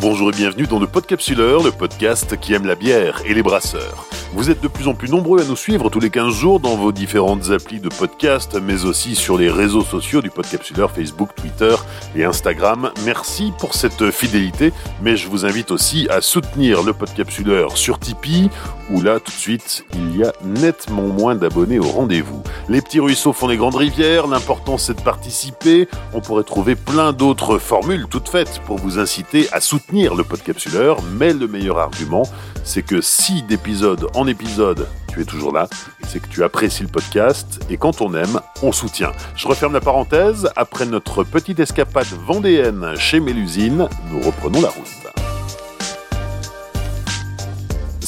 Bonjour 0.00 0.30
et 0.30 0.32
bienvenue 0.32 0.66
dans 0.66 0.78
le 0.78 0.86
Podcapsuleur, 0.86 1.62
le 1.62 1.72
podcast 1.72 2.40
qui 2.40 2.54
aime 2.54 2.64
la 2.64 2.74
bière 2.74 3.20
et 3.26 3.34
les 3.34 3.42
brasseurs. 3.42 4.06
Vous 4.32 4.48
êtes 4.48 4.62
de 4.62 4.68
plus 4.68 4.88
en 4.88 4.94
plus 4.94 5.10
nombreux 5.10 5.42
à 5.42 5.44
nous 5.44 5.56
suivre 5.56 5.90
tous 5.90 6.00
les 6.00 6.08
15 6.08 6.32
jours 6.32 6.58
dans 6.58 6.74
vos 6.74 6.90
différentes 6.90 7.50
applis 7.50 7.80
de 7.80 7.90
podcast, 7.90 8.56
mais 8.62 8.86
aussi 8.86 9.14
sur 9.14 9.36
les 9.36 9.50
réseaux 9.50 9.82
sociaux 9.82 10.22
du 10.22 10.30
Podcapsuleur, 10.30 10.90
Facebook, 10.90 11.34
Twitter 11.34 11.74
et 12.16 12.24
Instagram. 12.24 12.92
Merci 13.04 13.52
pour 13.58 13.74
cette 13.74 14.10
fidélité, 14.10 14.72
mais 15.02 15.18
je 15.18 15.28
vous 15.28 15.44
invite 15.44 15.70
aussi 15.70 16.06
à 16.08 16.22
soutenir 16.22 16.82
le 16.82 16.94
Podcapsuleur 16.94 17.76
sur 17.76 17.98
Tipeee, 17.98 18.48
où 18.90 19.00
là, 19.00 19.20
tout 19.20 19.30
de 19.32 19.36
suite, 19.36 19.84
il 19.94 20.16
y 20.16 20.24
a 20.24 20.32
nettement 20.44 21.02
moins 21.02 21.34
d'abonnés 21.34 21.78
au 21.78 21.88
rendez-vous. 21.88 22.42
Les 22.68 22.80
petits 22.80 23.00
ruisseaux 23.00 23.32
font 23.32 23.48
les 23.48 23.56
grandes 23.56 23.76
rivières, 23.76 24.26
l'important 24.26 24.78
c'est 24.78 24.94
de 24.94 25.02
participer. 25.02 25.88
On 26.12 26.20
pourrait 26.20 26.44
trouver 26.44 26.74
plein 26.74 27.12
d'autres 27.12 27.58
formules 27.58 28.06
toutes 28.08 28.28
faites 28.28 28.60
pour 28.66 28.78
vous 28.78 28.98
inciter 28.98 29.48
à 29.52 29.60
soutenir 29.60 30.14
le 30.14 30.24
Podcapsuleur, 30.24 30.98
mais 31.18 31.32
le 31.32 31.46
meilleur 31.46 31.78
argument, 31.78 32.22
c'est 32.64 32.82
que 32.82 33.00
si 33.00 33.42
d'épisode 33.42 34.08
en 34.14 34.26
épisode, 34.26 34.86
tu 35.12 35.20
es 35.20 35.24
toujours 35.24 35.52
là, 35.52 35.68
c'est 36.06 36.20
que 36.20 36.28
tu 36.28 36.44
apprécies 36.44 36.82
le 36.82 36.88
podcast 36.88 37.60
et 37.68 37.76
quand 37.76 38.00
on 38.00 38.14
aime, 38.14 38.40
on 38.62 38.72
soutient. 38.72 39.12
Je 39.36 39.48
referme 39.48 39.72
la 39.72 39.80
parenthèse, 39.80 40.48
après 40.56 40.86
notre 40.86 41.24
petite 41.24 41.60
escapade 41.60 42.06
vendéenne 42.26 42.94
chez 42.96 43.20
Mélusine, 43.20 43.88
nous 44.10 44.20
reprenons 44.20 44.60
la 44.60 44.68
route. 44.68 44.99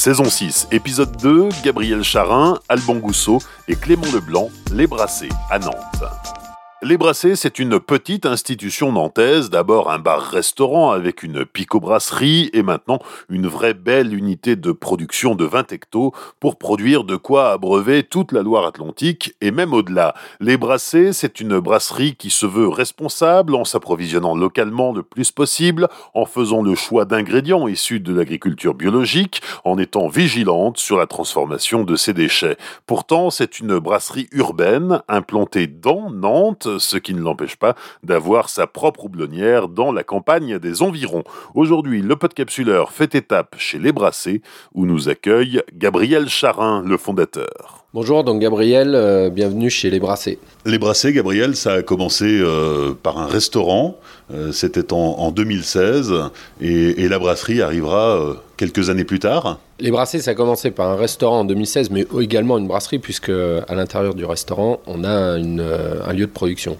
Saison 0.03 0.29
6, 0.29 0.67
épisode 0.73 1.17
2, 1.19 1.51
Gabriel 1.63 2.03
Charin, 2.03 2.59
Alban 2.69 2.97
Gousseau 2.97 3.39
et 3.69 3.77
Clément 3.77 4.11
Leblanc, 4.13 4.51
Les 4.73 4.89
Brassés, 4.89 5.29
à 5.49 5.61
Nantes. 5.61 6.42
Les 6.85 6.97
Brassés, 6.97 7.37
c'est 7.37 7.61
une 7.61 7.79
petite 7.79 8.27
institution 8.27 8.91
nantaise, 8.91 9.51
d'abord 9.51 9.93
un 9.93 10.01
bar-restaurant 10.01 10.91
avec 10.91 11.23
une 11.23 11.45
picobrasserie 11.45 12.51
et 12.55 12.65
maintenant 12.65 12.99
une 13.29 13.47
vraie 13.47 13.73
belle 13.73 14.13
unité 14.13 14.57
de 14.57 14.73
production 14.73 15.37
de 15.37 15.45
20 15.45 15.71
hectos 15.71 16.13
pour 16.41 16.57
produire 16.57 17.05
de 17.05 17.15
quoi 17.15 17.53
abreuver 17.53 18.03
toute 18.03 18.33
la 18.33 18.43
Loire-Atlantique 18.43 19.37
et 19.41 19.53
même 19.53 19.73
au-delà. 19.73 20.15
Les 20.41 20.57
Brassés, 20.57 21.13
c'est 21.13 21.39
une 21.39 21.61
brasserie 21.61 22.17
qui 22.17 22.31
se 22.31 22.47
veut 22.47 22.67
responsable 22.67 23.55
en 23.55 23.65
s'approvisionnant 23.65 24.35
localement 24.35 24.93
le 24.93 25.05
plus 25.05 25.31
possible, 25.31 25.87
en 26.15 26.27
faisant 26.27 26.63
le 26.63 26.75
choix 26.75 27.05
d'ingrédients 27.05 27.69
issus 27.69 28.01
de 28.01 28.13
l'agriculture 28.13 28.75
biologique, 28.75 29.41
en 29.63 29.79
étant 29.79 30.09
vigilante 30.09 30.79
sur 30.79 30.97
la 30.97 31.07
transformation 31.07 31.85
de 31.85 31.95
ses 31.95 32.13
déchets. 32.13 32.57
Pourtant, 32.87 33.31
c'est 33.31 33.61
une 33.61 33.79
brasserie 33.79 34.27
urbaine 34.33 35.01
implantée 35.07 35.69
dans 35.69 36.11
Nantes 36.11 36.71
ce 36.79 36.97
qui 36.97 37.15
ne 37.15 37.21
l'empêche 37.21 37.57
pas 37.57 37.75
d'avoir 38.03 38.49
sa 38.49 38.67
propre 38.67 39.05
houblonnière 39.05 39.69
dans 39.69 39.93
la 39.93 40.05
campagne 40.05 40.59
des 40.59 40.83
environs. 40.83 41.25
Aujourd'hui, 41.55 42.03
le 42.03 42.17
podcapsuleur 42.17 42.93
fait 42.93 43.15
étape 43.15 43.57
chez 43.59 43.79
Les 43.79 43.93
Brassés, 43.93 44.43
où 44.75 44.87
nous 44.87 45.09
accueille 45.09 45.63
Gabriel 45.75 46.29
Charin, 46.29 46.83
le 46.85 46.97
fondateur. 46.97 47.82
Bonjour, 47.95 48.25
donc 48.25 48.41
Gabriel, 48.41 48.95
euh, 48.95 49.29
bienvenue 49.29 49.69
chez 49.69 49.91
Les 49.91 50.01
Brassés. 50.01 50.39
Les 50.65 50.79
Brassés, 50.79 51.13
Gabriel, 51.13 51.55
ça 51.55 51.75
a 51.75 51.83
commencé 51.83 52.25
euh, 52.25 52.95
par 52.95 53.19
un 53.19 53.27
restaurant, 53.27 53.99
euh, 54.33 54.51
c'était 54.51 54.95
en, 54.95 55.31
2016, 55.31 56.15
et, 56.63 57.07
la 57.07 57.19
brasserie 57.19 57.61
arrivera 57.61 58.35
quelques 58.57 58.89
années 58.89 59.05
plus 59.05 59.19
tard. 59.19 59.59
Les 59.79 59.91
Brassés, 59.91 60.21
ça 60.21 60.31
a 60.31 60.35
commencé 60.35 60.71
par 60.71 60.89
un 60.89 60.97
restaurant 60.97 61.41
en 61.41 61.45
2016, 61.45 61.91
mais 61.91 62.07
également 62.19 62.57
une 62.57 62.67
brasserie, 62.67 62.99
puisque 62.99 63.29
à 63.29 63.75
l'intérieur 63.75 64.15
du 64.15 64.25
restaurant, 64.25 64.81
on 64.87 65.05
a 65.05 65.11
un 65.11 66.13
lieu 66.15 66.25
de 66.25 66.33
production. 66.33 66.79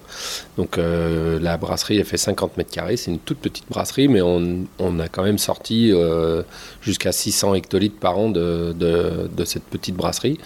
Donc 0.57 0.79
la 0.79 1.57
brasserie, 1.57 1.97
elle 1.97 2.05
fait 2.05 2.17
50 2.17 2.57
mètres 2.57 2.71
carrés, 2.71 2.97
c'est 2.97 3.11
une 3.11 3.19
toute 3.19 3.37
petite 3.37 3.65
brasserie, 3.69 4.07
mais 4.07 4.23
on, 4.23 4.99
a 4.99 5.07
quand 5.09 5.23
même 5.23 5.37
sorti 5.37 5.93
jusqu'à 6.81 7.11
600 7.11 7.53
hectolitres 7.53 7.99
par 7.99 8.17
an 8.17 8.29
de 8.29 9.43
cette 9.45 9.65
petite 9.65 9.95
brasserie. 9.95 10.39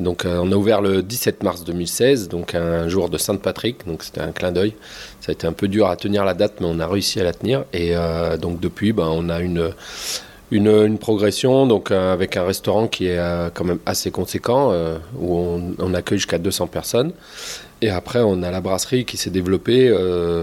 Donc 0.00 0.24
euh, 0.24 0.40
on 0.42 0.50
a 0.50 0.56
ouvert 0.56 0.80
le 0.80 1.02
17 1.02 1.42
mars 1.42 1.64
2016, 1.64 2.28
donc 2.28 2.54
un 2.54 2.88
jour 2.88 3.08
de 3.08 3.18
Sainte-Patrick, 3.18 3.86
donc 3.86 4.02
c'était 4.02 4.20
un 4.20 4.32
clin 4.32 4.52
d'œil. 4.52 4.74
Ça 5.20 5.30
a 5.30 5.32
été 5.32 5.46
un 5.46 5.52
peu 5.52 5.68
dur 5.68 5.86
à 5.88 5.96
tenir 5.96 6.24
la 6.24 6.34
date, 6.34 6.54
mais 6.60 6.66
on 6.68 6.80
a 6.80 6.86
réussi 6.86 7.20
à 7.20 7.24
la 7.24 7.32
tenir. 7.32 7.64
Et 7.72 7.94
euh, 7.94 8.36
donc 8.36 8.60
depuis, 8.60 8.92
ben, 8.92 9.08
on 9.08 9.28
a 9.28 9.40
une, 9.40 10.98
progression, 10.98 11.68
euh, 11.90 12.12
avec 12.12 12.36
un 12.36 12.44
restaurant 12.44 12.88
qui 12.88 13.06
est 13.06 13.20
quand 13.54 13.64
même 13.64 13.78
assez 13.86 14.10
conséquent, 14.10 14.72
où 15.18 15.74
on, 15.78 15.94
accueille 15.94 16.18
jusqu'à 16.18 16.38
200 16.38 16.66
personnes. 16.66 17.12
Et 17.82 17.88
après, 17.88 18.20
on 18.20 18.42
a 18.42 18.50
la 18.50 18.60
brasserie 18.60 19.04
qui 19.04 19.16
s'est 19.16 19.30
développée 19.30 19.94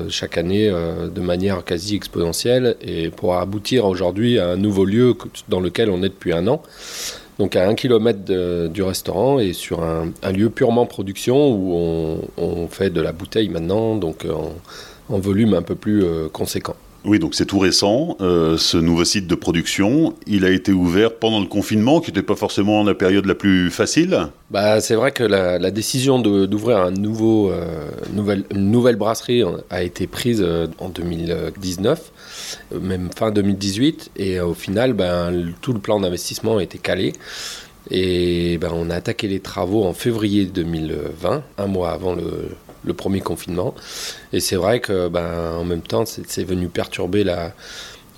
chaque 0.09 0.37
année 0.37 0.69
de 0.71 1.21
manière 1.21 1.63
quasi 1.63 1.95
exponentielle 1.95 2.77
et 2.81 3.09
pour 3.09 3.35
aboutir 3.35 3.85
aujourd'hui 3.85 4.39
à 4.39 4.49
un 4.49 4.55
nouveau 4.55 4.85
lieu 4.85 5.15
dans 5.49 5.59
lequel 5.59 5.89
on 5.89 6.01
est 6.01 6.09
depuis 6.09 6.33
un 6.33 6.47
an 6.47 6.63
donc 7.39 7.55
à 7.55 7.67
un 7.67 7.75
kilomètre 7.75 8.19
du 8.69 8.83
restaurant 8.83 9.39
et 9.39 9.53
sur 9.53 9.83
un, 9.83 10.11
lieu 10.31 10.49
purement 10.49 10.85
production 10.85 11.51
où 11.51 12.19
on, 12.37 12.67
fait 12.67 12.89
de 12.89 13.01
la 13.01 13.11
bouteille 13.11 13.49
maintenant, 13.49 13.95
donc 13.95 14.25
en, 15.09 15.19
volume 15.19 15.53
un 15.53 15.61
peu 15.61 15.75
plus 15.75 16.03
euh, 16.03 16.27
conséquent. 16.27 16.75
Oui, 17.07 17.19
donc 17.19 17.35
c'est 17.35 17.45
tout 17.45 17.59
récent, 17.59 18.17
euh, 18.19 18.57
ce 18.57 18.75
nouveau 18.75 19.05
site 19.05 19.27
de 19.27 19.35
production. 19.35 20.13
Il 20.25 20.43
a 20.43 20.49
été 20.49 20.73
ouvert 20.73 21.13
pendant 21.13 21.39
le 21.39 21.45
confinement, 21.45 22.01
qui 22.01 22.11
n'était 22.11 22.21
pas 22.21 22.35
forcément 22.35 22.83
la 22.83 22.95
période 22.95 23.25
la 23.25 23.33
plus 23.33 23.69
facile. 23.71 24.27
Bah, 24.51 24.81
c'est 24.81 24.95
vrai 24.95 25.11
que 25.11 25.23
la, 25.23 25.71
décision 25.71 26.19
d'ouvrir 26.19 26.79
un 26.79 26.91
nouveau, 26.91 27.49
euh, 27.49 27.89
nouvelle, 28.13 28.43
une 28.53 28.71
nouvelle 28.71 28.97
brasserie 28.97 29.43
a 29.69 29.83
été 29.83 30.05
prise 30.05 30.41
euh, 30.45 30.67
en 30.79 30.89
2019, 30.89 32.11
même 32.71 33.09
fin 33.15 33.31
2018, 33.31 34.11
et 34.17 34.39
au 34.39 34.53
final, 34.53 34.93
ben, 34.93 35.53
tout 35.61 35.73
le 35.73 35.79
plan 35.79 35.99
d'investissement 35.99 36.57
a 36.57 36.63
été 36.63 36.77
calé. 36.77 37.13
Et 37.89 38.57
ben, 38.57 38.71
on 38.73 38.89
a 38.89 38.95
attaqué 38.95 39.27
les 39.27 39.39
travaux 39.39 39.85
en 39.85 39.93
février 39.93 40.45
2020, 40.45 41.43
un 41.57 41.67
mois 41.67 41.91
avant 41.91 42.15
le, 42.15 42.93
premier 42.93 43.19
confinement. 43.19 43.75
Et 44.31 44.39
c'est 44.39 44.55
vrai 44.55 44.79
que, 44.79 45.09
ben, 45.09 45.53
en 45.57 45.65
même 45.65 45.81
temps, 45.81 46.05
c'est 46.05 46.43
venu 46.45 46.69
perturber 46.69 47.25
la, 47.25 47.53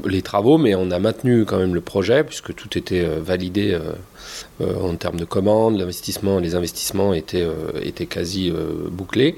les 0.06 0.22
travaux, 0.22 0.58
mais 0.58 0.76
on 0.76 0.92
a 0.92 1.00
maintenu 1.00 1.46
quand 1.46 1.58
même 1.58 1.74
le 1.74 1.82
projet 1.82 2.24
puisque 2.24 2.54
tout 2.54 2.78
était 2.78 3.04
euh, 3.04 3.20
validé 3.22 3.74
euh, 3.74 3.94
euh, 4.62 4.82
en 4.82 4.96
termes 4.96 5.18
de 5.20 5.26
commandes, 5.26 5.78
l'investissement, 5.78 6.40
les 6.40 6.56
investissements 6.56 7.14
étaient, 7.14 7.48
étaient 7.82 8.06
quasi 8.06 8.54
bouclés. 8.92 9.36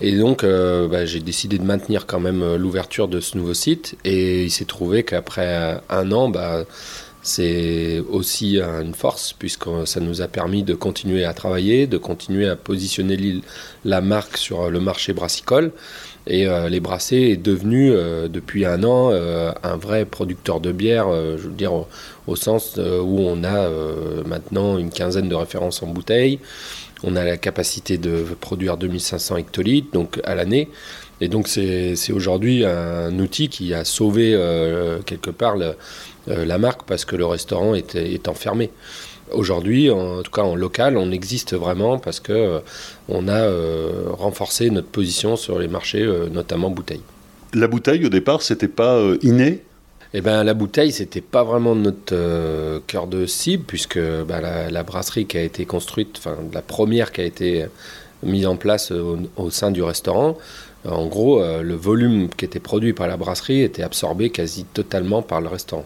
Et 0.00 0.16
donc, 0.16 0.42
ben, 0.44 1.04
j'ai 1.04 1.20
décidé 1.20 1.58
de 1.58 1.64
maintenir 1.64 2.06
quand 2.06 2.20
même 2.20 2.56
l'ouverture 2.56 3.08
de 3.08 3.20
ce 3.20 3.36
nouveau 3.36 3.54
site. 3.54 3.96
Et 4.04 4.44
il 4.44 4.50
s'est 4.50 4.64
trouvé 4.64 5.02
qu'après 5.02 5.80
un 5.88 6.12
an, 6.12 6.28
ben, 6.28 6.64
c'est 7.22 8.02
aussi 8.08 8.58
une 8.58 8.94
force 8.94 9.34
puisque 9.34 9.68
ça 9.84 10.00
nous 10.00 10.22
a 10.22 10.28
permis 10.28 10.62
de 10.62 10.74
continuer 10.74 11.24
à 11.24 11.34
travailler, 11.34 11.86
de 11.86 11.98
continuer 11.98 12.48
à 12.48 12.56
positionner 12.56 13.42
la 13.84 14.00
marque 14.00 14.38
sur 14.38 14.70
le 14.70 14.80
marché 14.80 15.12
brassicole. 15.12 15.72
Et 16.26 16.46
euh, 16.46 16.68
les 16.68 16.80
Brassés 16.80 17.30
est 17.32 17.36
devenu 17.36 17.90
euh, 17.92 18.28
depuis 18.28 18.66
un 18.66 18.84
an 18.84 19.10
euh, 19.10 19.52
un 19.62 19.76
vrai 19.76 20.04
producteur 20.04 20.60
de 20.60 20.70
bière, 20.70 21.08
je 21.10 21.42
veux 21.42 21.50
dire 21.50 21.72
au, 22.26 22.36
sens 22.36 22.76
où 22.78 23.20
on 23.20 23.42
a 23.42 23.68
maintenant 24.24 24.78
une 24.78 24.90
quinzaine 24.90 25.28
de 25.28 25.34
références 25.34 25.82
en 25.82 25.88
bouteille. 25.88 26.38
On 27.02 27.16
a 27.16 27.24
la 27.24 27.36
capacité 27.36 27.98
de 27.98 28.24
produire 28.40 28.76
2500 28.76 29.36
hectolitres 29.36 29.88
donc 29.92 30.20
à 30.24 30.34
l'année. 30.34 30.68
Et 31.20 31.28
donc 31.28 31.48
c'est 31.48 31.94
aujourd'hui 32.12 32.64
un 32.64 33.18
outil 33.18 33.48
qui 33.48 33.74
a 33.74 33.84
sauvé 33.84 34.32
quelque 35.04 35.30
part 35.30 35.56
euh, 36.28 36.44
la 36.44 36.58
marque 36.58 36.82
parce 36.84 37.04
que 37.04 37.16
le 37.16 37.26
restaurant 37.26 37.74
est, 37.74 38.28
enfermé. 38.28 38.70
Aujourd'hui, 39.32 39.90
en 39.90 40.22
tout 40.22 40.30
cas 40.30 40.42
en 40.42 40.54
local, 40.54 40.96
on 40.96 41.10
existe 41.12 41.54
vraiment 41.54 41.98
parce 41.98 42.20
que 42.20 42.32
euh, 42.32 42.58
on 43.08 43.28
a 43.28 43.40
euh, 43.40 44.04
renforcé 44.08 44.70
notre 44.70 44.88
position 44.88 45.36
sur 45.36 45.58
les 45.58 45.68
marchés, 45.68 46.06
notamment 46.30 46.70
bouteilles. 46.70 47.02
La 47.54 47.66
bouteille, 47.68 48.04
au 48.04 48.08
départ, 48.08 48.42
c'était 48.42 48.68
pas 48.68 49.00
inné 49.22 49.62
eh 50.12 50.20
ben, 50.20 50.42
la 50.44 50.54
bouteille, 50.54 50.92
c'était 50.92 51.20
pas 51.20 51.44
vraiment 51.44 51.74
notre 51.74 52.80
cœur 52.86 53.06
de 53.06 53.26
cible, 53.26 53.64
puisque 53.64 54.00
bah, 54.00 54.40
la, 54.70 54.82
brasserie 54.82 55.26
qui 55.26 55.38
a 55.38 55.42
été 55.42 55.64
construite, 55.66 56.16
enfin 56.18 56.36
la 56.52 56.62
première 56.62 57.12
qui 57.12 57.20
a 57.20 57.24
été 57.24 57.66
mise 58.22 58.46
en 58.46 58.56
place 58.56 58.90
au 58.90 59.50
sein 59.50 59.70
du 59.70 59.82
restaurant, 59.82 60.36
en 60.88 61.06
gros, 61.06 61.42
euh, 61.42 61.62
le 61.62 61.74
volume 61.74 62.28
qui 62.30 62.44
était 62.44 62.60
produit 62.60 62.92
par 62.92 63.06
la 63.06 63.16
brasserie 63.16 63.62
était 63.62 63.82
absorbé 63.82 64.30
quasi 64.30 64.64
totalement 64.64 65.22
par 65.22 65.40
le 65.40 65.48
restaurant. 65.48 65.84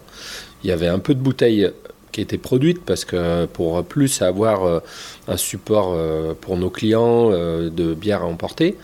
Il 0.63 0.69
y 0.69 0.73
avait 0.73 0.87
un 0.87 0.99
peu 0.99 1.13
de 1.13 1.19
bouteilles 1.19 1.69
qui 2.11 2.21
étaient 2.21 2.37
produites 2.37 2.81
parce 2.85 3.03
que 3.03 3.45
pour 3.45 3.83
plus 3.83 4.21
avoir 4.21 4.63
euh, 4.63 4.79
un 5.27 5.35
support 5.35 5.93
euh, 5.93 6.33
pour 6.39 6.55
nos 6.55 6.69
clients 6.69 7.29
de 7.29 7.93
bière 7.93 8.21
à 8.21 8.25
emporter, 8.25 8.77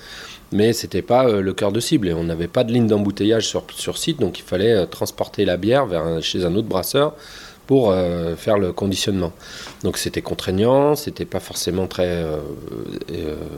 mais 0.52 0.74
c'était 0.74 1.02
pas 1.02 1.30
le 1.30 1.54
cœur 1.54 1.72
de 1.72 1.80
cible 1.80 2.10
et 2.10 2.14
on 2.14 2.24
n'avait 2.24 2.48
pas 2.48 2.64
de 2.64 2.72
ligne 2.72 2.88
d'embouteillage 2.88 3.48
sur, 3.48 3.64
sur, 3.76 3.98
site, 3.98 4.20
donc 4.20 4.40
il 4.40 4.44
fallait 4.44 4.86
transporter 4.88 5.46
la 5.46 5.58
bière 5.58 5.86
vers 5.86 6.22
chez 6.22 6.46
un 6.46 6.56
autre 6.56 6.68
brasseur 6.68 7.14
pour 7.68 7.94
faire 8.36 8.58
le 8.58 8.74
conditionnement. 8.74 9.32
Donc 9.84 9.98
c'était 9.98 10.22
contraignant, 10.22 10.96
c'était 10.96 11.26
pas 11.26 11.40
forcément 11.40 11.88
très 11.88 12.26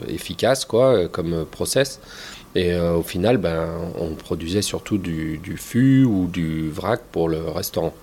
efficace 0.07 0.65
quoi, 0.65 1.07
comme 1.07 1.45
process. 1.49 1.99
Et 2.53 2.75
au 2.75 3.01
final, 3.01 3.37
ben, 3.37 3.67
on 3.97 4.13
produisait 4.13 4.61
surtout 4.61 4.99
du, 4.99 5.39
du 5.39 5.57
fût 5.57 6.03
ou 6.03 6.27
du 6.27 6.69
vrac 6.69 7.01
pour 7.11 7.27
le 7.27 7.49
restaurant. 7.49 7.95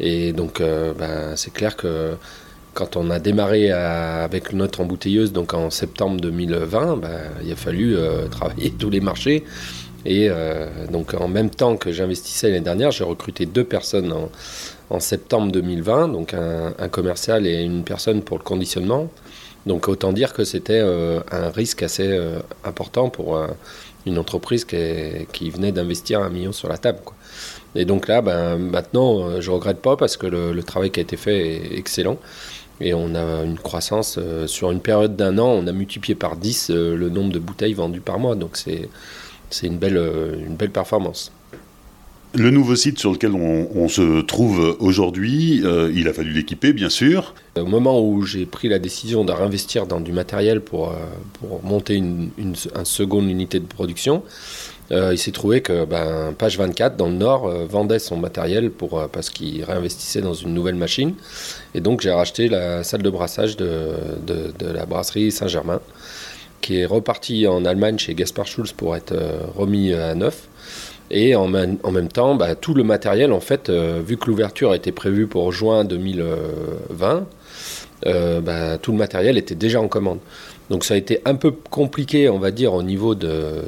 Et 0.00 0.32
donc, 0.32 0.60
ben, 0.60 1.36
c'est 1.36 1.52
clair 1.52 1.76
que 1.76 2.16
quand 2.74 2.96
on 2.96 3.10
a 3.10 3.18
démarré 3.18 3.70
avec 3.70 4.52
notre 4.52 4.80
embouteilleuse, 4.80 5.32
donc 5.32 5.54
en 5.54 5.70
septembre 5.70 6.20
2020, 6.20 6.96
ben, 6.96 7.08
il 7.44 7.52
a 7.52 7.56
fallu 7.56 7.96
travailler 8.30 8.70
tous 8.70 8.90
les 8.90 9.00
marchés 9.00 9.44
et 10.04 10.28
euh, 10.30 10.86
donc 10.90 11.14
en 11.14 11.28
même 11.28 11.50
temps 11.50 11.76
que 11.76 11.92
j'investissais 11.92 12.48
l'année 12.48 12.60
dernière, 12.60 12.90
j'ai 12.90 13.04
recruté 13.04 13.46
deux 13.46 13.64
personnes 13.64 14.14
en, 14.90 15.00
septembre 15.00 15.52
2020, 15.52 16.08
donc 16.08 16.34
un, 16.34 16.88
commercial 16.88 17.46
et 17.46 17.62
une 17.62 17.84
personne 17.84 18.22
pour 18.22 18.38
le 18.38 18.42
conditionnement. 18.42 19.10
Donc 19.66 19.88
autant 19.88 20.12
dire 20.12 20.32
que 20.32 20.44
c'était 20.44 20.80
euh, 20.80 21.20
un 21.30 21.50
risque 21.50 21.82
assez 21.82 22.06
euh, 22.06 22.38
important 22.64 23.10
pour 23.10 23.38
une 24.06 24.18
entreprise 24.18 24.64
qui, 24.64 25.50
venait 25.50 25.72
d'investir 25.72 26.20
un 26.20 26.30
million 26.30 26.52
sur 26.52 26.68
la 26.68 26.78
table. 26.78 27.00
Et 27.74 27.84
donc 27.84 28.08
là, 28.08 28.22
ben, 28.22 28.56
maintenant, 28.56 29.40
je 29.42 29.50
ne 29.50 29.54
regrette 29.54 29.82
pas 29.82 29.96
parce 29.96 30.16
que 30.16 30.26
le, 30.26 30.62
travail 30.62 30.90
qui 30.90 31.00
a 31.00 31.02
été 31.02 31.18
fait 31.18 31.56
est 31.56 31.78
excellent. 31.78 32.16
Et 32.80 32.94
on 32.94 33.14
a 33.14 33.44
une 33.44 33.58
croissance 33.58 34.18
sur 34.46 34.70
une 34.70 34.80
période 34.80 35.16
d'un 35.16 35.38
an, 35.38 35.48
on 35.48 35.66
a 35.66 35.72
multiplié 35.72 36.14
par 36.14 36.36
10 36.36 36.70
le 36.70 37.08
nombre 37.08 37.32
de 37.32 37.38
bouteilles 37.38 37.74
vendues 37.74 38.00
par 38.00 38.18
mois. 38.18 38.36
Donc 38.36 38.56
c'est 39.50 39.66
une 39.66 39.78
belle, 39.78 39.96
euh, 39.96 40.34
une 40.46 40.56
belle 40.56 40.70
performance. 40.70 41.32
Le 42.34 42.50
nouveau 42.50 42.76
site 42.76 42.98
sur 42.98 43.10
lequel 43.10 43.32
on, 43.32 43.88
se 43.88 44.20
trouve 44.20 44.76
aujourd'hui, 44.80 45.62
euh, 45.64 45.90
il 45.94 46.08
a 46.08 46.12
fallu 46.12 46.30
l'équiper, 46.30 46.74
bien 46.74 46.90
sûr. 46.90 47.34
Au 47.58 47.64
moment 47.64 48.06
où 48.06 48.22
j'ai 48.22 48.44
pris 48.44 48.68
la 48.68 48.78
décision 48.78 49.24
de 49.24 49.32
réinvestir 49.32 49.86
dans 49.86 49.98
du 49.98 50.12
matériel 50.12 50.60
pour, 50.60 50.90
euh, 50.90 50.96
pour 51.40 51.64
monter 51.64 51.94
une, 51.94 52.28
une, 52.36 52.54
seconde 52.54 53.30
unité 53.30 53.60
de 53.60 53.64
production, 53.64 54.22
il 54.90 55.18
s'est 55.18 55.32
trouvé 55.32 55.60
que 55.60 55.84
ben, 55.84 56.34
Page 56.36 56.56
24, 56.56 56.96
dans 56.96 57.08
le 57.08 57.14
Nord, 57.14 57.48
vendait 57.66 57.98
son 57.98 58.16
matériel 58.16 58.70
pour, 58.70 59.06
parce 59.10 59.28
qu'il 59.28 59.62
réinvestissait 59.64 60.22
dans 60.22 60.34
une 60.34 60.54
nouvelle 60.54 60.76
machine. 60.76 61.14
Et 61.74 61.80
donc 61.80 62.00
j'ai 62.00 62.10
racheté 62.10 62.48
la 62.48 62.82
salle 62.84 63.02
de 63.02 63.10
brassage 63.10 63.56
de, 63.56 63.90
de, 64.26 64.66
la 64.66 64.86
brasserie 64.86 65.30
Saint-Germain 65.30 65.80
qui 66.60 66.80
est 66.80 66.86
reparti 66.86 67.46
en 67.46 67.64
Allemagne 67.64 67.98
chez 67.98 68.14
Gaspar 68.14 68.46
Schulz 68.46 68.72
pour 68.72 68.96
être 68.96 69.12
euh, 69.12 69.40
remis 69.56 69.94
à 69.94 70.14
neuf. 70.14 70.48
Et 71.10 71.34
en, 71.34 71.48
même 71.48 71.78
temps, 72.12 72.34
bah, 72.34 72.54
tout 72.54 72.74
le 72.74 72.84
matériel, 72.84 73.32
en 73.32 73.40
fait, 73.40 73.70
euh, 73.70 74.02
vu 74.04 74.18
que 74.18 74.26
l'ouverture 74.26 74.74
était 74.74 74.92
prévue 74.92 75.26
pour 75.26 75.50
juin 75.52 75.84
2020, 75.84 77.26
euh, 78.06 78.40
bah, 78.42 78.76
tout 78.76 78.92
le 78.92 78.98
matériel 78.98 79.38
était 79.38 79.54
déjà 79.54 79.80
en 79.80 79.88
commande. 79.88 80.18
Donc 80.70 80.84
ça 80.84 80.94
a 80.94 80.96
été 80.96 81.20
un 81.24 81.34
peu 81.34 81.50
compliqué, 81.50 82.28
on 82.28 82.38
va 82.38 82.50
dire, 82.50 82.74
au 82.74 82.82
niveau 82.82 83.14
de, 83.14 83.62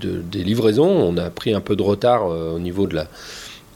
des 0.00 0.44
livraisons. 0.44 0.88
On 0.88 1.16
a 1.16 1.30
pris 1.30 1.52
un 1.52 1.60
peu 1.60 1.74
de 1.76 1.82
retard 1.82 2.26
au 2.26 2.58
niveau 2.60 2.86
de 2.86 2.96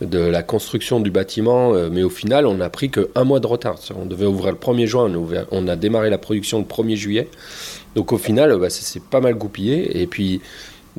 la, 0.00 0.42
construction 0.42 1.00
du 1.00 1.10
bâtiment, 1.10 1.72
mais 1.90 2.04
au 2.04 2.10
final, 2.10 2.46
on 2.46 2.54
n'a 2.54 2.70
pris 2.70 2.88
qu'un 2.88 3.24
mois 3.24 3.40
de 3.40 3.48
retard. 3.48 3.78
On 4.00 4.06
devait 4.06 4.26
ouvrir 4.26 4.52
le 4.52 4.58
1er 4.58 4.86
juin, 4.86 5.12
on, 5.12 5.26
on 5.50 5.66
a 5.66 5.74
démarré 5.74 6.08
la 6.08 6.18
production 6.18 6.58
le 6.58 6.64
1er 6.64 6.94
juillet. 6.94 7.28
Donc 7.96 8.12
au 8.12 8.18
final, 8.18 8.56
bah, 8.58 8.70
c'est 8.70 9.02
pas 9.02 9.20
mal 9.20 9.34
goupillé. 9.34 10.00
Et 10.00 10.06
puis 10.06 10.40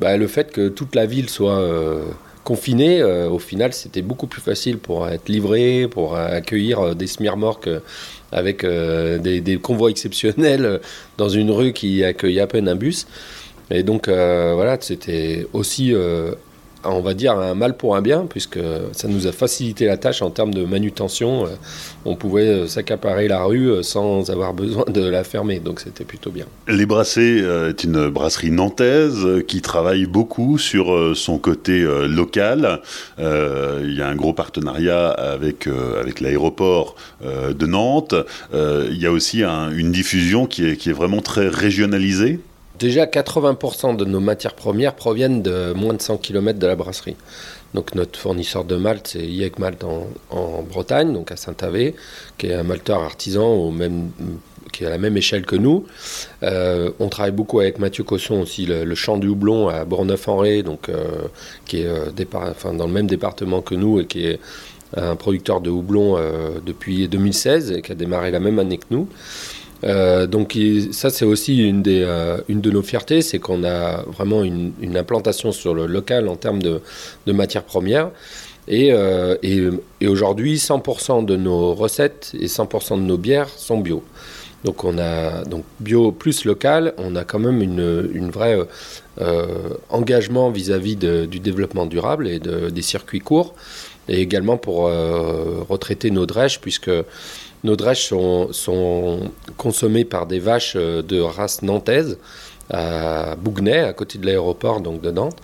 bah, 0.00 0.16
le 0.16 0.26
fait 0.26 0.50
que 0.50 0.68
toute 0.68 0.94
la 0.94 1.06
ville 1.06 1.28
soit 1.28 1.58
euh, 1.58 2.02
confinée, 2.44 3.00
euh, 3.00 3.28
au 3.28 3.38
final, 3.38 3.72
c'était 3.72 4.02
beaucoup 4.02 4.26
plus 4.26 4.40
facile 4.40 4.78
pour 4.78 5.08
être 5.08 5.28
livré, 5.28 5.88
pour 5.90 6.16
accueillir 6.16 6.80
euh, 6.80 6.94
des 6.94 7.06
smirmorques 7.06 7.68
avec 8.32 8.64
des, 8.64 9.58
convois 9.60 9.90
exceptionnels 9.90 10.80
dans 11.18 11.28
une 11.28 11.50
rue 11.50 11.72
qui 11.72 12.04
accueille 12.04 12.38
à 12.38 12.46
peine 12.46 12.68
un 12.68 12.76
bus. 12.76 13.08
Et 13.72 13.82
donc 13.82 14.08
voilà, 14.08 14.78
c'était 14.80 15.48
aussi 15.52 15.92
on 16.84 17.00
va 17.00 17.14
dire, 17.14 17.32
un 17.32 17.54
mal 17.54 17.76
pour 17.76 17.96
un 17.96 18.02
bien, 18.02 18.26
puisque 18.28 18.58
ça 18.92 19.08
nous 19.08 19.26
a 19.26 19.32
facilité 19.32 19.86
la 19.86 19.96
tâche 19.96 20.22
en 20.22 20.30
termes 20.30 20.54
de 20.54 20.64
manutention. 20.64 21.44
Euh, 21.44 21.48
on 22.04 22.16
pouvait 22.16 22.48
euh, 22.48 22.66
s'accaparer 22.66 23.28
la 23.28 23.42
rue 23.44 23.70
euh, 23.70 23.82
sans 23.82 24.30
avoir 24.30 24.54
besoin 24.54 24.84
de 24.88 25.02
la 25.02 25.24
fermer, 25.24 25.60
donc 25.60 25.80
c'était 25.80 26.04
plutôt 26.04 26.30
bien. 26.30 26.46
Les 26.68 26.86
Brassés 26.86 27.44
est 27.68 27.84
une 27.84 28.08
brasserie 28.08 28.50
nantaise 28.50 29.26
qui 29.46 29.60
travaille 29.60 30.06
beaucoup 30.06 30.58
sur 30.58 31.16
son 31.16 31.38
côté 31.38 31.82
local. 32.08 32.80
Il 33.18 33.94
y 33.94 34.02
a 34.02 34.08
un 34.08 34.14
gros 34.14 34.32
partenariat 34.32 35.08
avec, 35.08 35.66
avec 35.66 36.20
l'aéroport 36.20 36.94
de 37.22 37.66
Nantes. 37.66 38.14
Il 38.52 38.98
y 38.98 39.06
a 39.06 39.12
aussi 39.12 39.42
une 39.42 39.92
diffusion 39.92 40.46
qui 40.46 40.68
est, 40.68 40.76
qui 40.76 40.90
est 40.90 40.94
vraiment 40.94 41.20
très 41.20 41.48
régionalisée. 41.48 42.40
Déjà, 42.80 43.04
80% 43.04 43.96
de 43.96 44.06
nos 44.06 44.20
matières 44.20 44.54
premières 44.54 44.94
proviennent 44.94 45.42
de 45.42 45.74
moins 45.74 45.92
de 45.92 46.00
100 46.00 46.16
km 46.16 46.58
de 46.58 46.66
la 46.66 46.76
brasserie. 46.76 47.16
Donc 47.74 47.94
notre 47.94 48.18
fournisseur 48.18 48.64
de 48.64 48.76
malt, 48.76 49.06
c'est 49.06 49.20
IEC 49.20 49.58
Malt 49.58 49.84
en, 49.84 50.62
Bretagne, 50.62 51.12
donc 51.12 51.30
à 51.30 51.36
Saint-Avé, 51.36 51.94
qui 52.38 52.46
est 52.46 52.54
un 52.54 52.62
malteur 52.62 53.02
artisan 53.02 53.46
au 53.46 53.70
même, 53.70 54.10
qui 54.72 54.84
est 54.84 54.86
à 54.86 54.90
la 54.90 54.96
même 54.96 55.18
échelle 55.18 55.44
que 55.44 55.56
nous. 55.56 55.84
Euh, 56.42 56.90
on 57.00 57.08
travaille 57.08 57.32
beaucoup 57.32 57.60
avec 57.60 57.78
Mathieu 57.78 58.02
Cosson 58.02 58.40
aussi, 58.40 58.64
le, 58.64 58.94
champ 58.94 59.18
du 59.18 59.28
houblon 59.28 59.68
à 59.68 59.84
Bourneuf-en-Ré, 59.84 60.64
euh, 60.66 61.04
qui 61.66 61.82
est 61.82 61.86
euh, 61.86 62.10
dans 62.72 62.86
le 62.86 62.92
même 62.92 63.06
département 63.06 63.60
que 63.60 63.74
nous 63.74 64.00
et 64.00 64.06
qui 64.06 64.24
est 64.24 64.40
un 64.96 65.14
producteur 65.16 65.60
de 65.60 65.70
houblon 65.70 66.18
depuis 66.66 67.06
2016 67.06 67.70
et 67.70 67.82
qui 67.82 67.92
a 67.92 67.94
démarré 67.94 68.32
la 68.32 68.40
même 68.40 68.58
année 68.58 68.78
que 68.78 68.86
nous. 68.90 69.06
Euh, 69.84 70.26
donc 70.26 70.58
ça 70.92 71.10
c'est 71.10 71.24
aussi 71.24 71.66
une, 71.66 71.82
des, 71.82 72.02
euh, 72.04 72.38
une 72.48 72.60
de 72.60 72.70
nos 72.70 72.82
fiertés, 72.82 73.22
c'est 73.22 73.38
qu'on 73.38 73.64
a 73.64 74.02
vraiment 74.02 74.44
une, 74.44 74.72
implantation 74.96 75.52
sur 75.52 75.74
le 75.74 75.86
local 75.86 76.28
en 76.28 76.36
termes 76.36 76.62
de, 76.62 76.80
de 77.26 77.32
matières 77.32 77.64
premières. 77.64 78.10
Et, 78.68 78.92
euh, 78.92 79.36
et, 79.42 80.06
aujourd'hui, 80.06 80.56
100% 80.56 81.24
de 81.24 81.36
nos 81.36 81.74
recettes 81.74 82.32
et 82.38 82.46
100% 82.46 82.96
de 82.96 83.02
nos 83.02 83.16
bières 83.16 83.48
sont 83.48 83.78
bio. 83.78 84.02
Donc 84.64 84.84
on 84.84 84.98
a 84.98 85.42
donc 85.44 85.64
bio 85.80 86.12
plus 86.12 86.44
local, 86.44 86.92
on 86.98 87.16
a 87.16 87.24
quand 87.24 87.38
même 87.38 87.62
une, 87.62 88.10
une 88.12 88.30
vraie 88.30 88.58
engagement 89.88 90.50
vis-à-vis 90.50 90.96
du 90.96 91.40
développement 91.40 91.86
durable 91.86 92.28
et 92.28 92.38
de, 92.38 92.68
des 92.68 92.82
circuits 92.82 93.20
courts, 93.20 93.54
et 94.08 94.20
également 94.20 94.58
pour 94.58 94.90
retraiter 95.70 96.10
nos 96.10 96.26
drèches, 96.26 96.60
puisque 96.60 96.90
nos 97.64 97.76
drèches 97.76 98.08
sont, 98.08 98.52
sont 98.52 99.30
consommées 99.56 100.04
par 100.04 100.26
des 100.26 100.38
vaches 100.38 100.74
euh, 100.76 101.02
de 101.02 101.20
race 101.20 101.62
nantaise 101.62 102.18
à 102.70 103.34
Bougnay, 103.36 103.80
à 103.80 103.92
côté 103.92 104.18
de 104.18 104.26
l'aéroport 104.26 104.80
donc 104.80 105.00
de 105.00 105.10
Nantes, 105.10 105.38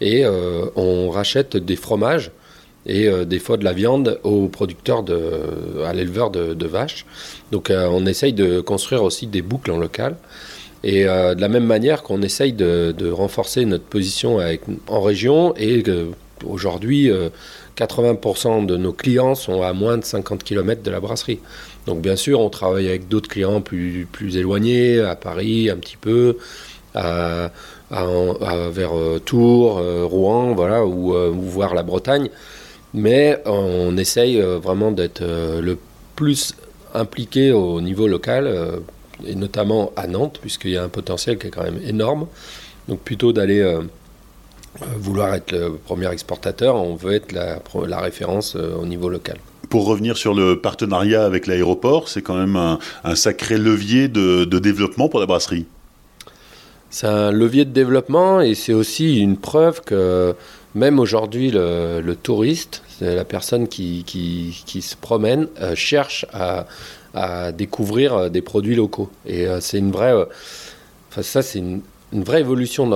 et 0.00 0.24
euh, 0.24 0.64
on 0.74 1.10
rachète 1.10 1.56
des 1.56 1.76
fromages 1.76 2.32
et 2.86 3.06
euh, 3.06 3.24
des 3.24 3.38
fois 3.38 3.56
de 3.56 3.62
la 3.64 3.72
viande 3.72 4.18
aux 4.24 4.48
producteurs, 4.48 5.04
de, 5.04 5.20
à 5.86 5.92
l'éleveur 5.92 6.30
de, 6.30 6.66
vaches. 6.66 7.06
Donc 7.52 7.70
on 7.70 8.04
essaye 8.06 8.32
de 8.32 8.60
construire 8.60 9.04
aussi 9.04 9.28
des 9.28 9.42
boucles 9.42 9.70
en 9.70 9.78
local. 9.78 10.16
Et 10.84 11.04
de 11.04 11.40
la 11.40 11.48
même 11.48 11.64
manière 11.64 12.02
qu'on 12.02 12.22
essaye 12.22 12.52
de, 12.52 13.10
renforcer 13.12 13.64
notre 13.64 13.84
position 13.84 14.40
en 14.88 15.00
région, 15.00 15.54
et 15.56 15.84
aujourd'hui 16.44 17.10
80% 17.76 18.66
de 18.66 18.76
nos 18.76 18.92
clients 18.92 19.34
sont 19.34 19.62
à 19.62 19.72
moins 19.72 19.98
de 19.98 20.04
50 20.04 20.44
km 20.44 20.82
de 20.82 20.90
la 20.90 21.00
brasserie. 21.00 21.40
Donc 21.86 22.00
bien 22.00 22.16
sûr, 22.16 22.40
on 22.40 22.50
travaille 22.50 22.88
avec 22.88 23.08
d'autres 23.08 23.28
clients 23.28 23.60
plus, 23.60 24.06
éloignés, 24.36 25.00
à 25.00 25.16
Paris 25.16 25.70
un 25.70 25.76
petit 25.76 25.96
peu, 25.96 26.36
vers 26.94 27.50
euh, 27.92 29.18
Tours, 29.18 29.78
euh, 29.78 30.04
Rouen, 30.04 30.54
voilà, 30.54 30.84
ou, 30.84 31.14
euh, 31.14 31.30
voir 31.34 31.74
la 31.74 31.82
Bretagne. 31.82 32.28
Mais 32.94 33.42
on 33.46 33.96
essaye 33.96 34.38
vraiment 34.40 34.92
d'être 34.92 35.22
le 35.22 35.78
plus 36.14 36.54
impliqué 36.92 37.50
au 37.50 37.80
niveau 37.80 38.06
local, 38.06 38.82
et 39.26 39.34
notamment 39.34 39.92
à 39.96 40.06
Nantes, 40.06 40.38
puisqu'il 40.42 40.72
y 40.72 40.76
a 40.76 40.84
un 40.84 40.90
potentiel 40.90 41.38
qui 41.38 41.46
est 41.46 41.50
quand 41.50 41.62
même 41.62 41.80
énorme. 41.86 42.26
Donc 42.88 43.00
plutôt 43.00 43.32
d'aller 43.32 43.60
euh, 43.60 43.82
vouloir 44.96 45.34
être 45.34 45.52
le 45.52 45.72
premier 45.72 46.10
exportateur, 46.10 46.76
on 46.76 46.94
veut 46.94 47.12
être 47.12 47.32
la, 47.32 47.60
la 47.86 48.00
référence 48.00 48.56
euh, 48.56 48.74
au 48.74 48.86
niveau 48.86 49.08
local. 49.08 49.36
Pour 49.68 49.86
revenir 49.86 50.16
sur 50.16 50.34
le 50.34 50.60
partenariat 50.60 51.24
avec 51.24 51.46
l'aéroport, 51.46 52.08
c'est 52.08 52.22
quand 52.22 52.36
même 52.36 52.56
un, 52.56 53.14
sacré 53.14 53.56
levier 53.56 54.08
de, 54.08 54.44
développement 54.44 55.08
pour 55.08 55.20
la 55.20 55.26
brasserie. 55.26 55.66
C'est 56.90 57.06
un 57.06 57.30
levier 57.30 57.64
de 57.64 57.70
développement 57.70 58.42
et 58.42 58.54
c'est 58.54 58.74
aussi 58.74 59.18
une 59.18 59.38
preuve 59.38 59.80
que 59.80 60.34
même 60.74 60.98
aujourd'hui, 60.98 61.50
le, 61.50 62.14
touriste, 62.22 62.82
la 63.00 63.24
personne 63.24 63.66
qui, 63.66 64.04
qui, 64.04 64.82
se 64.82 64.96
promène, 64.96 65.48
euh, 65.62 65.74
cherche 65.74 66.26
à, 66.34 66.66
à, 67.14 67.52
découvrir 67.52 68.30
des 68.30 68.42
produits 68.42 68.74
locaux. 68.74 69.10
Et 69.26 69.46
c'est 69.60 69.78
une 69.78 69.90
vraie. 69.90 70.12
Enfin, 71.10 71.22
ça, 71.22 71.40
c'est 71.40 71.60
une, 71.60 71.80
une, 72.12 72.22
vraie 72.22 72.40
évolution 72.40 72.88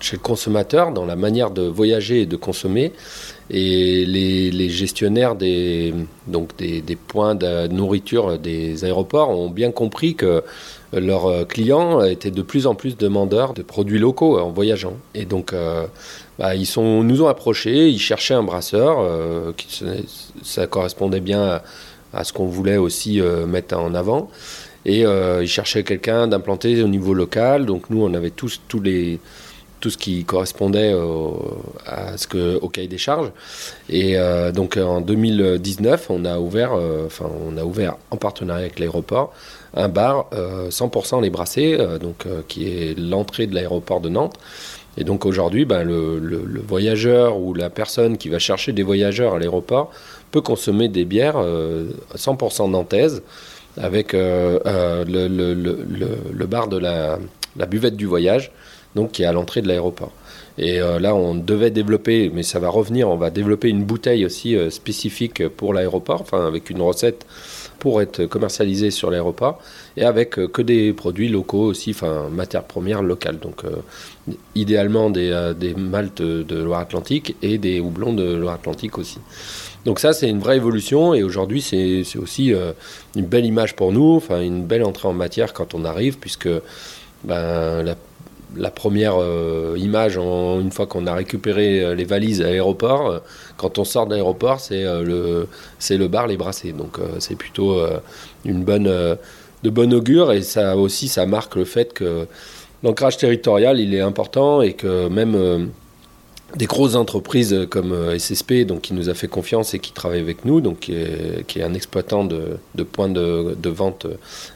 chez 0.00 0.16
le 0.16 0.22
consommateur, 0.22 0.92
dans 0.92 1.06
la 1.06 1.16
manière 1.16 1.50
de 1.50 1.62
voyager 1.62 2.22
et 2.22 2.26
de 2.26 2.36
consommer. 2.36 2.92
Et 3.50 4.04
les, 4.06 4.68
gestionnaires 4.68 5.34
des, 5.34 5.94
donc 6.26 6.56
des, 6.56 6.96
points 6.96 7.34
de 7.34 7.68
nourriture 7.68 8.38
des 8.38 8.84
aéroports 8.84 9.30
ont 9.30 9.50
bien 9.50 9.70
compris 9.70 10.14
que 10.14 10.42
leurs 10.92 11.46
clients 11.46 12.02
étaient 12.02 12.30
de 12.30 12.42
plus 12.42 12.66
en 12.66 12.74
plus 12.74 12.96
demandeurs 12.96 13.54
de 13.54 13.62
produits 13.62 13.98
locaux 13.98 14.38
en 14.38 14.50
voyageant. 14.50 14.94
Et 15.14 15.24
donc, 15.24 15.54
bah, 16.38 16.54
ils 16.54 16.68
nous 16.76 17.22
ont 17.22 17.28
approchés, 17.28 17.88
ils 17.88 18.00
cherchaient 18.00 18.34
un 18.34 18.42
brasseur, 18.42 19.54
qui, 19.56 19.84
ça 20.42 20.66
correspondait 20.66 21.20
bien 21.20 21.60
à, 22.12 22.24
ce 22.24 22.32
qu'on 22.32 22.46
voulait 22.46 22.78
aussi 22.78 23.20
mettre 23.46 23.76
en 23.76 23.94
avant. 23.94 24.30
Et 24.84 25.02
ils 25.02 25.48
cherchaient 25.48 25.84
quelqu'un 25.84 26.26
d'implanté 26.26 26.82
au 26.82 26.88
niveau 26.88 27.14
local. 27.14 27.66
Donc 27.66 27.88
nous, 27.90 28.02
on 28.02 28.14
avait 28.14 28.30
tous, 28.30 28.60
tous 28.66 28.80
les, 28.80 29.20
tout 29.82 29.90
ce 29.90 29.98
qui 29.98 30.24
correspondait 30.24 30.94
au, 30.94 31.60
à 31.84 32.16
ce 32.16 32.26
que, 32.26 32.64
cahier 32.68 32.88
des 32.88 32.98
charges. 32.98 33.32
Et 33.90 34.16
euh, 34.16 34.52
donc 34.52 34.78
en 34.78 35.00
2019, 35.02 36.06
on 36.08 36.24
a 36.24 36.38
ouvert, 36.38 36.72
euh, 36.72 37.06
enfin 37.06 37.26
on 37.46 37.58
a 37.58 37.64
ouvert 37.64 37.96
en 38.10 38.16
partenariat 38.16 38.62
avec 38.62 38.78
l'aéroport 38.78 39.34
un 39.74 39.88
bar 39.88 40.30
100% 40.32 41.16
euh, 41.16 41.20
les 41.22 41.30
brassés, 41.30 41.78
donc 42.00 42.26
qui 42.46 42.68
est 42.68 42.98
l'entrée 42.98 43.46
de 43.46 43.54
l'aéroport 43.54 44.00
de 44.00 44.08
Nantes. 44.08 44.38
Et 44.98 45.04
donc 45.04 45.24
aujourd'hui, 45.24 45.64
ben, 45.64 45.82
le, 45.82 46.62
voyageur 46.66 47.38
ou 47.38 47.54
la 47.54 47.70
personne 47.70 48.18
qui 48.18 48.28
va 48.28 48.38
chercher 48.38 48.72
des 48.72 48.82
voyageurs 48.82 49.34
à 49.34 49.38
l'aéroport 49.38 49.90
peut 50.30 50.42
consommer 50.42 50.88
des 50.88 51.06
bières 51.06 51.42
100% 52.14 52.70
nantaises 52.70 53.22
avec 53.76 54.12
le, 54.12 54.60
le, 55.04 56.46
bar 56.46 56.68
de 56.68 56.78
la, 56.78 57.18
la 57.56 57.66
buvette 57.66 57.96
du 57.96 58.06
voyage 58.06 58.52
donc 58.94 59.12
qui 59.12 59.22
est 59.22 59.26
à 59.26 59.32
l'entrée 59.32 59.62
de 59.62 59.68
l'aéroport. 59.68 60.12
Et 60.58 60.80
euh, 60.80 60.98
là, 60.98 61.14
on 61.14 61.34
devait 61.34 61.70
développer, 61.70 62.30
mais 62.32 62.42
ça 62.42 62.58
va 62.58 62.68
revenir, 62.68 63.08
on 63.08 63.16
va 63.16 63.30
développer 63.30 63.68
une 63.68 63.84
bouteille 63.84 64.24
aussi 64.24 64.56
euh, 64.56 64.70
spécifique 64.70 65.48
pour 65.48 65.72
l'aéroport, 65.72 66.20
enfin 66.20 66.46
avec 66.46 66.68
une 66.68 66.82
recette 66.82 67.26
pour 67.82 68.00
être 68.00 68.26
commercialisée 68.26 68.92
sur 68.92 69.10
l'aéroport, 69.10 69.58
et 69.96 70.04
avec 70.04 70.38
euh, 70.38 70.46
que 70.46 70.62
des 70.62 70.92
produits 70.92 71.28
locaux 71.28 71.66
aussi, 71.72 71.90
enfin 71.90 72.28
matières 72.30 72.62
premières 72.62 73.02
locales. 73.02 73.40
Donc 73.40 73.64
idéalement 74.54 75.10
des, 75.10 75.52
des 75.58 75.74
maltes 75.74 76.22
de 76.22 76.62
Loire-Atlantique 76.62 77.34
et 77.42 77.58
des 77.58 77.80
houblons 77.80 78.12
de 78.12 78.36
Loire-Atlantique 78.42 78.98
aussi. 78.98 79.18
Donc 79.84 79.98
ça, 79.98 80.12
c'est 80.12 80.28
une 80.28 80.38
vraie 80.38 80.56
évolution, 80.56 81.12
et 81.12 81.24
aujourd'hui, 81.24 81.60
c'est 81.60 82.18
aussi 82.18 82.54
une 83.16 83.26
belle 83.26 83.46
image 83.46 83.74
pour 83.74 83.90
nous, 83.90 84.14
enfin 84.14 84.40
une 84.40 84.64
belle 84.64 84.84
entrée 84.84 85.08
en 85.08 85.12
matière 85.12 85.52
quand 85.52 85.74
on 85.74 85.84
arrive, 85.84 86.18
puisque 86.18 86.48
ben, 87.24 87.82
la 87.82 87.96
la 88.56 88.70
première 88.70 89.14
euh, 89.18 89.76
image, 89.78 90.16
une 90.16 90.70
fois 90.70 90.86
qu'on 90.86 91.06
a 91.06 91.14
récupéré 91.14 91.82
euh, 91.82 91.94
les 91.94 92.04
valises 92.04 92.40
à 92.42 92.44
l'aéroport, 92.44 93.10
euh, 93.10 93.18
quand 93.56 93.78
on 93.78 93.84
sort 93.84 94.06
de 94.06 94.12
l'aéroport, 94.12 94.60
c'est 94.60 94.84
le, 94.84 95.48
le 95.90 96.08
bar 96.08 96.26
Les 96.26 96.36
Brassés. 96.36 96.72
Donc 96.72 96.98
c'est 97.18 97.36
plutôt 97.36 97.78
une 98.44 98.64
bonne, 98.64 99.16
de 99.62 99.70
bonne 99.70 99.94
augure 99.94 100.32
et 100.32 100.42
ça 100.42 100.76
aussi, 100.76 101.08
ça 101.08 101.26
marque 101.26 101.56
le 101.56 101.64
fait 101.64 101.92
que 101.92 102.26
l'ancrage 102.82 103.16
territorial, 103.16 103.78
il 103.78 103.94
est 103.94 104.00
important 104.00 104.62
et 104.62 104.72
que 104.72 105.08
même 105.08 105.70
des 106.56 106.66
grosses 106.66 106.96
entreprises 106.96 107.66
comme 107.70 107.94
SSP, 108.18 108.64
donc, 108.66 108.82
qui 108.82 108.94
nous 108.94 109.08
a 109.08 109.14
fait 109.14 109.28
confiance 109.28 109.74
et 109.74 109.78
qui 109.78 109.92
travaille 109.92 110.20
avec 110.20 110.44
nous, 110.44 110.60
donc, 110.60 110.80
qui, 110.80 110.94
est, 110.94 111.62
un 111.62 111.74
exploitant 111.74 112.24
de, 112.24 112.58
points 112.82 113.08
de, 113.08 113.56
de, 113.56 113.70
vente 113.70 114.06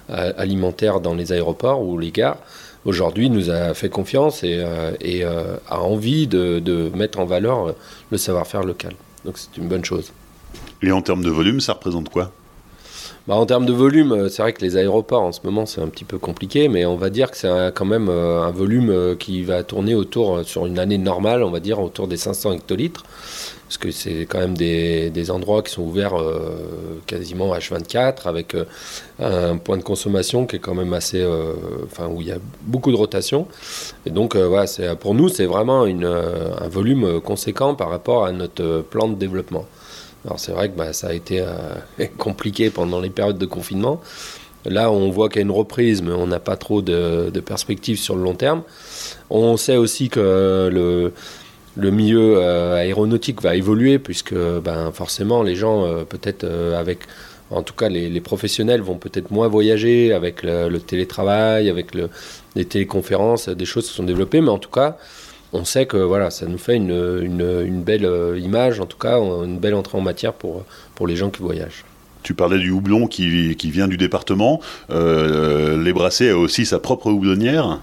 alimentaire 0.09 1.00
dans 1.00 1.15
les 1.15 1.33
aéroports 1.33 1.83
ou 1.83 1.99
les 1.99 2.11
gares, 2.11 2.38
aujourd'hui 2.87 3.28
nous 3.28 3.50
a 3.50 3.75
fait 3.75 3.90
confiance 3.90 4.43
et, 4.43 4.61
euh, 4.61 4.93
euh, 5.05 5.57
a 5.69 5.81
envie 5.81 6.26
de, 6.26 6.90
mettre 6.95 7.19
en 7.19 7.26
valeur 7.26 7.75
le 8.11 8.16
savoir-faire 8.16 8.62
local. 8.62 8.95
Donc 9.25 9.37
c'est 9.37 9.57
une 9.59 9.69
bonne 9.69 9.85
chose. 9.85 10.12
Et 10.83 10.93
en 10.93 11.02
termes 11.02 11.23
de 11.23 11.31
volume, 11.31 11.61
ça 11.61 11.75
représente 11.75 12.09
quoi? 12.09 12.33
Bah, 13.26 13.35
en 13.35 13.45
termes 13.45 13.66
de 13.66 13.73
volume, 13.73 14.12
euh, 14.12 14.28
c'est 14.28 14.40
vrai 14.43 14.52
que 14.52 14.62
les 14.62 14.76
aéroports 14.76 15.23
en 15.23 15.33
ce 15.33 15.40
moment 15.43 15.66
c'est 15.66 15.81
un 15.81 15.88
petit 15.88 16.05
peu 16.05 16.16
compliqué, 16.19 16.69
mais 16.69 16.87
on 16.87 16.97
va 16.97 17.11
dire 17.11 17.31
que 17.33 17.37
c'est 17.37 17.73
quand 17.75 17.85
même 17.85 18.09
un 18.09 18.52
volume 18.52 19.16
qui 19.19 19.43
va 19.43 19.64
tourner 19.64 19.95
autour, 19.97 20.45
sur 20.45 20.64
une 20.66 20.78
année 20.78 20.99
normale, 20.99 21.43
on 21.43 21.50
va 21.50 21.61
dire 21.61 21.81
autour 21.81 22.07
des 22.07 22.16
500 22.16 22.52
hectolitres 22.52 23.05
parce 23.66 23.78
que 23.78 23.90
c'est 23.90 24.26
quand 24.28 24.38
même 24.38 24.56
des, 24.56 25.11
des, 25.11 25.30
endroits 25.30 25.62
qui 25.62 25.73
sont 25.73 25.82
ouverts 25.82 26.16
euh, 26.16 27.00
quasiment 27.06 27.52
H24 27.52 28.28
avec 28.28 28.54
euh, 28.54 28.64
un 29.18 29.56
point 29.56 29.76
de 29.76 29.82
consommation 29.82 30.46
qui 30.46 30.56
est 30.56 30.58
quand 30.61 30.75
même 30.75 30.92
assez, 30.92 31.20
euh, 31.20 31.54
enfin 31.85 32.06
où 32.06 32.20
il 32.20 32.28
y 32.28 32.32
a 32.32 32.38
beaucoup 32.62 32.92
de 32.92 32.96
rotation. 32.96 33.49
Et 34.06 34.11
donc 34.11 34.37
voilà, 34.37 34.68
c'est 34.68 34.94
pour 34.96 35.14
nous 35.14 35.28
c'est 35.28 35.46
vraiment 35.46 35.85
une, 35.85 36.04
un 36.04 36.68
volume 36.68 37.20
conséquent 37.20 37.75
par 37.75 37.90
rapport 37.90 38.25
à 38.25 38.32
notre 38.32 38.82
plan 38.82 39.08
de 39.08 39.16
développement. 39.16 39.66
Alors 40.25 40.38
c'est 40.38 40.52
vrai 40.52 40.68
que 40.68 40.76
bah, 40.76 40.92
ça 40.92 41.08
a 41.08 41.12
été 41.12 41.44
compliqué 42.18 42.70
pendant 42.70 43.00
les 43.00 43.11
périodes 43.11 43.38
de 43.38 43.46
confinement. 43.46 44.00
Là, 44.64 44.90
on 44.90 45.11
voit 45.11 45.28
qu'il 45.28 45.37
y 45.37 45.38
a 45.40 45.42
une 45.42 45.52
reprise, 45.52 46.02
mais 46.02 46.12
on 46.12 46.26
n'a 46.26 46.40
pas 46.40 46.56
trop 46.56 46.82
de, 46.82 47.30
de 47.32 47.40
perspectives 47.40 48.00
sur 48.00 48.16
le 48.16 48.23
long 48.25 48.35
terme. 48.35 48.62
On 49.30 49.56
sait 49.56 49.76
aussi 49.76 50.08
que 50.08 50.68
le 50.73 51.12
le 51.76 51.90
milieu 51.90 52.38
euh, 52.38 52.76
aéronautique 52.76 53.42
va 53.42 53.54
évoluer 53.54 53.99
puisque 53.99 54.35
ben, 54.35 54.90
forcément 54.92 55.42
les 55.42 55.54
gens 55.54 55.85
euh, 55.85 56.04
peut-être 56.04 56.45
euh, 56.45 56.78
avec 56.78 57.00
en 57.50 57.62
tout 57.62 57.75
cas 57.75 57.88
les, 57.88 58.21
professionnels 58.21 58.80
vont 58.80 58.97
peut-être 58.97 59.30
moins 59.30 59.47
voyager 59.47 60.12
avec 60.12 60.42
le, 60.42 60.78
télétravail 60.78 61.71
avec 61.71 61.88
les 62.56 62.64
téléconférences 62.64 63.49
des 63.49 63.64
choses 63.64 63.87
se 63.87 63.95
sont 63.95 64.02
développées. 64.02 64.40
Mais 64.40 64.50
en 64.50 64.59
tout 64.59 64.71
cas 64.71 64.97
on 65.52 65.64
sait 65.64 65.87
que 65.87 65.97
voilà 65.97 66.30
ça 66.30 66.47
nous 66.47 66.59
fait 66.59 66.75
une, 66.75 67.23
une, 67.23 67.83
belle 67.83 68.11
image 68.37 68.80
en 68.80 68.87
tout 68.87 68.99
cas 68.99 69.18
une 69.18 69.59
belle 69.59 69.75
entrée 69.75 69.97
en 69.97 70.00
matière 70.00 70.33
pour, 70.33 70.64
pour 70.97 71.06
les 71.06 71.14
gens 71.14 71.30
qui 71.30 71.40
voyagent. 71.40 71.85
Tu 72.25 72.35
parlais 72.35 72.59
du 72.59 72.71
houblon 72.71 73.06
qui, 73.06 73.54
qui 73.54 73.71
vient 73.71 73.87
du 73.87 73.97
département. 73.97 74.61
les 74.90 75.92
Brassés 75.92 76.30
a 76.30 76.37
aussi 76.37 76.66
sa 76.66 76.80
propre 76.80 77.12
houblonnière 77.12 77.78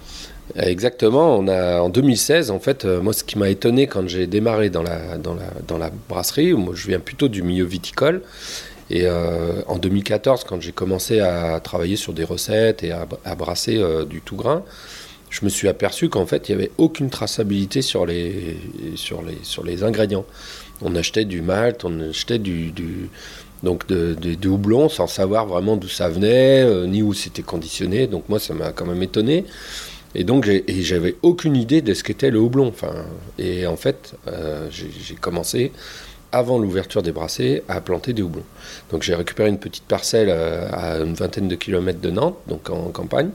Exactement. 0.55 1.37
On 1.37 1.47
a, 1.47 1.79
en 1.79 1.89
2016, 1.89 2.51
en 2.51 2.59
fait, 2.59 2.85
euh, 2.85 3.01
moi, 3.01 3.13
ce 3.13 3.23
qui 3.23 3.37
m'a 3.37 3.49
étonné 3.49 3.87
quand 3.87 4.07
j'ai 4.07 4.27
démarré 4.27 4.69
dans 4.69 4.83
la, 4.83 5.17
dans, 5.17 5.33
la, 5.33 5.49
dans 5.67 5.77
la 5.77 5.89
brasserie, 6.09 6.53
moi, 6.53 6.73
je 6.75 6.87
viens 6.87 6.99
plutôt 6.99 7.27
du 7.27 7.43
milieu 7.43 7.65
viticole. 7.65 8.21
Et 8.89 9.03
euh, 9.05 9.61
en 9.67 9.77
2014, 9.77 10.43
quand 10.43 10.61
j'ai 10.61 10.73
commencé 10.73 11.19
à 11.19 11.59
travailler 11.61 11.95
sur 11.95 12.13
des 12.13 12.25
recettes 12.25 12.83
et 12.83 12.91
à, 12.91 13.35
brasser 13.35 13.77
euh, 13.77 14.05
du 14.05 14.21
tout 14.21 14.35
grain, 14.35 14.63
je 15.29 15.43
me 15.45 15.49
suis 15.49 15.67
aperçu 15.67 16.09
qu'en 16.09 16.27
fait, 16.27 16.49
il 16.49 16.55
n'y 16.55 16.61
avait 16.61 16.71
aucune 16.77 17.09
traçabilité 17.09 17.81
sur 17.81 18.05
les, 18.05 18.57
sur, 18.95 19.23
les, 19.23 19.37
sur 19.41 19.63
les 19.63 19.83
ingrédients. 19.83 20.25
On 20.81 20.95
achetait 20.95 21.25
du 21.25 21.41
malt, 21.41 21.85
on 21.85 22.09
achetait 22.09 22.37
du, 22.37 22.71
du 22.71 23.09
donc 23.63 23.87
de, 23.87 24.13
de, 24.13 24.49
houblon 24.49 24.89
sans 24.89 25.07
savoir 25.07 25.47
vraiment 25.47 25.77
d'où 25.77 25.87
ça 25.87 26.09
venait, 26.09 26.85
ni 26.85 27.01
où 27.01 27.13
c'était 27.13 27.41
conditionné. 27.41 28.05
Donc 28.05 28.27
moi, 28.27 28.37
ça 28.37 28.53
m'a 28.53 28.73
quand 28.73 28.85
même 28.85 29.01
étonné. 29.01 29.45
Et 30.15 30.23
donc, 30.23 30.49
j'avais 30.67 31.15
aucune 31.21 31.55
idée 31.55 31.81
de 31.81 31.93
ce 31.93 32.03
qu'était 32.03 32.29
le 32.29 32.39
houblon. 32.39 32.67
Enfin, 32.67 32.93
et 33.39 33.65
en 33.65 33.75
fait, 33.75 34.15
euh, 34.27 34.67
j'ai 34.69 35.15
commencé, 35.15 35.71
avant 36.31 36.59
l'ouverture 36.59 37.01
des 37.01 37.11
brassées, 37.11 37.63
à 37.67 37.81
planter 37.81 38.13
des 38.13 38.21
houblons. 38.21 38.43
Donc, 38.91 39.01
j'ai 39.03 39.15
récupéré 39.15 39.49
une 39.49 39.59
petite 39.59 39.85
parcelle 39.85 40.29
euh, 40.29 40.67
à 40.71 40.97
une 40.97 41.15
vingtaine 41.15 41.47
de 41.47 41.55
kilomètres 41.55 42.01
de 42.01 42.11
Nantes, 42.11 42.37
donc 42.47 42.69
en 42.69 42.89
campagne, 42.89 43.31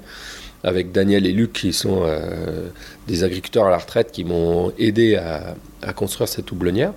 avec 0.63 0.93
Daniel 0.93 1.27
et 1.27 1.33
Luc, 1.33 1.53
qui 1.53 1.73
sont 1.73 2.03
euh, 2.05 2.69
des 3.09 3.25
agriculteurs 3.25 3.67
à 3.67 3.71
la 3.71 3.79
retraite, 3.79 4.13
qui 4.13 4.25
m'ont 4.25 4.73
aidé 4.79 5.17
à, 5.17 5.93
construire 5.95 6.29
cette 6.29 6.51
houblonnière. 6.53 6.93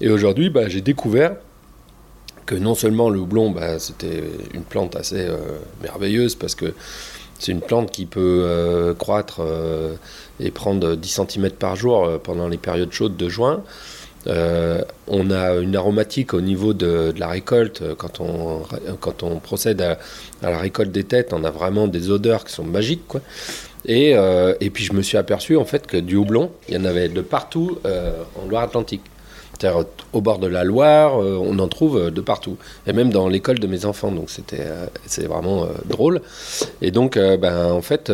Et 0.00 0.08
aujourd'hui, 0.08 0.48
bah, 0.48 0.68
j'ai 0.68 0.80
découvert 0.80 1.36
que 2.46 2.54
non 2.54 2.74
seulement 2.74 3.10
le 3.10 3.18
houblon, 3.18 3.50
bah, 3.50 3.78
c'était 3.78 4.22
une 4.54 4.62
plante 4.62 4.96
assez 4.96 5.26
merveilleuse, 5.82 6.34
parce 6.34 6.54
que 6.54 6.72
c'est 7.38 7.52
une 7.52 7.60
plante 7.60 7.90
qui 7.90 8.06
peut 8.06 8.42
euh, 8.44 8.94
croître 8.94 9.40
euh, 9.40 9.94
et 10.40 10.50
prendre 10.50 10.96
10 10.96 11.20
cm 11.28 11.50
par 11.50 11.76
jour 11.76 12.04
euh, 12.04 12.18
pendant 12.18 12.48
les 12.48 12.56
périodes 12.56 12.92
chaudes 12.92 13.16
de 13.16 13.28
juin. 13.28 13.62
on 15.06 15.30
a 15.30 15.54
une 15.54 15.76
aromatique 15.76 16.34
au 16.34 16.40
niveau 16.40 16.74
de, 16.74 17.14
la 17.16 17.28
récolte. 17.28 17.82
Quand 17.96 18.20
on, 18.20 19.38
procède 19.38 19.80
à, 19.80 19.98
la 20.42 20.58
récolte 20.58 20.90
des 20.90 21.04
têtes, 21.04 21.32
on 21.32 21.44
a 21.44 21.50
vraiment 21.50 21.86
des 21.86 22.10
odeurs 22.10 22.44
qui 22.44 22.52
sont 22.52 22.64
magiques. 22.64 23.04
Et, 23.86 24.10
et, 24.60 24.70
puis 24.70 24.84
je 24.84 24.92
me 24.92 25.00
suis 25.00 25.16
aperçu 25.16 25.56
en 25.56 25.64
fait 25.64 25.86
que 25.86 25.96
du 25.96 26.16
houblon, 26.16 26.50
il 26.68 26.74
y 26.74 26.76
en 26.76 26.84
avait 26.84 27.08
de 27.08 27.22
partout 27.22 27.78
en 27.84 28.46
Loire-Atlantique 28.46 29.04
au 30.12 30.20
bord 30.20 30.38
de 30.38 30.46
la 30.46 30.64
Loire, 30.64 31.20
euh, 31.20 31.38
on 31.40 31.58
en 31.58 31.68
trouve 31.68 31.98
euh, 31.98 32.10
de 32.10 32.20
partout. 32.20 32.56
Et 32.86 32.92
même 32.92 33.10
dans 33.10 33.28
l'école 33.28 33.58
de 33.58 33.66
mes 33.66 33.84
enfants, 33.84 34.12
donc 34.12 34.30
c'était 34.30 34.60
euh, 34.60 34.86
c'est 35.06 35.26
vraiment 35.26 35.68
drôle. 35.86 36.20
Et 36.82 36.90
donc, 36.90 37.18
ben, 37.18 37.70
en 37.70 37.82
fait, 37.82 38.12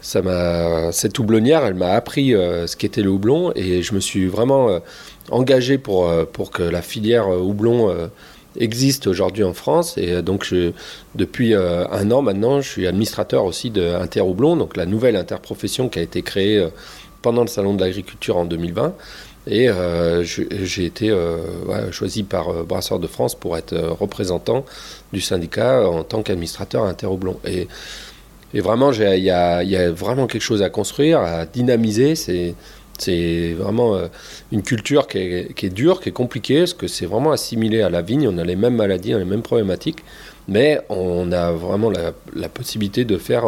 ça 0.00 0.22
m'a 0.22 0.92
cette 0.92 1.18
houblonnière, 1.18 1.64
elle 1.64 1.74
m'a 1.74 1.92
appris 1.92 2.30
ce 2.30 2.76
qu'était 2.76 3.02
le 3.02 3.10
houblon 3.10 3.52
et 3.54 3.82
je 3.82 3.94
me 3.94 4.00
suis 4.00 4.26
vraiment 4.26 4.80
engagé 5.30 5.78
pour, 5.78 6.10
pour 6.32 6.50
que 6.50 6.62
la 6.62 6.82
filière 6.82 7.28
houblon 7.28 8.10
existe 8.58 9.06
aujourd'hui 9.06 9.44
en 9.44 9.54
France. 9.54 9.98
Et 9.98 10.22
donc, 10.22 10.52
depuis 11.14 11.54
un 11.54 12.10
an 12.10 12.22
maintenant, 12.22 12.60
je 12.60 12.68
suis 12.68 12.86
administrateur 12.86 13.44
aussi 13.44 13.70
de 13.70 13.94
Interhoublon, 13.94 14.56
donc 14.56 14.76
la 14.76 14.86
nouvelle 14.86 15.16
interprofession 15.16 15.88
qui 15.88 15.98
a 15.98 16.02
été 16.02 16.22
créée 16.22 16.66
pendant 17.22 17.42
le 17.42 17.48
Salon 17.48 17.74
de 17.74 17.80
l'agriculture 17.80 18.36
en 18.36 18.44
2020 18.44 18.94
Et 19.46 19.68
j'ai 20.22 20.84
été 20.84 21.14
choisi 21.90 22.22
par 22.22 22.64
Brasseur 22.64 22.98
de 22.98 23.06
France 23.06 23.34
pour 23.34 23.56
être 23.56 23.76
représentant 23.76 24.64
du 25.12 25.20
syndicat 25.20 25.86
en 25.88 26.02
tant 26.02 26.22
qu'administrateur 26.22 26.84
interroublon. 26.84 27.38
Et, 27.44 27.68
et 28.54 28.60
vraiment, 28.60 28.92
il 28.92 29.18
y 29.18 29.30
a, 29.30 29.90
vraiment 29.90 30.28
quelque 30.28 30.42
chose 30.42 30.62
à 30.62 30.70
construire, 30.70 31.18
à 31.18 31.44
dynamiser. 31.44 32.14
C'est 32.14 33.52
vraiment 33.52 33.98
une 34.52 34.62
culture 34.62 35.08
qui 35.08 35.18
est, 35.18 35.74
dure, 35.74 36.00
qui 36.00 36.10
est 36.10 36.12
compliquée, 36.12 36.60
parce 36.60 36.74
que 36.74 36.86
c'est 36.86 37.06
vraiment 37.06 37.32
assimilé 37.32 37.82
à 37.82 37.90
la 37.90 38.00
vigne. 38.00 38.28
On 38.28 38.38
a 38.38 38.44
les 38.44 38.54
mêmes 38.54 38.76
maladies, 38.76 39.12
les 39.12 39.24
mêmes 39.24 39.42
problématiques, 39.42 40.04
mais 40.46 40.80
on 40.88 41.32
a 41.32 41.50
vraiment 41.50 41.90
la, 41.90 42.48
possibilité 42.48 43.04
de 43.04 43.18
faire 43.18 43.44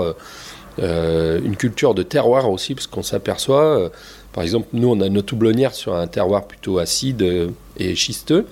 une 0.78 1.56
culture 1.56 1.94
de 1.94 2.02
terroir 2.02 2.50
aussi, 2.50 2.74
parce 2.74 2.88
qu'on 2.88 3.04
s'aperçoit, 3.04 3.92
par 4.36 4.44
exemple, 4.44 4.68
nous, 4.74 4.88
on 4.88 5.00
a 5.00 5.08
notre 5.08 5.32
houblonnière 5.32 5.74
sur 5.74 5.94
un 5.94 6.06
terroir 6.06 6.46
plutôt 6.46 6.76
acide 6.76 7.26
et 7.78 7.94
schisteux. 7.94 8.44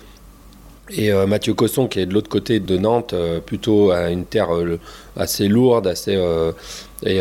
Et 0.88 1.12
euh, 1.12 1.26
Mathieu 1.26 1.52
Cosson, 1.52 1.88
qui 1.88 2.00
est 2.00 2.06
de 2.06 2.14
l'autre 2.14 2.30
côté 2.30 2.58
de 2.58 2.78
Nantes, 2.78 3.12
euh, 3.12 3.40
plutôt 3.40 3.90
à 3.90 4.08
une 4.08 4.24
terre 4.24 4.54
euh, 4.54 4.78
assez 5.14 5.46
lourde, 5.46 5.86
assez 5.86 6.18
et 7.04 7.20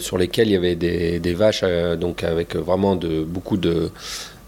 sur 0.00 0.18
lesquelles 0.18 0.48
il 0.48 0.52
y 0.52 0.56
avait 0.56 0.74
des, 0.74 1.32
vaches, 1.32 1.64
donc 1.98 2.24
avec 2.24 2.56
vraiment 2.56 2.94
beaucoup 3.26 3.56
de, 3.56 3.90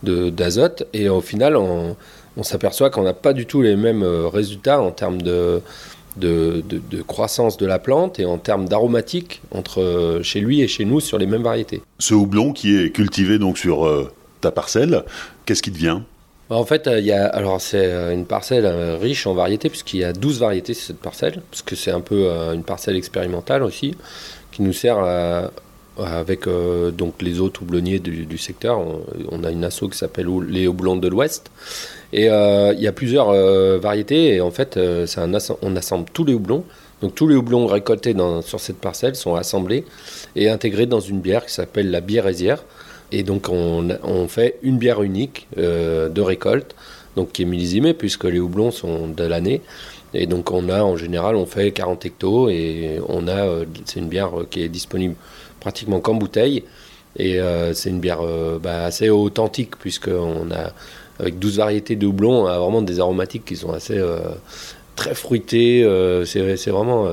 d'azote. 0.03 0.87
Et 0.93 1.09
au 1.09 1.23
final, 1.23 1.57
on 1.57 1.97
s'aperçoit 2.43 2.91
qu'on 2.91 3.05
n'a 3.05 3.15
pas 3.15 3.33
du 3.33 3.47
tout 3.47 3.63
les 3.63 3.75
mêmes 3.75 4.05
résultats 4.05 4.83
en 4.83 4.91
termes 4.91 5.23
de, 5.23 5.63
de, 6.17 6.63
de, 6.69 7.03
croissance 7.03 7.57
de 7.57 7.67
la 7.67 7.79
plante 7.79 8.21
et 8.21 8.25
en 8.25 8.39
termes 8.39 8.69
d'aromatique 8.69 9.43
entre 9.51 10.21
chez 10.23 10.41
lui 10.41 10.61
et 10.63 10.69
chez 10.69 10.85
nous 10.85 11.01
sur 11.01 11.19
les 11.19 11.27
mêmes 11.27 11.43
variétés. 11.43 11.83
Ce 11.99 12.15
houblon 12.15 12.53
qui 12.53 12.77
est 12.77 12.91
cultivé 12.91 13.39
donc 13.39 13.59
sur 13.59 14.11
ta 14.41 14.51
parcelle, 14.51 15.05
qu'est-ce 15.45 15.63
qui 15.63 15.71
devient? 15.71 16.01
Bah, 16.51 16.57
en 16.57 16.65
fait, 16.65 16.89
il 16.93 17.05
y 17.05 17.13
a, 17.13 17.27
alors 17.27 17.61
c'est 17.61 17.87
euh, 17.87 18.13
une 18.13 18.27
parcelle 18.27 18.67
euh, 18.67 18.99
riche 19.01 19.27
en 19.27 19.35
variétés, 19.35 19.71
puisqu'il 19.71 20.01
y 20.01 20.05
a 20.05 20.13
12 20.13 20.41
variétés 20.41 20.75
sur 20.75 20.89
cette 20.89 21.01
parcelle, 21.01 21.43
parce 21.51 21.63
que 21.63 21.75
c'est 21.75 21.91
un 21.91 22.03
peu 22.03 22.27
euh, 22.29 22.53
une 22.53 22.65
parcelle 22.65 22.97
expérimentale 22.97 23.63
aussi, 23.63 23.97
qui 24.53 24.63
nous 24.63 24.73
sert 24.73 24.99
avec 25.99 26.49
donc 26.97 27.23
les 27.23 27.41
autres 27.41 27.63
houblonniers 27.63 27.99
du, 27.99 28.39
secteur. 28.39 28.81
On, 29.31 29.45
a 29.45 29.51
une 29.51 29.65
asso 29.65 29.89
qui 29.91 29.99
s'appelle 29.99 30.29
les 30.49 30.67
houblons 30.67 30.97
de 30.97 31.09
l'Ouest. 31.09 31.51
Et 32.13 32.27
il 32.27 32.81
y 32.81 32.87
a 32.87 32.93
plusieurs 32.93 33.33
variétés, 33.79 34.35
et 34.35 34.41
en 34.41 34.51
fait, 34.51 34.77
un 34.77 35.33
on 35.63 35.77
assemble 35.77 36.07
tous 36.13 36.25
les 36.25 36.35
houblons. 36.35 36.65
Donc 37.01 37.15
tous 37.15 37.29
les 37.29 37.37
houblons 37.37 37.67
récoltés 37.67 38.15
sur 38.43 38.61
cette 38.61 38.79
parcelle 38.79 39.15
sont 39.15 39.35
assemblés 39.35 39.85
et 40.37 40.49
intégrés 40.49 40.87
dans 40.87 41.01
une 41.01 41.21
bière 41.21 41.45
qui 41.45 41.53
s'appelle 41.53 41.91
la 41.91 42.01
bière 42.01 42.27
et 43.13 43.23
donc 43.23 43.49
on, 43.49 44.29
fait 44.29 44.59
une 44.63 44.79
bière 44.79 45.03
unique 45.03 45.47
euh, 45.59 46.09
de 46.09 46.21
récolte, 46.21 46.75
donc 47.17 47.33
qui 47.33 47.43
est 47.43 47.45
millésimée 47.45 47.95
puisque 47.95 48.25
les 48.25 48.41
houblons 48.41 48.71
sont 48.71 49.09
de 49.09 49.25
l'année. 49.25 49.61
Et 50.15 50.27
donc 50.27 50.51
on 50.51 50.69
a 50.69 50.83
en 50.83 50.97
général 50.97 51.37
on 51.37 51.47
fait 51.47 51.73
40 51.73 52.07
hectos 52.07 52.49
et 52.49 52.99
on 53.09 53.29
a 53.29 53.47
euh, 53.47 53.65
c'est 53.85 54.01
une 54.01 54.09
bière 54.09 54.33
qui 54.51 54.63
est 54.63 54.69
disponible 54.69 55.15
pratiquement 55.65 56.01
qu'en 56.01 56.15
bouteille 56.15 56.65
et 57.17 57.41
euh, 57.41 57.73
c'est 57.75 57.91
une 57.91 58.01
bière 58.01 58.21
bah, 58.63 58.85
assez 58.85 59.09
authentique 59.11 59.77
puisqu'on 59.79 60.51
a 60.51 60.73
avec 61.19 61.39
12 61.39 61.59
variétés 61.59 61.97
de 61.97 62.07
houblons 62.07 62.45
on 62.45 62.47
a 62.47 62.59
vraiment 62.59 62.83
des 62.83 63.01
aromatiques 63.01 63.45
qui 63.45 63.57
sont 63.57 63.73
assez 63.73 64.01
très 64.97 65.15
fruitées. 65.15 65.85
c'est 66.27 66.71
vraiment 66.71 67.09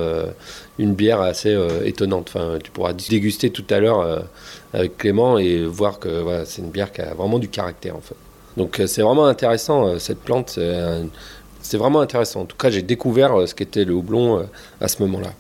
une 0.80 0.94
bière 0.96 1.22
assez 1.22 1.56
étonnante. 1.86 2.32
Enfin, 2.34 2.58
tu 2.64 2.72
pourras 2.72 2.94
déguster 2.94 3.52
tout 3.52 3.66
à 3.70 3.80
l'heure 3.80 4.26
avec 4.74 4.98
Clément 4.98 5.38
et 5.38 5.64
voir 5.66 6.00
que 6.00 6.10
voilà, 6.10 6.46
c'est 6.46 6.62
une 6.62 6.72
bière 6.72 6.92
qui 6.92 7.02
a 7.02 7.14
vraiment 7.14 7.40
du 7.40 7.50
caractère 7.50 7.96
en 7.96 8.02
fait. 8.02 8.16
Donc 8.58 8.80
euh, 8.80 8.88
c'est 8.88 9.02
vraiment 9.02 9.26
intéressant 9.26 9.88
euh, 9.88 10.00
cette 10.00 10.20
plante, 10.20 10.60
c'est 11.62 11.78
vraiment 11.78 12.02
intéressant. 12.02 12.42
En 12.42 12.46
tout 12.46 12.58
cas, 12.58 12.70
j'ai 12.70 12.82
découvert 12.82 13.40
euh, 13.40 13.46
ce 13.46 13.56
qu'était 13.56 13.86
le 13.86 13.94
houblon 13.94 14.48
à 14.80 14.88
ce 14.88 15.02
moment-là. 15.04 15.34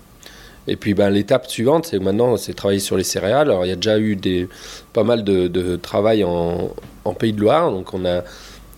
Et 0.71 0.77
puis 0.77 0.93
ben, 0.93 1.09
l'étape 1.09 1.47
suivante, 1.47 1.87
c'est 1.87 1.99
maintenant 1.99 2.37
c'est 2.37 2.53
travailler 2.53 2.79
sur 2.79 2.95
les 2.95 3.03
céréales. 3.03 3.49
Alors 3.49 3.65
il 3.65 3.69
y 3.69 3.73
a 3.73 3.75
déjà 3.75 3.99
eu 3.99 4.15
des, 4.15 4.47
pas 4.93 5.03
mal 5.03 5.25
de, 5.25 5.75
travail 5.75 6.23
en, 6.23 6.69
Pays 7.19 7.33
de 7.33 7.41
Loire, 7.41 7.71
donc 7.71 7.93
on 7.93 8.05
a 8.05 8.23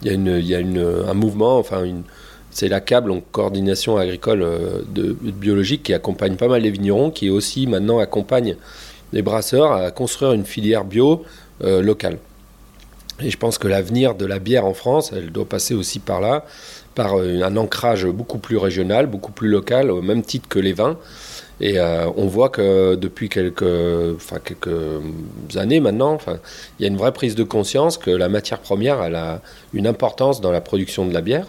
il 0.01 0.08
y 0.08 0.10
a, 0.10 0.13
une, 0.15 0.38
il 0.39 0.47
y 0.47 0.56
a 0.56 0.60
une, 0.60 0.84
un 1.08 1.13
mouvement, 1.13 1.60
enfin 1.60 1.84
une, 1.84 2.01
c'est 2.49 2.67
la 2.67 2.82
CABLE, 2.82 3.12
en 3.12 3.21
coordination 3.32 3.97
agricole 3.97 4.43
de, 4.89 5.13
biologique, 5.13 5.84
qui 5.84 5.93
accompagne 5.93 6.36
pas 6.36 6.47
mal 6.47 6.63
les 6.63 6.71
vignerons, 6.71 7.12
qui 7.12 7.29
aussi 7.29 7.67
maintenant 7.67 7.99
accompagne 7.99 8.56
les 9.13 9.21
brasseurs 9.21 9.71
à 9.71 9.91
construire 9.91 10.34
une 10.34 10.45
filière 10.45 10.86
bio 10.86 11.23
euh, 11.63 11.84
locale. 11.84 12.17
Et 13.21 13.29
je 13.29 13.38
pense 13.38 13.60
que 13.60 13.67
l'avenir 13.67 14.15
de 14.15 14.25
la 14.25 14.39
bière 14.39 14.65
en 14.65 14.73
France, 14.73 15.12
elle 15.15 15.32
doit 15.32 15.45
passer 15.45 15.75
aussi 15.75 15.99
par 15.99 16.19
là, 16.19 16.45
par 16.95 17.19
euh, 17.19 17.41
un 17.43 17.56
ancrage 17.56 18.06
beaucoup 18.08 18.39
plus 18.39 18.58
régional, 18.58 19.06
beaucoup 19.06 19.32
plus 19.32 19.49
local, 19.49 19.91
au 19.91 20.01
même 20.01 20.23
titre 20.23 20.49
que 20.49 20.60
les 20.60 20.73
vins. 20.73 20.97
Et 21.61 21.79
euh, 21.79 22.09
on 22.17 22.27
voit 22.27 22.49
que 22.49 22.95
depuis 22.95 23.29
quelques, 23.29 23.63
années 25.55 25.79
maintenant, 25.79 26.17
il 26.79 26.83
y 26.83 26.85
a 26.85 26.87
une 26.87 26.97
vraie 26.97 27.13
prise 27.13 27.35
de 27.35 27.43
conscience 27.43 27.97
que 27.97 28.11
la 28.11 28.29
matière 28.29 28.59
première 28.59 29.01
a 29.01 29.39
une 29.73 29.87
importance 29.87 30.41
dans 30.41 30.51
la 30.51 30.61
production 30.61 31.05
de 31.05 31.13
la 31.13 31.21
bière. 31.21 31.47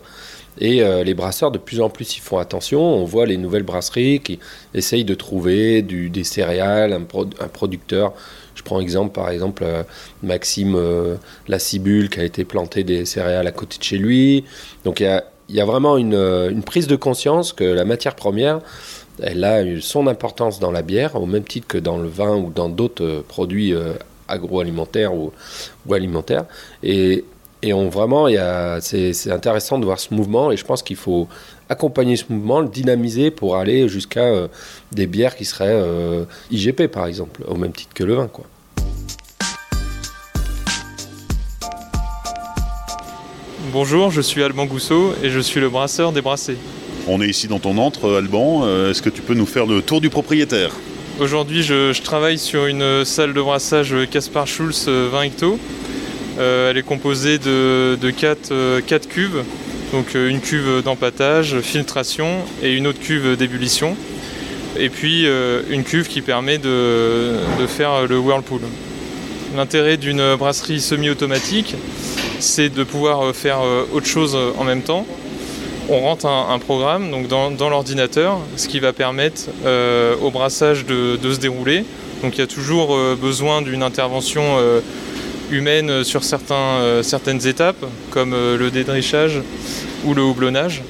Et 0.60 0.82
euh, 0.82 1.02
les 1.02 1.14
brasseurs, 1.14 1.50
de 1.50 1.58
plus 1.58 1.80
en 1.80 1.90
plus, 1.90 2.16
ils 2.16 2.20
font 2.20 2.38
attention. 2.38 2.80
On 2.80 3.04
voit 3.04 3.26
les 3.26 3.36
nouvelles 3.36 3.64
brasseries 3.64 4.20
qui 4.20 4.38
essayent 4.72 5.04
de 5.04 5.14
trouver 5.14 5.82
des 5.82 6.24
céréales, 6.24 6.92
un, 6.92 7.48
producteur. 7.48 8.12
Je 8.54 8.62
prends 8.62 8.80
exemple, 8.80 9.12
par 9.12 9.30
exemple, 9.30 9.64
euh, 9.66 9.82
Maxime 10.22 10.76
euh, 10.76 11.16
qui 11.48 12.20
a 12.20 12.24
été 12.24 12.44
planté 12.44 12.84
des 12.84 13.04
céréales 13.04 13.46
à 13.48 13.52
côté 13.52 13.78
de 13.78 13.82
chez 13.82 13.98
lui. 13.98 14.44
Donc 14.84 15.00
il 15.00 15.20
y 15.48 15.60
a, 15.60 15.64
vraiment 15.64 15.96
une, 15.96 16.62
prise 16.64 16.86
de 16.86 16.96
conscience 16.96 17.52
que 17.52 17.64
la 17.64 17.84
matière 17.84 18.14
première, 18.14 18.60
elle 19.22 19.44
a 19.44 19.62
son 19.80 20.06
importance 20.06 20.58
dans 20.60 20.70
la 20.70 20.82
bière, 20.82 21.14
au 21.16 21.26
même 21.26 21.44
titre 21.44 21.66
que 21.66 21.78
dans 21.78 21.98
le 21.98 22.08
vin 22.08 22.36
ou 22.36 22.50
dans 22.50 22.68
d'autres 22.68 23.24
produits 23.26 23.74
agroalimentaires 24.28 25.14
ou, 25.14 25.32
alimentaires. 25.92 26.44
Et 26.82 27.24
et 27.66 27.72
on 27.72 27.88
vraiment, 27.88 28.26
c'est 28.82 29.30
intéressant 29.30 29.78
de 29.78 29.86
voir 29.86 29.98
ce 29.98 30.12
mouvement 30.12 30.52
et 30.52 30.56
je 30.58 30.64
pense 30.66 30.82
qu'il 30.82 30.96
faut 30.96 31.28
accompagner 31.70 32.16
ce 32.16 32.24
mouvement, 32.28 32.60
le 32.60 32.68
dynamiser 32.68 33.30
pour 33.30 33.56
aller 33.56 33.88
jusqu'à 33.88 34.24
euh, 34.24 34.48
des 34.92 35.06
bières 35.06 35.34
qui 35.34 35.46
seraient 35.46 35.72
euh, 35.72 36.24
IGP 36.50 36.88
par 36.88 37.06
exemple, 37.06 37.42
au 37.48 37.54
même 37.54 37.72
titre 37.72 37.94
que 37.94 38.04
le 38.04 38.16
vin. 38.16 38.28
Quoi. 38.28 38.44
Bonjour, 43.72 44.10
je 44.10 44.20
suis 44.20 44.42
Alban 44.42 44.66
Gousseau 44.66 45.14
et 45.22 45.30
je 45.30 45.40
suis 45.40 45.60
le 45.60 45.70
brasseur 45.70 46.12
des 46.12 46.20
brassés. 46.20 46.58
On 47.06 47.20
est 47.20 47.28
ici 47.28 47.48
dans 47.48 47.58
ton 47.58 47.76
antre, 47.78 48.16
Alban. 48.16 48.62
Euh, 48.64 48.90
est-ce 48.90 49.02
que 49.02 49.10
tu 49.10 49.22
peux 49.22 49.34
nous 49.34 49.46
faire 49.46 49.66
le 49.66 49.82
tour 49.82 50.00
du 50.00 50.10
propriétaire? 50.10 50.70
Aujourd'hui, 51.20 51.62
je, 51.62 52.00
travaille 52.02 52.38
sur 52.38 52.66
une 52.66 53.04
salle 53.04 53.34
de 53.34 53.40
brassage 53.40 53.94
Caspar 54.10 54.46
Schulz 54.46 54.88
20 54.88 55.22
hectos 55.22 55.58
euh, 56.38 56.70
elle 56.70 56.78
est 56.78 56.82
composée 56.82 57.38
de, 57.38 57.96
4, 58.10 58.50
euh, 58.50 58.80
cuves, 59.08 59.44
donc 59.92 60.16
euh, 60.16 60.28
une 60.28 60.40
cuve 60.40 60.82
d'empattage, 60.82 61.60
filtration 61.60 62.38
et 62.62 62.72
une 62.72 62.88
autre 62.88 62.98
cuve 62.98 63.36
d'ébullition. 63.36 63.96
Et 64.76 64.88
puis 64.88 65.24
une 65.70 65.84
cuve 65.84 66.08
qui 66.08 66.20
permet 66.20 66.58
de, 66.58 67.36
faire 67.68 68.08
le 68.08 68.18
whirlpool. 68.18 68.62
L'intérêt 69.54 69.96
d'une 69.96 70.34
brasserie 70.34 70.80
semi-automatique, 70.80 71.76
c'est 72.40 72.70
de 72.70 72.82
pouvoir 72.82 73.32
faire 73.36 73.60
autre 73.92 74.06
chose 74.06 74.36
en 74.58 74.64
même 74.64 74.82
temps. 74.82 75.06
On 75.90 76.00
rentre 76.00 76.26
un, 76.26 76.58
programme 76.58 77.10
dans, 77.28 77.68
l'ordinateur, 77.68 78.38
ce 78.56 78.68
qui 78.68 78.80
va 78.80 78.92
permettre 78.92 79.42
au 80.22 80.30
brassage 80.30 80.86
de, 80.86 81.18
se 81.22 81.38
dérouler. 81.38 81.84
Donc 82.22 82.36
il 82.36 82.40
y 82.40 82.44
a 82.44 82.46
toujours 82.46 82.96
besoin 83.20 83.60
d'une 83.60 83.82
intervention 83.82 84.58
humaine 85.50 86.04
sur 86.04 86.20
euh, 86.50 87.02
certaines 87.02 87.46
étapes, 87.46 87.84
comme 88.10 88.32
euh, 88.32 88.56
le 88.56 88.70
dédrichage 88.70 89.40
ou 90.04 90.14
le 90.14 90.22
houblonnage. 90.22 90.82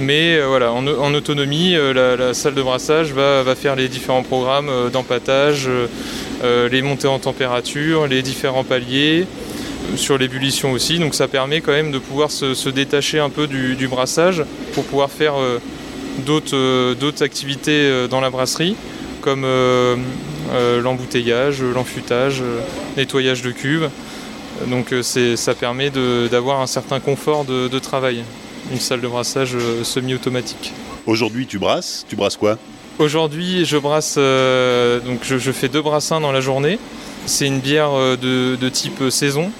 Mais 0.00 0.36
euh, 0.36 0.46
voilà, 0.46 0.72
en, 0.72 1.14
autonomie, 1.14 1.74
la, 1.74 2.34
salle 2.34 2.54
de 2.54 2.62
brassage 2.62 3.12
va, 3.12 3.54
faire 3.54 3.76
les 3.76 3.88
différents 3.88 4.22
programmes 4.22 4.70
d'empattage, 4.92 5.68
les 6.42 6.82
montées 6.82 7.08
en 7.08 7.18
température, 7.18 8.06
les 8.06 8.22
différents 8.22 8.64
paliers, 8.64 9.26
sur 9.96 10.18
l'ébullition 10.18 10.72
aussi. 10.72 10.98
Donc 10.98 11.14
ça 11.14 11.28
permet 11.28 11.60
quand 11.60 11.72
même 11.72 11.92
de 11.92 11.98
pouvoir 11.98 12.30
se, 12.30 12.68
détacher 12.68 13.18
un 13.18 13.30
peu 13.30 13.46
du, 13.46 13.88
brassage 13.88 14.44
pour 14.74 14.84
pouvoir 14.84 15.10
faire 15.10 15.34
d'autres 16.26 17.22
activités 17.22 18.08
dans 18.08 18.20
la 18.20 18.30
brasserie, 18.30 18.76
comme 19.20 19.44
euh, 20.50 20.82
l'embouteillage, 20.82 21.62
l'enfutage, 21.62 22.42
euh, 22.42 22.60
nettoyage 22.96 23.42
de 23.42 23.52
cuves. 23.52 23.88
Donc 24.66 24.92
euh, 24.92 25.02
ça 25.02 25.54
permet 25.54 25.90
d'avoir 25.90 26.60
un 26.60 26.66
certain 26.66 27.00
confort 27.00 27.44
de, 27.44 27.78
travail, 27.78 28.22
une 28.70 28.78
salle 28.78 29.00
de 29.00 29.08
brassage 29.08 29.56
semi-automatique. 29.82 30.72
Aujourd'hui 31.06 31.46
tu 31.46 31.58
brasses, 31.58 32.04
tu 32.08 32.16
brasses 32.16 32.36
quoi? 32.36 32.58
Aujourd'hui 32.98 33.64
je 33.64 33.78
brasse, 33.78 34.16
donc 34.16 35.20
je, 35.22 35.52
fais 35.52 35.68
deux 35.68 35.80
brassins 35.80 36.20
dans 36.20 36.32
la 36.32 36.40
journée. 36.40 36.78
C'est 37.24 37.46
une 37.46 37.60
bière 37.60 37.92
de, 37.92 38.68
type 38.68 39.08
saison 39.10 39.50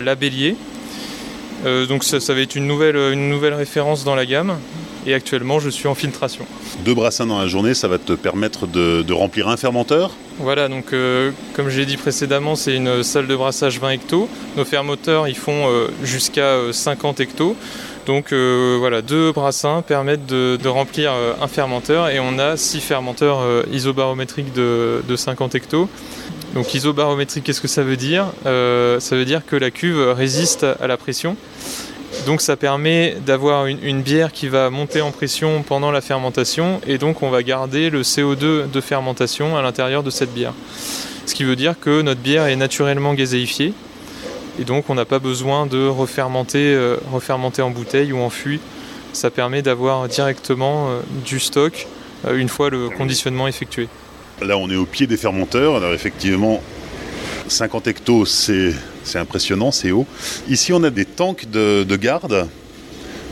la 0.00 0.14
Bélier. 0.14 0.56
donc 1.64 2.04
ça, 2.04 2.20
ça, 2.20 2.34
va 2.34 2.40
être 2.40 2.54
une 2.54 2.66
nouvelle, 2.66 2.96
une 2.96 3.28
nouvelle 3.28 3.54
référence 3.54 4.04
dans 4.04 4.14
la 4.14 4.26
gamme. 4.26 4.56
Et 5.06 5.14
actuellement, 5.14 5.58
je 5.58 5.70
suis 5.70 5.88
en 5.88 5.94
filtration. 5.94 6.44
Deux 6.84 6.94
brassins 6.94 7.24
dans 7.24 7.38
la 7.38 7.46
journée, 7.46 7.72
ça 7.72 7.88
va 7.88 7.98
te 7.98 8.12
permettre 8.12 8.66
de, 8.66 9.12
remplir 9.12 9.48
un 9.48 9.56
fermenteur 9.56 10.10
Voilà, 10.38 10.68
donc 10.68 10.92
comme 11.54 11.70
je 11.70 11.78
l'ai 11.78 11.86
dit 11.86 11.96
précédemment, 11.96 12.56
c'est 12.56 12.74
une 12.74 13.02
salle 13.02 13.26
de 13.26 13.34
brassage 13.34 13.80
20 13.80 13.90
hectos. 13.90 14.28
Nos 14.56 14.64
fermenteurs, 14.64 15.26
ils 15.26 15.36
font 15.36 15.66
jusqu'à 16.02 16.58
50 16.72 17.20
hectos. 17.20 17.56
Donc 18.08 18.32
euh, 18.32 18.76
voilà, 18.78 19.02
deux 19.02 19.32
brassins 19.32 19.82
permettent 19.82 20.24
de, 20.24 20.66
remplir 20.66 21.12
euh, 21.12 21.34
un 21.42 21.46
fermenteur 21.46 22.08
et 22.08 22.18
on 22.18 22.38
a 22.38 22.56
six 22.56 22.80
fermenteurs 22.80 23.40
euh, 23.42 23.64
isobarométriques 23.70 24.54
de, 24.54 25.02
50 25.14 25.54
hectos. 25.54 25.90
Donc 26.54 26.74
isobarométrique, 26.74 27.44
qu'est-ce 27.44 27.60
que 27.60 27.68
ça 27.68 27.82
veut 27.82 27.96
dire? 27.96 28.26
Ça 28.44 29.16
veut 29.16 29.24
dire 29.24 29.44
que 29.46 29.56
la 29.56 29.70
cuve 29.70 30.12
résiste 30.16 30.64
à 30.80 30.86
la 30.86 30.96
pression. 30.96 31.36
Donc 32.26 32.40
ça 32.40 32.56
permet 32.56 33.16
d'avoir 33.24 33.66
une, 33.66 34.02
bière 34.02 34.32
qui 34.32 34.48
va 34.48 34.70
monter 34.70 35.00
en 35.00 35.10
pression 35.10 35.62
pendant 35.62 35.90
la 35.90 36.00
fermentation 36.00 36.80
et 36.86 36.98
donc 36.98 37.22
on 37.22 37.30
va 37.30 37.42
garder 37.42 37.90
le 37.90 38.02
CO2 38.02 38.70
de 38.70 38.80
fermentation 38.80 39.56
à 39.56 39.62
l'intérieur 39.62 40.02
de 40.02 40.10
cette 40.10 40.32
bière. 40.32 40.52
Ce 41.26 41.34
qui 41.34 41.44
veut 41.44 41.56
dire 41.56 41.78
que 41.78 42.02
notre 42.02 42.20
bière 42.20 42.46
est 42.46 42.56
naturellement 42.56 43.14
gazéifiée 43.14 43.72
et 44.58 44.64
donc 44.64 44.90
on 44.90 44.94
n'a 44.94 45.04
pas 45.04 45.18
besoin 45.18 45.66
de 45.66 45.86
refermenter, 45.86 46.74
euh, 46.74 46.96
en 47.12 47.70
bouteille 47.70 48.12
ou 48.12 48.18
en 48.18 48.30
fût. 48.30 48.60
Ça 49.12 49.30
permet 49.30 49.62
d'avoir 49.62 50.08
directement 50.08 50.88
euh, 50.88 51.00
du 51.24 51.38
stock 51.38 51.86
euh, 52.26 52.36
une 52.36 52.48
fois 52.48 52.70
le 52.70 52.88
conditionnement 52.90 53.46
effectué. 53.46 53.88
Là 54.42 54.56
on 54.56 54.70
est 54.70 54.76
au 54.76 54.86
pied 54.86 55.06
des 55.06 55.16
fermenteurs, 55.16 55.76
alors 55.76 55.92
effectivement 55.92 56.62
50 57.48 57.86
hectos 57.88 58.24
c'est 58.26 59.18
impressionnant, 59.18 59.70
c'est 59.70 59.90
haut. 59.90 60.06
Ici 60.48 60.72
on 60.72 60.82
a 60.84 60.90
des 60.90 61.04
tanks 61.04 61.50
de, 61.50 61.96
garde. 61.96 62.48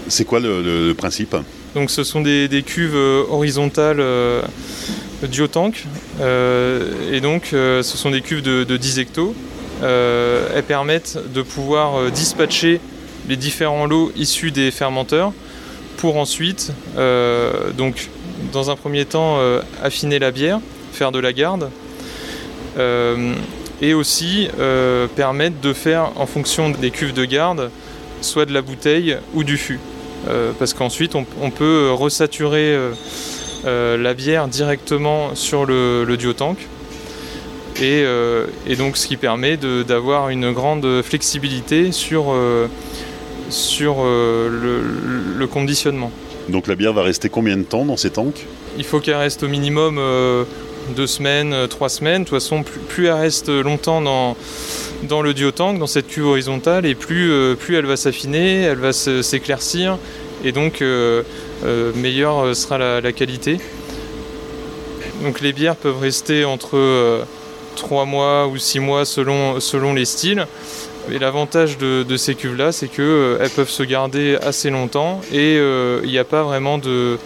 C'est 0.08 0.24
quoi 0.24 0.40
le, 0.40 0.92
principe? 0.94 1.36
Donc 1.74 1.90
ce 1.90 2.04
sont 2.04 2.20
des, 2.20 2.64
cuves 2.66 2.96
horizontales 2.96 4.02
duotank. 5.22 5.84
Et 6.20 7.20
donc 7.20 7.48
ce 7.50 7.82
sont 7.82 8.10
des 8.10 8.20
cuves 8.20 8.42
de, 8.42 8.64
de 8.64 8.76
10 8.76 8.98
hectos. 8.98 9.34
Euh, 9.82 10.48
elles 10.54 10.62
permettent 10.62 11.18
de 11.34 11.42
pouvoir 11.42 11.96
euh, 11.96 12.10
dispatcher 12.10 12.80
les 13.28 13.36
différents 13.36 13.86
lots 13.86 14.10
issus 14.16 14.50
des 14.50 14.70
fermenteurs 14.70 15.32
pour 15.98 16.16
ensuite, 16.16 16.72
euh, 16.96 17.70
donc, 17.72 18.08
dans 18.52 18.70
un 18.70 18.76
premier 18.76 19.04
temps, 19.06 19.38
affiner 19.82 20.18
la 20.18 20.30
bière, 20.30 20.60
faire 20.96 21.12
de 21.12 21.18
la 21.18 21.32
garde, 21.32 21.70
et 23.80 23.94
aussi 23.94 24.48
permettre 25.14 25.60
de 25.60 25.72
faire, 25.72 26.12
en 26.16 26.26
fonction 26.26 26.70
des 26.70 26.90
cuves 26.90 27.14
de 27.14 27.24
garde, 27.24 27.70
soit 28.20 28.44
de 28.44 28.52
la 28.52 28.62
bouteille 28.62 29.16
ou 29.34 29.44
du 29.44 29.56
fût. 29.56 29.80
parce 30.58 30.74
qu'ensuite, 30.74 31.14
on, 31.14 31.50
peut 31.50 31.90
resaturer 31.92 32.76
la 33.64 34.14
bière 34.14 34.48
directement 34.48 35.34
sur 35.34 35.64
le, 35.64 36.04
le 36.04 36.16
duotank 36.16 36.58
euh, 37.82 38.46
et, 38.66 38.76
donc 38.76 38.96
ce 38.96 39.06
qui 39.06 39.16
permet 39.16 39.56
d'avoir 39.56 40.30
une 40.30 40.52
grande 40.52 41.02
flexibilité 41.02 41.92
sur, 41.92 42.32
euh, 42.32 42.68
sur 43.50 43.96
euh, 44.00 44.86
le, 45.38 45.46
conditionnement. 45.46 46.10
Donc 46.48 46.66
la 46.66 46.74
bière 46.74 46.92
va 46.92 47.02
rester 47.02 47.28
combien 47.28 47.56
de 47.56 47.62
temps 47.62 47.84
dans 47.84 47.96
ces 47.96 48.10
tanks? 48.10 48.46
Il 48.78 48.84
faut 48.84 49.00
qu'elle 49.00 49.16
reste 49.16 49.42
au 49.42 49.48
minimum 49.48 49.98
deux 50.94 51.06
semaines, 51.06 51.66
trois 51.68 51.88
semaines. 51.88 52.24
De 52.24 52.28
toute 52.28 52.38
façon, 52.38 52.62
plus, 52.62 53.06
elle 53.06 53.14
reste 53.14 53.48
longtemps 53.48 54.00
dans, 54.00 54.36
dans 55.04 55.22
le 55.22 55.34
duotank, 55.34 55.78
dans 55.78 55.86
cette 55.86 56.08
cuve 56.08 56.26
horizontale, 56.26 56.86
et 56.86 56.94
plus, 56.94 57.56
plus 57.56 57.76
elle 57.76 57.86
va 57.86 57.96
s'affiner, 57.96 58.62
elle 58.62 58.78
va 58.78 58.92
s'éclaircir, 58.92 59.98
et 60.44 60.52
donc 60.52 60.82
meilleure 61.94 62.54
sera 62.54 62.78
la, 62.78 63.12
qualité. 63.12 63.58
Donc 65.22 65.40
les 65.40 65.52
bières 65.52 65.76
peuvent 65.76 66.00
rester 66.00 66.44
entre 66.44 67.24
3 67.76 68.04
mois 68.04 68.46
ou 68.46 68.58
6 68.58 68.80
mois 68.80 69.04
selon, 69.04 69.60
selon 69.60 69.94
les 69.94 70.04
styles. 70.04 70.46
Et 71.12 71.18
l'avantage 71.20 71.78
de, 71.78 72.16
ces 72.16 72.34
cuves-là, 72.34 72.72
c'est 72.72 72.88
qu'elles 72.88 73.04
euh, 73.04 73.48
peuvent 73.54 73.70
se 73.70 73.84
garder 73.84 74.36
assez 74.42 74.70
longtemps 74.70 75.20
et 75.32 75.56
euh, 75.56 76.00
il 76.02 76.10
n'y 76.10 76.18
a 76.18 76.24
pas 76.24 76.42
vraiment 76.42 76.78
de, 76.78 77.18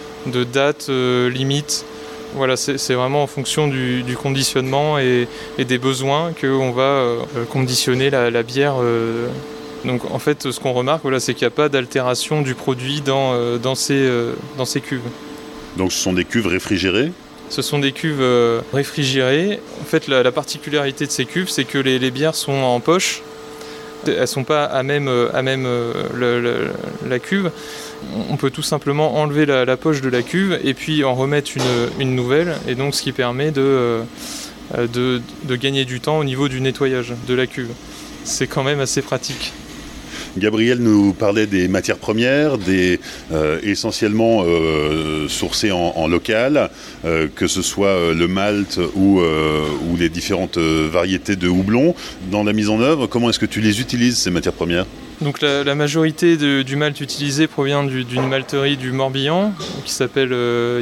date 0.53 0.87
euh, 0.89 1.29
limite. 1.29 1.85
Voilà, 2.35 2.55
c'est 2.55 2.93
vraiment 2.93 3.23
en 3.23 3.27
fonction 3.27 3.67
du, 3.67 4.15
conditionnement 4.21 4.97
et, 4.99 5.27
des 5.59 5.77
besoins 5.77 6.31
qu'on 6.39 6.71
va 6.71 7.17
conditionner 7.49 8.09
la, 8.09 8.43
bière. 8.43 8.75
Donc 9.83 10.09
en 10.09 10.19
fait, 10.19 10.51
ce 10.51 10.59
qu'on 10.59 10.73
remarque, 10.73 11.01
voilà, 11.01 11.19
c'est 11.19 11.33
qu'il 11.33 11.45
n'y 11.45 11.53
a 11.53 11.55
pas 11.55 11.69
d'altération 11.69 12.41
du 12.41 12.55
produit 12.55 13.01
dans, 13.01 13.57
dans, 13.57 13.75
ces, 13.75 14.09
dans 14.57 14.65
ces 14.65 14.79
cuves. 14.81 15.01
Donc 15.77 15.91
ce 15.91 15.99
sont 15.99 16.13
des 16.13 16.25
cuves 16.25 16.47
réfrigérées? 16.47 17.11
Ce 17.51 17.61
sont 17.61 17.79
des 17.79 17.91
cuves 17.91 18.21
euh, 18.21 18.61
réfrigérées. 18.73 19.59
En 19.81 19.83
fait, 19.83 20.07
la, 20.07 20.31
particularité 20.31 21.05
de 21.05 21.11
ces 21.11 21.25
cuves, 21.25 21.49
c'est 21.49 21.65
que 21.65 21.77
les, 21.77 22.09
bières 22.09 22.33
sont 22.33 22.53
en 22.53 22.79
poche. 22.79 23.21
Elles 24.07 24.21
ne 24.21 24.25
sont 24.25 24.45
pas 24.45 24.63
à 24.63 24.83
même, 24.83 25.09
euh, 25.09 25.27
à 25.33 25.41
même 25.41 25.65
euh, 25.65 26.69
la 27.05 27.19
cuve. 27.19 27.51
On 28.29 28.37
peut 28.37 28.49
tout 28.49 28.61
simplement 28.61 29.15
enlever 29.17 29.45
la, 29.45 29.77
poche 29.77 30.01
de 30.01 30.09
la 30.09 30.21
cuve 30.21 30.59
et 30.63 30.73
puis 30.73 31.03
en 31.03 31.15
remettre 31.15 31.51
une, 31.99 32.15
nouvelle. 32.15 32.55
Et 32.67 32.75
donc, 32.75 32.95
ce 32.95 33.01
qui 33.01 33.11
permet 33.11 33.51
de, 33.51 34.01
de 34.73 35.55
gagner 35.55 35.85
du 35.85 35.99
temps 35.99 36.19
au 36.19 36.23
niveau 36.23 36.47
du 36.47 36.61
nettoyage 36.61 37.13
de 37.27 37.33
la 37.33 37.47
cuve. 37.47 37.71
C'est 38.23 38.47
quand 38.47 38.63
même 38.63 38.79
assez 38.79 39.01
pratique. 39.01 39.53
Gabriel 40.37 40.79
nous 40.79 41.13
parlait 41.13 41.45
des 41.45 41.67
matières 41.67 41.97
premières, 41.97 42.57
euh, 43.31 43.59
essentiellement 43.63 44.43
euh, 44.45 45.27
sourcées 45.27 45.71
en, 45.71 46.07
local, 46.07 46.69
euh, 47.05 47.27
que 47.33 47.47
ce 47.47 47.61
soit 47.61 48.13
le 48.13 48.27
malt 48.27 48.79
ou, 48.95 49.21
les 49.97 50.09
différentes 50.09 50.57
variétés 50.57 51.35
de 51.35 51.47
houblon. 51.47 51.93
Dans 52.31 52.43
la 52.43 52.53
mise 52.53 52.69
en 52.69 52.81
œuvre, 52.81 53.07
comment 53.07 53.29
est-ce 53.29 53.39
que 53.39 53.45
tu 53.45 53.61
les 53.61 53.81
utilises, 53.81 54.17
ces 54.17 54.31
matières 54.31 54.53
premières? 54.53 54.85
Donc 55.21 55.41
la, 55.41 55.75
majorité 55.75 56.37
du 56.63 56.75
malt 56.75 56.99
utilisé 56.99 57.47
provient 57.47 57.83
d'une 57.83 58.27
malterie 58.27 58.77
du 58.77 58.91
Morbihan 58.91 59.53
qui 59.85 59.91
s'appelle 59.91 60.35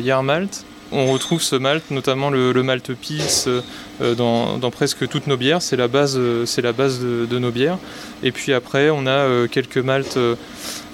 Yarmalt. 0.03 0.65
On 0.91 1.11
retrouve 1.11 1.41
ce 1.41 1.55
malt, 1.55 1.91
notamment 1.91 2.31
le, 2.31 2.63
malt 2.63 2.93
Pils, 2.95 3.47
euh, 4.01 4.15
dans, 4.15 4.71
presque 4.71 5.07
toutes 5.07 5.27
nos 5.27 5.37
bières. 5.37 5.61
C'est 5.61 5.75
la 5.75 5.87
base, 5.87 6.17
euh, 6.17 6.45
de, 7.27 7.39
nos 7.39 7.51
bières. 7.51 7.77
Et 8.23 8.31
puis 8.31 8.53
après, 8.53 8.89
on 8.89 9.05
a 9.05 9.11
euh, 9.11 9.47
quelques 9.47 9.77
maltes 9.77 10.17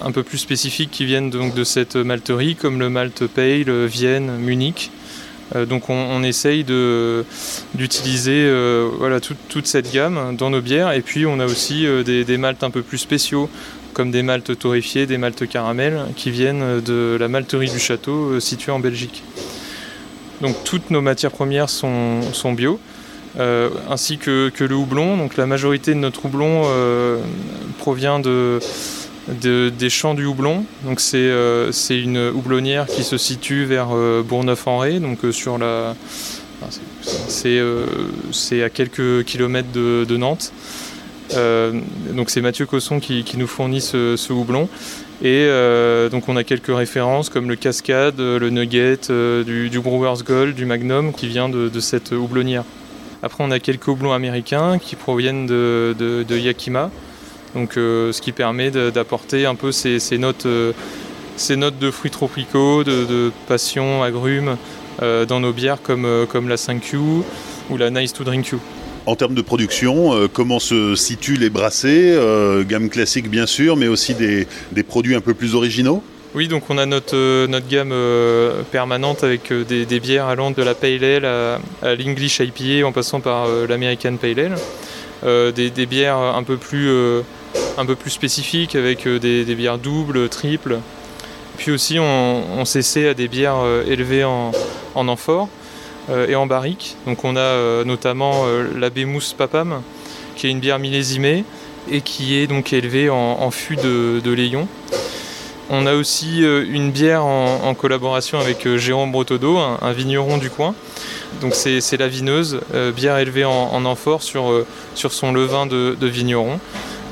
un 0.01 0.11
peu 0.11 0.23
plus 0.23 0.37
spécifiques 0.37 0.91
qui 0.91 1.05
viennent 1.05 1.29
donc 1.29 1.53
de 1.55 1.63
cette 1.63 1.95
malterie, 1.95 2.55
comme 2.55 2.79
le 2.79 2.89
malt 2.89 3.25
Pale, 3.27 3.85
Vienne, 3.85 4.37
Munich. 4.37 4.91
Donc 5.53 5.89
on, 5.89 6.23
essaye 6.23 6.63
d'utiliser 7.75 8.51
voilà, 8.97 9.19
toute 9.19 9.67
cette 9.67 9.93
gamme 9.93 10.35
dans 10.35 10.49
nos 10.49 10.61
bières. 10.61 10.91
Et 10.93 11.01
puis 11.01 11.25
on 11.25 11.39
a 11.39 11.45
aussi 11.45 11.85
des, 12.03 12.23
des, 12.23 12.37
maltes 12.37 12.63
un 12.63 12.71
peu 12.71 12.81
plus 12.81 12.97
spéciaux, 12.97 13.49
comme 13.93 14.09
des 14.09 14.23
maltes 14.23 14.57
torréfiés, 14.57 15.05
des 15.05 15.17
maltes 15.17 15.47
caramel, 15.47 16.05
qui 16.15 16.31
viennent 16.31 16.81
de 16.81 17.15
la 17.19 17.27
malterie 17.27 17.69
du 17.69 17.79
château 17.79 18.39
située 18.39 18.71
en 18.71 18.79
Belgique. 18.79 19.23
Donc 20.41 20.55
toutes 20.63 20.91
nos 20.91 21.01
matières 21.01 21.31
premières 21.31 21.69
sont, 21.69 22.21
bio. 22.55 22.79
Euh, 23.37 23.69
ainsi 23.89 24.17
que, 24.17 24.51
le 24.59 24.75
houblon. 24.75 25.17
Donc 25.17 25.37
la 25.37 25.45
majorité 25.45 25.93
de 25.93 25.99
notre 25.99 26.25
houblon 26.25 26.63
euh, 26.65 27.19
provient 27.79 28.19
de, 28.19 28.59
des 29.27 29.89
champs 29.89 30.13
du 30.13 30.25
houblon. 30.25 30.65
Donc 30.83 30.99
c'est 30.99 31.17
euh, 31.17 31.71
une 31.89 32.29
houblonnière 32.29 32.85
qui 32.87 33.03
se 33.03 33.17
situe 33.17 33.65
vers 33.65 33.87
Bourgneuf-en-Ré, 34.23 34.99
donc 34.99 35.19
sur 35.31 35.57
la 35.57 35.95
c'est 37.27 38.63
à 38.63 38.69
quelques 38.69 39.23
kilomètres 39.25 39.71
de, 39.71 40.17
Nantes. 40.17 40.51
donc 41.31 42.29
c'est 42.29 42.41
Mathieu 42.41 42.65
Cosson 42.65 42.99
qui, 42.99 43.25
nous 43.37 43.47
fournit 43.47 43.81
ce 43.81 44.33
houblon. 44.33 44.67
Et 45.21 45.45
euh, 45.47 46.09
donc 46.09 46.27
on 46.27 46.35
a 46.35 46.43
quelques 46.43 46.75
références 46.75 47.29
comme 47.29 47.47
le 47.47 47.55
Cascade, 47.55 48.19
le 48.19 48.49
Nugget, 48.49 49.09
euh, 49.09 49.43
du, 49.43 49.79
Brewers 49.79 50.23
Gold, 50.25 50.55
du 50.55 50.65
Magnum 50.65 51.13
qui 51.13 51.27
vient 51.27 51.47
de, 51.47 51.79
cette 51.79 52.11
houblonnière. 52.11 52.63
Après 53.23 53.43
on 53.43 53.51
a 53.51 53.59
quelques 53.59 53.87
houblons 53.87 54.11
américains 54.11 54.77
qui 54.77 54.95
proviennent 54.95 55.45
de, 55.45 56.25
Yakima, 56.29 56.91
donc, 57.55 57.77
euh, 57.77 58.11
ce 58.11 58.21
qui 58.21 58.31
permet 58.31 58.69
d'apporter 58.69 59.45
un 59.45 59.55
peu 59.55 59.71
ces, 59.71 59.99
notes, 60.17 60.47
ces 61.35 61.55
notes 61.55 61.79
de 61.79 61.89
fruits 61.89 62.11
tropicaux, 62.11 62.83
de, 62.83 63.31
passion, 63.47 64.03
agrumes 64.03 64.57
dans 65.01 65.39
nos 65.39 65.51
bières 65.51 65.81
comme, 65.81 66.25
comme 66.29 66.47
la 66.47 66.55
5Q 66.55 67.23
ou 67.69 67.77
la 67.77 67.89
Nice 67.89 68.13
to 68.13 68.23
Drink 68.23 68.47
You. 68.49 68.59
En 69.07 69.15
termes 69.15 69.35
de 69.35 69.41
production, 69.41 70.15
euh, 70.15 70.27
comment 70.31 70.59
se 70.59 70.95
situent 70.95 71.37
les 71.37 71.51
brassés 71.51 72.15
euh, 72.15 72.63
Gamme 72.63 72.89
classique 72.89 73.29
bien 73.29 73.45
sûr, 73.45 73.75
mais 73.75 73.87
aussi 73.87 74.15
des, 74.15 74.47
produits 74.83 75.13
un 75.13 75.21
peu 75.21 75.35
plus 75.35 75.53
originaux? 75.53 76.01
Oui, 76.33 76.47
donc 76.47 76.63
on 76.69 76.77
a 76.79 76.87
notre, 76.87 77.15
euh, 77.15 77.47
notre 77.47 77.67
gamme 77.67 77.93
permanente 78.71 79.23
avec 79.23 79.53
des, 79.53 79.99
bières 79.99 80.25
allant 80.25 80.49
de 80.51 80.63
la 80.63 80.73
Pale 80.73 81.03
Ale 81.03 81.25
à, 81.25 81.95
l'English 81.95 82.39
IPA 82.39 82.85
en 82.87 82.91
passant 82.91 83.19
par 83.19 83.47
l'American 83.69 84.17
Pale 84.17 84.39
Ale. 84.39 85.53
Des, 85.53 85.85
bières 85.85 86.17
un 86.17 86.43
peu 86.43 86.57
plus 86.57 86.89
un 87.77 87.85
peu 87.85 87.95
plus 87.95 88.11
spécifiques 88.11 88.75
avec 88.75 89.07
des, 89.07 89.55
bières 89.55 89.77
doubles, 89.77 90.29
triples. 90.29 90.79
Puis 91.57 91.71
aussi 91.71 91.97
on, 91.99 92.65
s'essaie 92.65 93.07
à 93.07 93.13
des 93.13 93.27
bières 93.27 93.63
élevées 93.87 94.23
en, 94.23 94.51
amphore 94.95 95.47
et 96.27 96.35
en 96.35 96.47
barrique. 96.47 96.97
Donc 97.05 97.23
on 97.23 97.35
a 97.37 97.83
notamment 97.85 98.45
la 98.75 98.89
Bémousse 98.89 99.33
Papam, 99.33 99.81
qui 100.35 100.47
est 100.47 100.49
une 100.49 100.59
bière 100.59 100.79
millésimée 100.79 101.45
et 101.89 102.01
qui 102.01 102.35
est 102.35 102.47
donc 102.47 102.73
élevée 102.73 103.09
en, 103.09 103.51
fût 103.51 103.77
de, 103.77 104.19
de 104.23 104.31
Léon. 104.31 104.67
On 105.69 105.87
a 105.87 105.95
aussi 105.95 106.43
euh, 106.43 106.63
une 106.69 106.91
bière 106.91 107.25
en, 107.25 107.73
collaboration 107.73 108.39
avec 108.39 108.67
euh, 108.67 108.77
Jérôme 108.77 109.11
Brotodo, 109.11 109.57
un, 109.57 109.91
vigneron 109.93 110.37
du 110.37 110.51
coin. 110.51 110.75
Donc 111.41 111.55
c'est 111.55 111.97
la 111.97 112.07
vineuse, 112.07 112.59
euh, 112.73 112.91
bière 112.91 113.17
élevée 113.17 113.45
en, 113.45 113.83
amphore 113.83 114.21
sur, 114.21 114.63
sur 114.93 115.11
son 115.11 115.31
levain 115.33 115.65
de, 115.65 115.95
vigneron. 116.01 116.59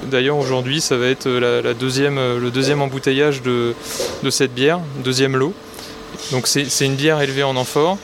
D'ailleurs 0.09 0.37
aujourd'hui 0.37 0.81
ça 0.81 0.97
va 0.97 1.07
être 1.07 1.27
deuxième, 1.73 2.15
le 2.15 2.51
deuxième 2.51 2.81
embouteillage 2.81 3.41
de, 3.41 3.73
cette 4.29 4.53
bière, 4.53 4.79
deuxième 5.03 5.35
lot. 5.35 5.53
Donc 6.31 6.47
c'est 6.47 6.85
une 6.85 6.95
bière 6.95 7.21
élevée 7.21 7.43
en 7.43 7.55
amphore. 7.55 7.97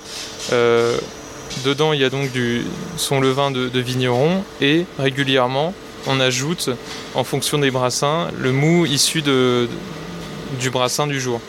dedans 0.51 1.93
il 1.93 1.99
y 1.99 2.03
a 2.03 2.09
donc 2.09 2.31
du, 2.31 2.63
son 2.97 3.19
levain 3.19 3.51
de, 3.51 3.69
de 3.69 3.79
vigneron 3.79 4.43
et 4.61 4.85
régulièrement 4.97 5.73
on 6.07 6.19
ajoute 6.19 6.69
en 7.15 7.23
fonction 7.23 7.57
des 7.57 7.71
brassins 7.71 8.29
le 8.37 8.51
mou 8.51 8.85
issu 8.85 9.21
de, 9.21 9.67
du 10.59 10.69
brassin 10.69 11.07
du 11.07 11.19
jour. 11.19 11.39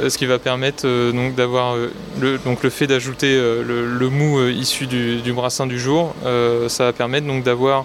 Euh, 0.00 0.10
ce 0.10 0.18
qui 0.18 0.26
va 0.26 0.38
permettre 0.38 0.86
euh, 0.86 1.12
donc 1.12 1.34
d'avoir 1.34 1.74
euh, 1.74 1.90
le, 2.20 2.38
donc 2.38 2.62
le 2.62 2.70
fait 2.70 2.86
d'ajouter 2.86 3.34
le, 3.36 4.08
mou 4.08 4.46
issu 4.48 4.86
du, 4.86 5.32
brassin 5.32 5.66
du 5.66 5.78
jour, 5.78 6.14
ça 6.68 6.84
va 6.84 6.92
permettre 6.92 7.26
donc 7.26 7.44
d'avoir 7.44 7.84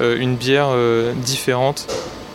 une 0.00 0.36
bière 0.36 0.70
différente 1.16 1.86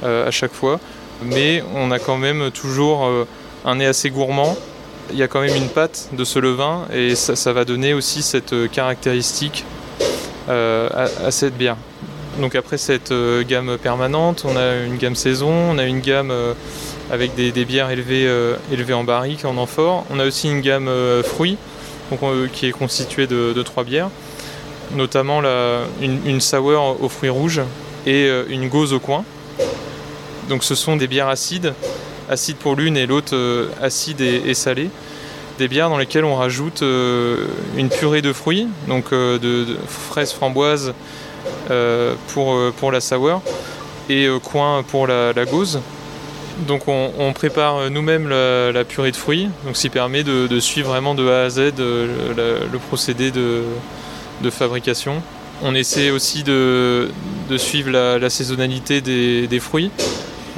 à 0.04 0.32
chaque 0.32 0.54
fois. 0.54 0.80
Mais 1.24 1.64
on 1.76 1.92
a 1.92 2.00
quand 2.00 2.18
même 2.18 2.52
toujours 2.52 3.10
un 3.66 3.76
nez 3.76 3.86
assez 3.86 4.10
gourmand. 4.10 4.56
Il 5.12 5.18
y 5.18 5.24
a 5.24 5.28
quand 5.28 5.42
même 5.42 5.56
une 5.56 5.70
pâte 5.70 6.10
de 6.12 6.24
ce 6.24 6.38
levain 6.38 6.86
et 6.94 7.16
ça, 7.16 7.54
va 7.54 7.66
donner 7.66 7.94
aussi 7.94 8.22
cette 8.22 8.54
caractéristique 8.72 9.66
à, 10.48 11.32
cette 11.32 11.58
bière. 11.58 11.78
Donc 12.40 12.56
après 12.56 12.78
cette 12.78 13.14
gamme 13.48 13.78
permanente, 13.78 14.44
on 14.46 14.56
a 14.56 14.76
une 14.86 14.98
gamme 14.98 15.16
saison, 15.16 15.52
on 15.52 15.78
a 15.78 15.86
une 15.86 16.02
gamme 16.02 16.32
avec 17.12 17.36
des, 17.36 17.66
bières 17.66 17.90
euh, 17.90 18.56
élevées, 18.72 18.94
en 18.94 19.04
barrique, 19.04 19.46
en 19.46 19.58
amphore. 19.58 20.06
On 20.10 20.20
a 20.20 20.26
aussi 20.26 20.50
une 20.50 20.62
gamme 20.62 20.88
euh, 20.88 21.24
fruits 21.24 21.58
euh, 22.24 22.48
qui 22.52 22.68
est 22.68 22.72
constituée 22.72 23.28
de, 23.28 23.62
trois 23.64 23.84
bières, 23.84 24.10
notamment 24.92 25.42
une, 26.02 26.42
sour 26.42 26.98
aux 27.02 27.10
fruits 27.10 27.30
rouges 27.30 27.62
et 28.06 28.30
une 28.50 28.70
gauze 28.70 28.94
au 28.94 29.00
coin. 29.00 29.24
Donc 30.50 30.64
ce 30.64 30.76
sont 30.76 30.96
des 30.96 31.08
bières 31.08 31.28
acides, 31.28 31.74
acides 32.30 32.58
pour 32.58 32.76
l'une 32.76 32.98
et 32.98 33.06
l'autre 33.06 33.70
acide 33.82 34.22
et, 34.22 34.54
salée. 34.54 34.90
Des 35.60 35.68
bières 35.68 35.90
dans 35.90 35.98
lesquelles 35.98 36.26
on 36.26 36.36
rajoute 36.36 36.82
une 36.82 37.90
purée 37.90 38.22
de 38.22 38.32
fruits, 38.32 38.68
donc 38.88 39.12
de, 39.12 39.66
fraises 39.88 40.32
framboises 40.32 40.94
pour, 42.34 42.92
la 42.92 43.02
sour 43.02 43.42
et 44.10 44.28
coin 44.44 44.84
pour 44.84 45.08
la, 45.08 45.34
la 45.34 45.46
gauze. 45.46 45.82
Donc 46.66 46.88
on, 46.88 47.34
prépare 47.34 47.92
nous-mêmes 47.92 48.30
la, 48.30 48.84
purée 48.84 49.12
de 49.12 49.16
fruits, 49.16 49.50
donc 49.66 49.78
ce 49.78 49.84
qui 49.84 49.90
permet 49.90 50.24
de, 50.24 50.60
suivre 50.60 50.90
vraiment 50.90 51.14
de 51.14 51.28
A 51.30 51.44
à 51.44 51.50
Z 51.50 51.74
euh, 51.80 52.66
le 52.72 52.80
procédé 52.80 53.30
de, 53.30 53.62
fabrication. 54.50 55.22
On 55.64 55.74
essaie 55.74 56.12
aussi 56.12 56.44
de, 56.44 57.10
suivre 57.58 57.90
la, 57.92 58.30
saisonnalité 58.30 59.02
des, 59.02 59.60
fruits. 59.60 59.92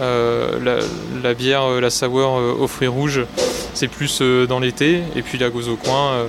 Euh, 0.02 0.80
la, 1.24 1.34
bière, 1.34 1.64
euh, 1.64 1.82
la 1.82 1.90
sour 1.90 2.40
aux 2.60 2.68
fruits 2.68 2.88
rouges, 2.88 3.26
c'est 3.74 3.88
plus 3.88 4.22
dans 4.22 4.60
l'été, 4.60 5.02
et 5.16 5.22
puis 5.22 5.38
la 5.38 5.50
gauze 5.50 5.70
au 5.70 5.76
coin, 5.76 6.26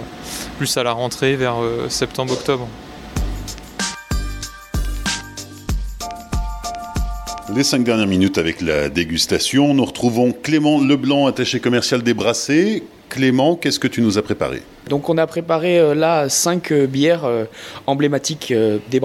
plus 0.59 0.77
à 0.77 0.83
la 0.83 0.93
rentrée 0.93 1.37
vers 1.37 1.57
septembre-octobre. 1.89 2.69
Les 7.57 7.65
cinq 7.65 7.83
dernières 7.83 8.07
minutes 8.07 8.39
avec 8.39 8.61
la 8.61 8.89
dégustation, 8.89 9.75
nous 9.75 9.85
retrouvons 9.85 10.31
Clément 10.31 10.81
Leblanc, 10.81 11.27
attaché 11.27 11.59
commercial 11.59 12.03
des 12.03 12.15
Brassés. 12.15 12.85
Clément, 13.11 13.57
qu'est-ce 13.57 13.81
que 13.81 13.89
tu 13.89 14.01
nous 14.03 14.19
as 14.19 14.23
préparé 14.23 14.63
Donc 14.89 15.09
on 15.09 15.19
a 15.19 15.27
préparé 15.27 15.79
euh, 15.79 15.95
là 15.95 16.29
cinq 16.29 16.71
euh, 16.71 16.87
bières 16.87 17.25
euh, 17.25 17.45
emblématiques 17.87 18.55
des. 18.91 19.01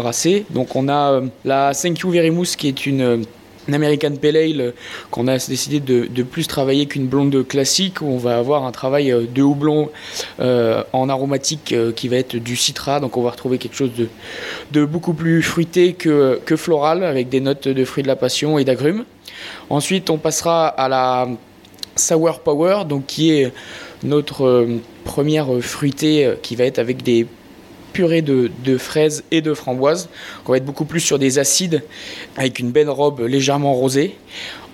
Donc 0.52 0.76
on 0.76 0.88
a 0.88 1.22
la 1.44 1.74
Thank 1.74 2.00
You 2.00 2.12
qui 2.58 2.68
est 2.68 2.86
une 2.86 3.26
American 3.68 4.16
Pale 4.22 4.38
Ale 4.38 4.74
qu'on 5.10 5.28
a 5.28 5.38
décidé 5.38 5.80
de, 5.80 6.24
plus 6.24 6.46
travailler 6.46 6.86
qu'une 6.86 7.08
blonde 7.08 7.48
classique 7.48 8.02
où 8.02 8.06
on 8.06 8.18
va 8.18 8.38
avoir 8.38 8.66
un 8.66 8.72
travail 8.72 9.12
de 9.34 9.42
houblon 9.42 9.90
en 10.38 11.10
aromatique 11.10 11.74
qui 11.96 12.08
va 12.08 12.18
être 12.18 12.36
du 12.36 12.56
citra 12.56 13.00
donc 13.00 13.18
on 13.18 13.24
va 13.24 13.32
retrouver 13.32 13.58
quelque 13.58 13.76
chose 13.76 13.92
de, 14.72 14.86
beaucoup 14.86 15.14
plus 15.14 15.42
fruité 15.42 15.94
que, 15.94 16.40
que, 16.46 16.56
floral 16.56 17.04
avec 17.04 17.30
des 17.30 17.40
notes 17.40 17.68
de 17.68 17.86
fruits 17.86 18.04
de 18.04 18.08
la 18.08 18.16
passion 18.16 18.60
et 18.60 18.66
d'agrumes 18.66 19.04
ensuite 19.72 20.12
on 20.12 20.20
passera 20.20 20.68
à 20.68 20.88
la 20.88 21.28
Sour 21.96 22.42
Power 22.42 22.84
donc 22.88 23.08
qui 23.08 23.32
est 23.32 23.54
notre 24.04 24.68
première 25.04 25.48
fruitée 25.62 26.34
qui 26.42 26.56
va 26.56 26.66
être 26.66 26.80
avec 26.80 27.04
des 27.04 27.28
purée 27.96 28.22
de, 28.22 28.78
fraises 28.78 29.24
et 29.32 29.42
de 29.42 29.54
framboises. 29.54 30.10
On 30.46 30.52
va 30.52 30.58
être 30.58 30.66
beaucoup 30.66 30.84
plus 30.84 31.00
sur 31.00 31.18
des 31.18 31.40
acides 31.40 31.82
avec 32.36 32.60
une 32.60 32.72
belle 32.72 32.90
robe 32.90 33.22
légèrement 33.22 33.74
rosée. 33.74 34.18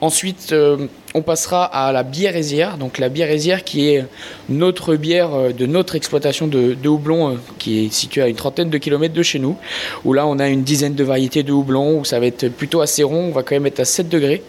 Ensuite, 0.01 0.51
euh, 0.51 0.87
on 1.13 1.21
passera 1.21 1.63
à 1.63 1.91
la 1.91 2.01
bière 2.01 2.31
biérésière. 2.31 2.77
Donc 2.77 2.97
la 2.97 3.07
bière 3.07 3.63
qui 3.63 3.89
est 3.89 4.03
notre 4.49 4.95
bière 4.95 5.31
euh, 5.35 5.51
de 5.51 5.67
notre 5.67 5.95
exploitation 5.95 6.47
de, 6.47 6.75
houblon 6.87 7.29
euh, 7.29 7.35
qui 7.59 7.85
est 7.85 7.93
située 7.93 8.23
à 8.23 8.27
une 8.27 8.35
trentaine 8.35 8.71
de 8.71 8.77
kilomètres 8.79 9.13
de 9.13 9.21
chez 9.21 9.37
nous. 9.37 9.57
Où 10.03 10.13
là, 10.13 10.25
on 10.25 10.39
a 10.39 10.49
une 10.49 10.63
dizaine 10.63 10.95
de 10.95 11.03
variétés 11.03 11.43
de 11.43 11.51
houblon 11.51 11.99
où 11.99 12.05
ça 12.05 12.19
va 12.19 12.25
être 12.25 12.47
plutôt 12.47 12.81
assez 12.81 13.03
rond. 13.03 13.27
On 13.27 13.31
va 13.31 13.43
quand 13.43 13.53
même 13.53 13.67
être 13.67 13.79
à 13.79 13.85
7 13.85 14.09
degrés. 14.09 14.41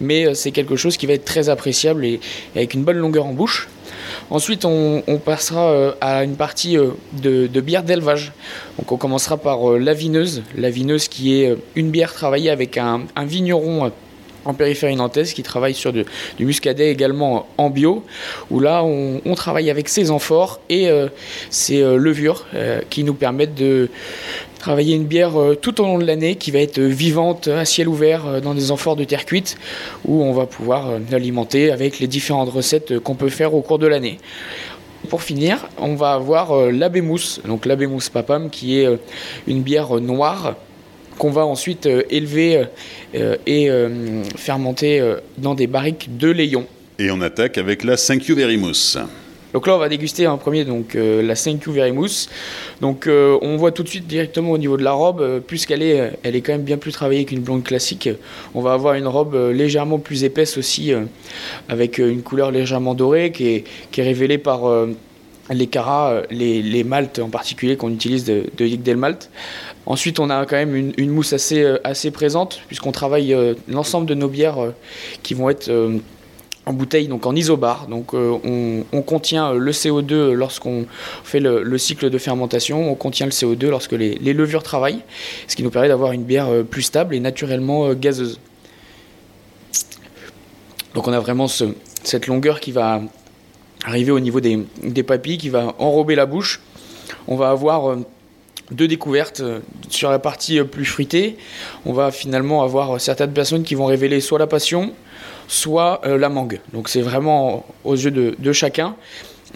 Mais 0.00 0.32
c'est 0.36 0.52
quelque 0.52 0.76
chose 0.76 0.96
qui 0.96 1.06
va 1.06 1.14
être 1.14 1.24
très 1.24 1.48
appréciable 1.48 2.04
et 2.04 2.20
avec 2.54 2.74
une 2.74 2.84
bonne 2.84 2.98
longueur 2.98 3.26
en 3.26 3.32
bouche. 3.32 3.68
Ensuite, 4.30 4.64
on, 4.64 5.02
passera 5.24 5.94
à 6.00 6.22
une 6.22 6.36
partie 6.36 6.76
de, 7.12 7.60
bière 7.60 7.82
d'élevage. 7.82 8.32
Donc, 8.78 8.92
on 8.92 8.96
commencera 8.96 9.36
par 9.36 9.70
la 9.70 9.92
vineuse. 9.92 10.42
La 10.56 10.70
vineuse 10.70 11.08
qui 11.08 11.42
est 11.42 11.56
une 11.74 11.90
bière 11.90 12.12
travaillée 12.12 12.50
avec 12.50 12.78
un, 12.78 13.02
vigneron 13.24 13.90
en 14.44 14.54
périphérie 14.54 14.96
nantaise 14.96 15.32
qui 15.32 15.42
travaille 15.42 15.74
sur 15.74 15.92
du 15.92 16.04
muscadet 16.38 16.90
également 16.90 17.46
en 17.58 17.70
bio, 17.70 18.04
où 18.50 18.60
là 18.60 18.82
on, 18.84 19.34
travaille 19.34 19.70
avec 19.70 19.88
ses 19.88 20.10
amphores 20.10 20.60
et 20.68 20.90
ses 21.48 21.80
levures 21.82 22.46
qui 22.90 23.04
nous 23.04 23.14
permettent 23.14 23.54
de, 23.54 23.88
travailler 24.60 24.94
une 24.94 25.06
bière 25.06 25.40
euh, 25.40 25.56
tout 25.56 25.80
au 25.80 25.84
long 25.84 25.98
de 25.98 26.04
l'année 26.04 26.36
qui 26.36 26.50
va 26.50 26.60
être 26.60 26.78
euh, 26.78 26.86
vivante 26.86 27.48
à 27.48 27.64
ciel 27.64 27.88
ouvert 27.88 28.26
euh, 28.26 28.40
dans 28.40 28.54
des 28.54 28.70
amphores 28.70 28.94
de 28.94 29.04
terre 29.04 29.24
cuite 29.24 29.56
où 30.04 30.22
on 30.22 30.32
va 30.32 30.46
pouvoir 30.46 30.98
l'alimenter 31.10 31.72
avec 31.72 31.98
les 31.98 32.06
différentes 32.06 32.50
recettes 32.50 32.98
qu'on 33.00 33.14
peut 33.14 33.30
faire 33.30 33.54
au 33.54 33.62
cours 33.62 33.78
de 33.78 33.86
l'année. 33.86 34.18
Pour 35.08 35.22
finir, 35.22 35.66
on 35.78 35.94
va 35.94 36.12
avoir 36.12 36.70
l'abémousse, 36.70 37.40
donc 37.46 37.64
l'abémousse 37.64 38.10
papam 38.10 38.50
qui 38.50 38.78
est 38.78 38.86
une 39.46 39.62
bière 39.62 39.94
noire 39.94 40.56
qu'on 41.20 41.30
va 41.30 41.44
ensuite 41.44 41.86
élever 42.08 42.64
et 43.46 43.70
fermenter 44.36 45.16
dans 45.38 45.54
des 45.54 45.66
barriques 45.66 46.16
de 46.16 46.30
Léon. 46.30 46.66
Et 46.98 47.10
on 47.10 47.20
attaque 47.20 47.58
avec 47.58 47.84
la 47.84 47.96
5 47.96 48.26
You 48.26 48.36
Very 48.36 48.56
Mousse. 48.56 48.98
Donc 49.52 49.66
là, 49.66 49.74
on 49.74 49.78
va 49.78 49.88
déguster 49.88 50.26
en 50.26 50.38
premier 50.38 50.64
donc, 50.64 50.94
euh, 50.94 51.22
la 51.22 51.34
5 51.34 51.64
You 51.64 51.72
Very 51.72 51.92
Mousse. 51.92 52.28
Donc 52.80 53.06
euh, 53.06 53.36
on 53.42 53.56
voit 53.56 53.72
tout 53.72 53.82
de 53.82 53.88
suite 53.88 54.06
directement 54.06 54.52
au 54.52 54.58
niveau 54.58 54.76
de 54.76 54.84
la 54.84 54.92
robe, 54.92 55.20
euh, 55.20 55.40
puisqu'elle 55.40 55.82
est, 55.82 56.12
elle 56.22 56.36
est 56.36 56.40
quand 56.40 56.52
même 56.52 56.62
bien 56.62 56.76
plus 56.76 56.92
travaillée 56.92 57.24
qu'une 57.24 57.40
blonde 57.40 57.64
classique, 57.64 58.08
on 58.54 58.60
va 58.60 58.72
avoir 58.72 58.94
une 58.94 59.08
robe 59.08 59.34
légèrement 59.52 59.98
plus 59.98 60.24
épaisse 60.24 60.56
aussi, 60.56 60.92
avec 61.68 61.98
une 61.98 62.22
couleur 62.22 62.50
légèrement 62.50 62.94
dorée 62.94 63.32
qui 63.32 63.48
est, 63.48 63.64
qui 63.90 64.00
est 64.00 64.04
révélée 64.04 64.38
par 64.38 64.62
les 65.50 65.66
caras, 65.66 66.22
les, 66.30 66.62
les, 66.62 66.84
maltes 66.84 67.18
en 67.18 67.28
particulier 67.28 67.76
qu'on 67.76 67.90
utilise 67.90 68.24
de, 68.24 68.44
de 68.56 68.64
Yigdel 68.66 68.96
Malt. 68.96 69.30
Ensuite, 69.86 70.20
on 70.20 70.30
a 70.30 70.44
quand 70.46 70.56
même 70.56 70.76
une, 70.96 71.10
mousse 71.10 71.32
assez, 71.32 71.66
assez 71.84 72.10
présente, 72.10 72.60
puisqu'on 72.66 72.92
travaille 72.92 73.36
l'ensemble 73.66 74.06
de 74.06 74.14
nos 74.14 74.28
bières 74.28 74.72
qui 75.22 75.34
vont 75.34 75.50
être 75.50 75.70
en 76.66 76.72
bouteille, 76.72 77.08
donc 77.08 77.26
en 77.26 77.34
isobar. 77.34 77.86
Donc 77.88 78.14
euh, 78.14 78.84
on, 78.92 79.02
contient 79.02 79.52
le 79.52 79.72
CO2 79.72 80.32
lorsqu'on 80.32 80.86
fait 81.24 81.40
le, 81.40 81.78
cycle 81.78 82.10
de 82.10 82.18
fermentation, 82.18 82.90
on 82.90 82.94
contient 82.94 83.26
le 83.26 83.32
CO2 83.32 83.68
lorsque 83.68 83.92
les, 83.92 84.16
levures 84.32 84.62
travaillent, 84.62 85.02
ce 85.48 85.56
qui 85.56 85.62
nous 85.62 85.70
permet 85.70 85.88
d'avoir 85.88 86.12
une 86.12 86.24
bière 86.24 86.48
euh, 86.48 86.62
plus 86.62 86.82
stable 86.82 87.14
et 87.14 87.20
naturellement 87.20 87.86
euh, 87.86 87.94
gazeuse. 87.94 88.38
Donc 90.94 91.06
on 91.08 91.12
a 91.12 91.20
vraiment 91.20 91.46
cette 91.48 92.26
longueur 92.26 92.60
qui 92.60 92.72
va 92.72 93.00
arriver 93.84 94.10
au 94.10 94.20
niveau 94.20 94.40
des, 94.40 95.02
papilles, 95.02 95.38
qui 95.38 95.48
va 95.48 95.74
enrober 95.78 96.14
la 96.14 96.26
bouche. 96.26 96.60
On 97.28 97.36
va 97.36 97.50
avoir 97.50 97.96
deux 98.70 98.88
découvertes 98.88 99.42
sur 99.88 100.10
la 100.10 100.18
partie 100.18 100.62
plus 100.62 100.84
fruitée. 100.84 101.36
On 101.86 101.92
va 101.92 102.10
finalement 102.10 102.62
avoir 102.62 103.00
certaines 103.00 103.32
personnes 103.32 103.62
qui 103.62 103.74
vont 103.74 103.86
révéler 103.86 104.20
soit 104.20 104.38
la 104.38 104.46
passion, 104.46 104.92
soit 105.48 106.00
la 106.04 106.28
mangue. 106.28 106.60
Donc 106.72 106.88
c'est 106.88 107.00
vraiment 107.00 107.66
aux 107.84 107.94
yeux 107.94 108.10
de, 108.10 108.52
chacun. 108.52 108.96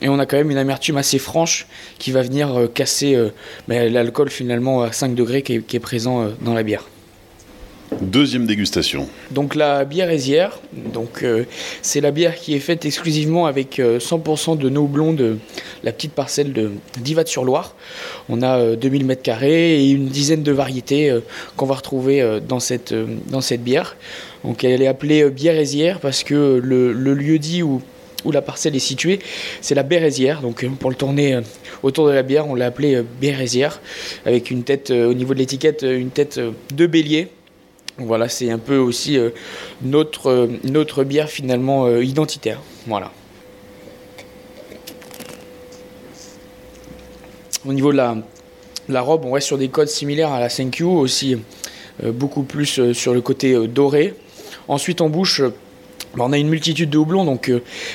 Et 0.02 0.08
on 0.08 0.18
a 0.18 0.26
quand 0.26 0.36
même 0.36 0.50
une 0.50 0.58
amertume 0.58 0.96
assez 0.96 1.18
franche 1.18 1.66
qui 1.98 2.10
va 2.10 2.22
venir 2.22 2.68
casser 2.74 3.16
ben, 3.68 3.92
l'alcool 3.92 4.30
finalement 4.30 4.82
à 4.82 4.90
5 4.90 5.14
degrés 5.14 5.42
qui 5.42 5.54
est 5.54 5.80
présent 5.80 6.28
dans 6.40 6.54
la 6.54 6.64
bière. 6.64 6.84
Deuxième 8.00 8.46
dégustation. 8.46 9.08
Donc 9.30 9.54
la 9.54 9.84
bière 9.84 10.10
Aisière, 10.10 10.58
donc 10.72 11.22
euh, 11.22 11.44
c'est 11.82 12.00
la 12.00 12.10
bière 12.10 12.34
qui 12.34 12.54
est 12.54 12.60
faite 12.60 12.84
exclusivement 12.86 13.46
avec 13.46 13.78
100% 13.78 14.52
euh, 14.52 14.56
de 14.56 14.68
nos 14.68 14.86
blondes, 14.86 15.16
de 15.16 15.38
la 15.82 15.92
petite 15.92 16.12
parcelle 16.12 16.52
de 16.52 16.72
d'Ivat 16.98 17.26
sur 17.26 17.44
Loire. 17.44 17.76
On 18.28 18.42
a 18.42 18.74
2000 18.74 19.02
m 19.10 19.16
carrés 19.16 19.82
et 19.82 19.90
une 19.90 20.06
dizaine 20.06 20.42
de 20.42 20.52
variétés 20.52 21.10
euh, 21.10 21.20
qu'on 21.56 21.66
va 21.66 21.74
retrouver 21.74 22.40
dans 22.48 22.58
cette 22.58 22.94
bière. 23.62 23.96
Donc 24.44 24.64
elle 24.64 24.82
est 24.82 24.86
appelée 24.86 25.28
bière 25.30 25.56
Aisière 25.56 26.00
parce 26.00 26.24
que 26.24 26.60
le, 26.62 26.92
lieu 26.92 27.38
dit 27.38 27.62
où 27.62 27.82
où 28.24 28.32
la 28.32 28.40
parcelle 28.40 28.74
est 28.74 28.78
située, 28.78 29.18
c'est 29.60 29.74
la 29.74 29.82
Bérésière. 29.82 30.40
Donc 30.40 30.64
pour 30.80 30.88
le 30.88 30.96
tourner 30.96 31.40
autour 31.82 32.06
de 32.06 32.12
la 32.12 32.22
bière, 32.22 32.48
on 32.48 32.54
l'a 32.54 32.66
appelée 32.66 33.02
Bérésière, 33.20 33.82
avec 34.24 34.50
une 34.50 34.62
tête 34.62 34.90
au 34.90 35.12
niveau 35.12 35.34
de 35.34 35.38
l'étiquette, 35.40 35.82
une 35.86 36.08
tête 36.08 36.40
de 36.74 36.86
bélier 36.86 37.28
voilà, 37.98 38.28
c'est 38.28 38.50
un 38.50 38.58
peu 38.58 38.76
aussi 38.76 39.18
euh, 39.18 39.30
notre, 39.82 40.28
euh, 40.28 40.46
notre 40.64 41.04
bière 41.04 41.28
finalement 41.28 41.86
euh, 41.86 42.02
identitaire. 42.02 42.60
Voilà. 42.88 43.12
Au 47.64 47.72
niveau 47.72 47.92
de 47.92 47.96
la, 47.96 48.16
la, 48.88 49.00
robe, 49.00 49.24
on 49.24 49.32
reste 49.32 49.46
sur 49.46 49.58
des 49.58 49.68
codes 49.68 49.88
similaires 49.88 50.32
à 50.32 50.40
la 50.40 50.48
5Q, 50.48 50.84
aussi 50.84 51.36
beaucoup 52.02 52.42
plus 52.42 52.92
sur 52.92 53.14
le 53.14 53.22
côté 53.22 53.56
doré. 53.68 54.12
Ensuite, 54.68 55.00
en 55.00 55.08
bouche, 55.08 55.40
bah, 56.14 56.24
on 56.26 56.32
a 56.32 56.36
une 56.36 56.48
multitude 56.48 56.90
de 56.90 56.98
houblons, 56.98 57.24
donc 57.24 57.50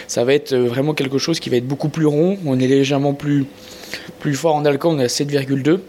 ça 0.08 0.24
va 0.24 0.34
être 0.34 0.56
vraiment 0.56 0.96
quelque 0.96 1.20
chose 1.20 1.40
qui 1.40 1.52
va 1.52 1.58
être 1.58 1.68
beaucoup 1.68 1.90
plus 1.90 2.08
rond. 2.08 2.40
On 2.48 2.60
est 2.60 2.66
légèrement 2.66 3.14
plus, 3.14 3.46
plus 4.20 4.34
fort 4.34 4.56
en 4.56 4.66
alcool, 4.66 4.96
on 4.96 5.00
est 5.00 5.04
à 5.04 5.08
7,2 5.08 5.82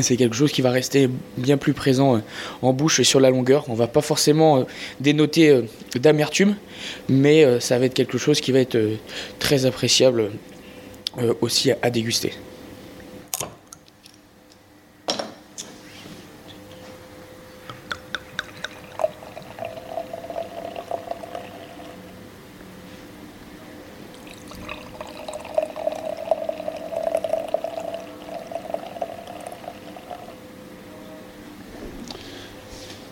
c'est 0.00 0.16
quelque 0.16 0.36
chose 0.36 0.52
qui 0.52 0.62
va 0.62 0.70
rester 0.70 1.10
bien 1.36 1.56
plus 1.56 1.72
présent 1.72 2.16
euh, 2.16 2.20
en 2.62 2.72
bouche 2.72 3.00
et 3.00 3.04
sur 3.04 3.20
la 3.20 3.30
longueur. 3.30 3.64
On 3.68 3.74
va 3.74 3.86
pas 3.86 4.00
forcément 4.00 4.58
euh, 4.58 4.64
dénoter 5.00 5.50
euh, 5.50 5.62
d'amertume, 5.96 6.56
mais 7.08 7.60
ça 7.60 7.78
va 7.78 7.86
être 7.86 7.94
quelque 7.94 8.18
chose 8.18 8.40
qui 8.40 8.52
va 8.52 8.60
être 8.60 8.78
très 9.38 9.66
appréciable 9.66 10.30
aussi 11.40 11.72
à 11.82 11.90
déguster. 11.90 12.32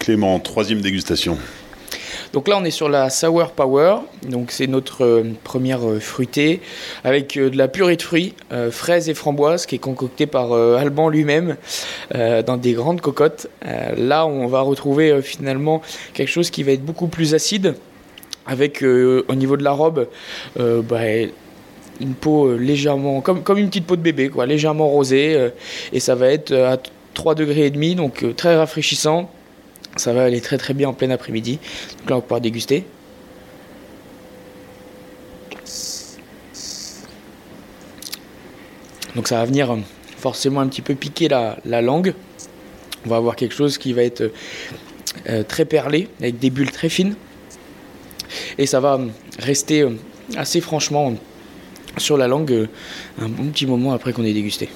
Clément, 0.09 0.41
troisième 0.41 0.81
dégustation. 0.81 1.37
Donc 2.33 2.49
là, 2.49 2.57
on 2.57 2.65
est 2.65 2.71
sur 2.71 2.89
la 2.89 3.11
Sour 3.11 3.51
Power. 3.51 3.97
Donc 4.27 4.53
c'est 4.53 4.67
notre 4.67 5.05
euh, 5.05 5.23
première 5.45 5.87
euh, 5.87 6.01
fruitée 6.01 6.63
avec 7.05 7.37
euh, 7.37 7.51
de 7.51 7.59
la 7.59 7.69
purée 7.69 7.97
de 7.97 8.01
fruits, 8.01 8.33
fraises 8.71 9.11
et 9.11 9.13
framboises, 9.13 9.67
qui 9.67 9.75
est 9.75 9.79
concoctée 9.79 10.25
par 10.27 10.55
Alban 10.55 11.11
lui-même 11.11 11.57
dans 12.15 12.57
des 12.57 12.73
grandes 12.73 13.03
cocottes. 13.03 13.49
là, 13.99 14.27
on 14.27 14.47
va 14.47 14.63
retrouver 14.63 15.21
finalement 15.21 15.83
quelque 16.15 16.31
chose 16.31 16.49
qui 16.49 16.63
va 16.63 16.73
être 16.73 16.87
beaucoup 16.87 17.09
plus 17.09 17.35
acide, 17.35 17.75
avec 18.47 18.83
au 18.83 19.35
niveau 19.35 19.59
de 19.59 19.63
la 19.63 19.73
robe. 19.73 20.09
Bah, 20.57 21.01
une 22.01 22.15
peau 22.15 22.57
légèrement 22.57 23.21
comme, 23.21 23.43
comme 23.43 23.59
une 23.59 23.69
petite 23.69 23.85
peau 23.85 23.97
de 23.97 24.01
bébé 24.01 24.29
quoi 24.31 24.47
légèrement 24.47 24.89
rosée 24.89 25.51
et 25.93 25.99
ça 25.99 26.15
va 26.15 26.29
être 26.29 26.53
à 26.53 26.79
3 27.15 27.35
degrés 27.35 27.67
et 27.67 27.71
demi 27.71 27.97
donc 27.97 28.25
très 28.37 28.57
rafraîchissant 28.57 29.29
ça 29.99 30.13
va 30.13 30.25
aller 30.25 30.41
très 30.41 30.59
très 30.59 30.75
bien 30.75 30.89
en 30.89 30.95
plein 30.95 31.11
après-midi. 31.11 31.59
Donc 31.99 32.11
là, 32.11 32.17
on 32.17 32.21
pouvoir 32.21 32.41
déguster. 32.41 32.85
Donc 39.19 39.27
ça 39.27 39.39
va 39.39 39.45
venir 39.47 39.73
euh, 39.73 39.79
forcément 40.17 40.61
un 40.61 40.69
petit 40.69 40.81
peu 40.81 40.95
piquer 40.95 41.29
la, 41.29 41.83
langue. 41.83 42.15
On 43.05 43.11
va 43.11 43.17
avoir 43.17 43.35
quelque 43.35 43.55
chose 43.55 43.77
qui 43.77 43.93
va 43.93 44.03
être 44.03 44.33
euh, 45.29 45.43
très 45.43 45.65
perlé, 45.65 46.09
avec 46.21 46.39
des 46.39 46.51
bulles 46.51 46.71
très 46.71 46.89
fines. 46.89 47.17
Et 48.59 48.67
ça 48.67 48.79
va 48.79 49.01
rester 49.41 49.83
euh, 49.83 49.91
assez 50.37 50.61
franchement 50.61 51.15
sur 51.97 52.17
la 52.17 52.29
langue 52.29 52.69
un 53.21 53.29
bon 53.29 53.47
petit 53.47 53.67
moment 53.67 53.93
après 53.93 54.13
qu'on 54.13 54.25
ait 54.25 54.33
dégusté. 54.33 54.69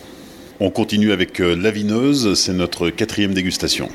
On 0.58 0.70
continue 0.70 1.12
avec 1.12 1.38
la 1.38 1.70
vineuse, 1.70 2.34
c'est 2.34 2.52
notre 2.52 2.90
quatrième 2.90 3.34
dégustation. 3.34 3.88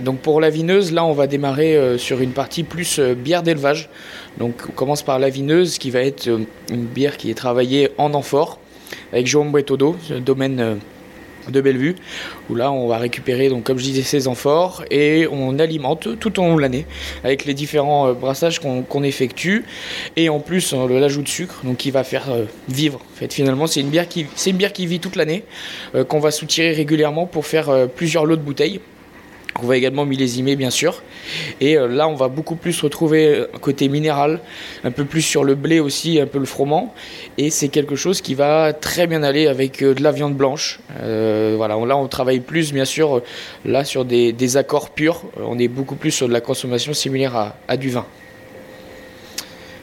Donc 0.00 0.20
pour 0.20 0.40
la 0.40 0.50
vineuse, 0.50 0.92
là 0.92 1.04
on 1.04 1.12
va 1.12 1.26
démarrer 1.26 1.76
euh, 1.76 1.98
sur 1.98 2.20
une 2.20 2.32
partie 2.32 2.62
plus 2.62 2.98
euh, 2.98 3.14
bière 3.14 3.42
d'élevage. 3.42 3.88
Donc 4.38 4.54
on 4.68 4.72
commence 4.72 5.02
par 5.02 5.18
la 5.18 5.28
vineuse 5.28 5.78
qui 5.78 5.90
va 5.90 6.00
être 6.00 6.28
euh, 6.28 6.40
une 6.70 6.84
bière 6.84 7.16
qui 7.16 7.30
est 7.30 7.34
travaillée 7.34 7.90
en 7.98 8.14
amphore 8.14 8.58
avec 9.12 9.26
Jérôme 9.26 9.50
Bretodo, 9.50 9.96
domaine 10.24 10.78
de 11.48 11.60
Bellevue, 11.60 11.96
où 12.48 12.54
là 12.54 12.70
on 12.70 12.86
va 12.86 12.98
récupérer, 12.98 13.48
donc 13.48 13.64
comme 13.64 13.78
je 13.78 13.84
disais, 13.84 14.02
ces 14.02 14.28
amphores 14.28 14.84
et 14.90 15.26
on 15.30 15.58
alimente 15.58 16.18
tout 16.20 16.38
au 16.38 16.42
long 16.42 16.56
de 16.56 16.60
l'année 16.60 16.86
avec 17.24 17.44
les 17.44 17.54
différents 17.54 18.12
brassages 18.12 18.60
qu'on 18.60 19.02
effectue 19.02 19.64
et 20.16 20.28
en 20.28 20.38
plus 20.38 20.72
l'ajout 20.72 21.22
de 21.22 21.28
sucre, 21.28 21.62
qui 21.78 21.90
va 21.90 22.04
faire 22.04 22.26
vivre. 22.68 23.00
Finalement, 23.28 23.66
c'est 23.66 23.80
une 23.80 23.90
bière 23.90 24.08
qui, 24.08 24.26
une 24.46 24.56
bière 24.56 24.72
qui 24.72 24.86
vit 24.86 25.00
toute 25.00 25.16
l'année, 25.16 25.44
qu'on 26.08 26.20
va 26.20 26.30
soutirer 26.30 26.72
régulièrement 26.72 27.26
pour 27.26 27.46
faire 27.46 27.88
plusieurs 27.96 28.24
lots 28.24 28.36
de 28.36 28.42
bouteilles. 28.42 28.80
On 29.62 29.66
va 29.66 29.76
également 29.76 30.04
millésimer 30.04 30.56
bien 30.56 30.70
sûr. 30.70 31.02
Et 31.60 31.76
euh, 31.76 31.88
là, 31.88 32.08
on 32.08 32.14
va 32.14 32.28
beaucoup 32.28 32.56
plus 32.56 32.78
retrouver 32.82 33.26
un 33.26 33.40
euh, 33.40 33.46
côté 33.60 33.88
minéral, 33.88 34.40
un 34.84 34.90
peu 34.90 35.04
plus 35.04 35.22
sur 35.22 35.44
le 35.44 35.54
blé 35.54 35.80
aussi, 35.80 36.20
un 36.20 36.26
peu 36.26 36.38
le 36.38 36.44
froment. 36.44 36.92
Et 37.38 37.50
c'est 37.50 37.68
quelque 37.68 37.96
chose 37.96 38.20
qui 38.20 38.34
va 38.34 38.72
très 38.72 39.06
bien 39.06 39.22
aller 39.22 39.46
avec 39.46 39.82
euh, 39.82 39.94
de 39.94 40.02
la 40.02 40.12
viande 40.12 40.34
blanche. 40.34 40.80
voilà, 40.98 41.76
là, 41.86 41.96
on 41.96 42.08
travaille 42.08 42.40
plus 42.40 42.72
bien 42.72 42.84
sûr 42.84 43.22
là 43.64 43.84
sur 43.84 44.04
des, 44.04 44.56
accords 44.56 44.90
purs. 44.90 45.22
On 45.38 45.58
est 45.58 45.68
beaucoup 45.68 45.96
plus 45.96 46.10
sur 46.10 46.28
de 46.28 46.32
la 46.32 46.40
consommation 46.40 46.92
similaire 46.92 47.54
à, 47.68 47.76
du 47.76 47.90
vin. 47.90 48.06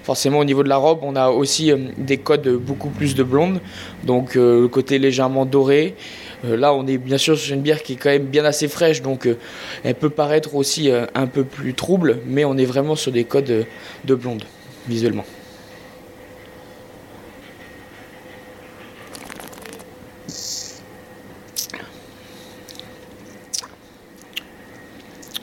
Forcément, 0.04 0.40
au 0.40 0.46
niveau 0.46 0.64
de 0.64 0.70
la 0.70 0.78
robe, 0.78 1.00
on 1.02 1.16
a 1.16 1.30
aussi 1.30 1.72
des 1.98 2.18
codes 2.18 2.48
beaucoup 2.58 2.90
plus 2.90 3.16
de 3.16 3.24
blonde, 3.24 3.62
donc 4.04 4.36
le 4.36 4.68
côté 4.68 5.00
légèrement 5.00 5.46
doré, 5.46 5.96
là, 6.44 6.74
on 6.74 6.86
est 6.88 6.98
bien 6.98 7.18
sûr 7.18 7.38
sur 7.38 7.54
une 7.54 7.62
bière 7.62 7.82
qui 7.84 7.94
est 7.94 7.96
quand 7.96 8.10
même 8.10 8.26
bien 8.26 8.46
assez 8.46 8.68
fraîche, 8.68 9.02
donc 9.02 9.26
euh, 9.26 9.38
elle 9.84 9.96
peut 9.96 10.10
paraître 10.10 10.56
aussi 10.56 10.92
euh, 10.92 11.06
un 11.16 11.28
peu 11.28 11.44
plus 11.44 11.74
trouble, 11.74 12.20
mais 12.26 12.46
on 12.46 12.58
est 12.58 12.66
vraiment 12.66 12.96
sur 12.96 13.12
des 13.12 13.24
codes 13.24 13.66
de 14.04 14.16
blonde, 14.16 14.44
visuellement. 14.88 15.26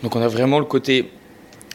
Donc 0.03 0.17
on 0.17 0.23
a 0.23 0.29
vraiment 0.29 0.59
le 0.59 0.65
côté 0.65 1.11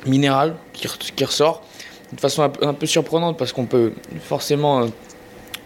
minéral 0.06 0.56
qui, 0.74 0.88
ressort 1.24 1.64
de 2.12 2.20
façon 2.20 2.44
un 2.44 2.74
peu 2.74 2.86
surprenante 2.86 3.38
parce 3.38 3.54
qu'on 3.54 3.66
peut 3.66 3.94
forcément 4.20 4.88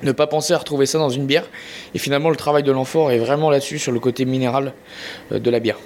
ne 0.04 0.12
pas 0.12 0.28
penser 0.28 0.54
à 0.54 0.58
retrouver 0.58 0.86
ça 0.86 0.98
dans 0.98 1.10
une 1.10 1.26
bière. 1.26 1.46
Et 1.94 2.00
finalement, 2.00 2.30
le 2.30 2.36
travail 2.36 2.64
de 2.64 2.72
l'amphore 2.72 3.12
est 3.12 3.20
vraiment 3.20 3.50
là-dessus, 3.50 3.80
sur 3.80 3.92
le 3.92 4.00
côté 4.00 4.26
minéral 4.26 4.74
euh, 5.32 5.40
de 5.40 5.50
la 5.50 5.60
bière. 5.60 5.78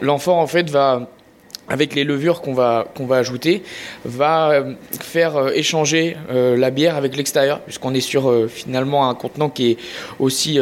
L'amphore, 0.00 0.36
en 0.36 0.46
fait, 0.46 0.70
va, 0.70 1.08
avec 1.68 1.94
les 1.94 2.04
levures 2.04 2.40
qu'on 2.40 2.54
va, 2.54 2.86
ajouter, 3.10 3.62
va 4.04 4.50
euh, 4.50 4.74
faire 5.00 5.36
euh, 5.36 5.50
échanger 5.50 6.16
la 6.30 6.70
bière 6.70 6.96
avec 6.96 7.16
l'extérieur, 7.16 7.60
puisqu'on 7.60 7.94
est 7.94 8.00
sur 8.00 8.48
finalement 8.48 9.08
un 9.08 9.14
contenant 9.14 9.50
qui 9.50 9.72
est 9.72 9.76
aussi 10.18 10.58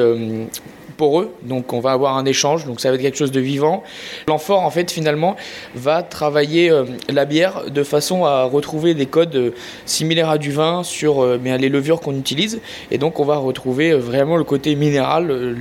poreux, 0.97 1.33
donc 1.43 1.73
on 1.73 1.81
va 1.81 1.93
avoir 1.93 2.17
un 2.17 2.25
échange, 2.25 2.65
donc 2.67 2.81
ça 2.81 2.89
va 2.89 2.97
être 2.97 3.03
quelque 3.03 3.19
chose 3.19 3.33
de 3.33 3.41
vivant. 3.41 3.83
L'amphore, 4.29 4.63
en 4.63 4.71
fait, 4.71 4.91
finalement, 4.91 5.37
va 5.75 6.03
travailler 6.03 6.71
euh, 6.71 6.85
la 7.09 7.25
bière 7.25 7.71
de 7.71 7.83
façon 7.83 8.25
à 8.25 8.45
retrouver 8.45 8.95
des 8.95 9.07
codes 9.07 9.37
euh, 9.37 9.51
similaires 9.85 10.31
à 10.31 10.39
du 10.39 10.51
vin 10.51 10.83
sur 10.83 11.23
euh, 11.23 11.39
les 11.39 11.69
levures 11.69 12.01
qu'on 12.01 12.17
utilise, 12.17 12.61
et 12.91 12.99
donc 12.99 13.21
on 13.21 13.25
va 13.25 13.37
retrouver 13.37 13.95
vraiment 13.95 14.37
le 14.37 14.45
côté 14.45 14.75
minéral 14.75 15.57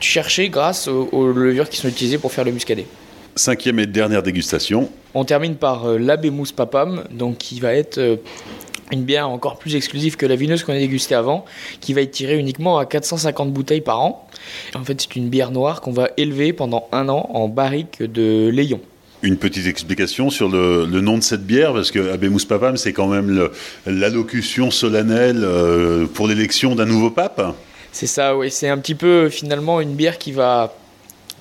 cherché 0.00 0.48
grâce 0.48 0.88
aux, 0.88 1.32
levures 1.32 1.68
qui 1.68 1.78
sont 1.78 1.88
utilisées 1.88 2.18
pour 2.18 2.32
faire 2.32 2.44
le 2.44 2.52
muscadet. 2.52 2.86
Cinquième 3.36 3.78
et 3.80 3.86
dernière 3.86 4.22
dégustation. 4.22 4.88
On 5.14 5.24
termine 5.24 5.56
par 5.56 5.88
l'abbé 5.88 6.30
mousse 6.30 6.52
papam, 6.52 7.04
donc 7.10 7.38
qui 7.38 7.58
va 7.60 7.74
être 7.74 8.18
une 8.92 9.02
bière 9.02 9.28
encore 9.28 9.58
plus 9.58 9.76
exclusive 9.76 10.16
que 10.16 10.26
la 10.26 10.36
vineuse 10.36 10.62
qu'on 10.62 10.72
a 10.72 10.78
dégustée 10.78 11.14
avant, 11.14 11.44
qui 11.80 11.94
va 11.94 12.02
être 12.02 12.10
tirée 12.10 12.38
uniquement 12.38 12.78
à 12.78 12.86
450 12.86 13.52
bouteilles 13.52 13.80
par 13.80 14.00
an. 14.00 14.28
En 14.74 14.84
fait, 14.84 15.00
c'est 15.00 15.16
une 15.16 15.28
bière 15.28 15.50
noire 15.50 15.80
qu'on 15.80 15.92
va 15.92 16.10
élever 16.16 16.52
pendant 16.52 16.88
un 16.92 17.08
an 17.08 17.30
en 17.32 17.48
barrique 17.48 18.02
de 18.02 18.50
Léon. 18.52 18.80
Une 19.22 19.38
petite 19.38 19.66
explication 19.66 20.28
sur 20.28 20.48
le, 20.48 20.86
nom 20.86 21.16
de 21.16 21.22
cette 21.22 21.46
bière, 21.46 21.72
parce 21.72 21.90
que 21.90 22.12
Abemus 22.12 22.44
Papam, 22.46 22.76
c'est 22.76 22.92
quand 22.92 23.08
même 23.08 23.48
l'allocution 23.86 24.70
solennelle 24.70 25.42
euh, 25.42 26.06
pour 26.06 26.28
l'élection 26.28 26.74
d'un 26.74 26.84
nouveau 26.84 27.10
pape. 27.10 27.40
C'est 27.90 28.06
ça, 28.06 28.36
oui. 28.36 28.50
C'est 28.50 28.68
un 28.68 28.76
petit 28.76 28.94
peu 28.94 29.30
finalement 29.30 29.80
une 29.80 29.94
bière 29.94 30.18
qui 30.18 30.32
va 30.32 30.74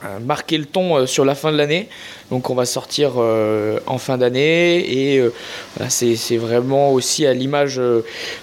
euh, 0.05 0.19
marquer 0.19 0.57
le 0.57 0.65
ton 0.65 0.97
euh, 0.97 1.05
sur 1.05 1.23
la 1.23 1.33
fin 1.33 1.51
de 1.51 1.57
l'année. 1.57 1.87
Donc 2.31 2.49
on 2.49 2.55
va 2.55 2.65
sortir 2.65 3.13
euh, 3.17 3.79
en 3.85 3.97
fin 3.97 4.17
d'année 4.17 5.13
et 5.13 5.23
c'est 5.89 6.37
vraiment 6.37 6.91
aussi 6.91 7.25
à 7.25 7.33
l'image 7.33 7.79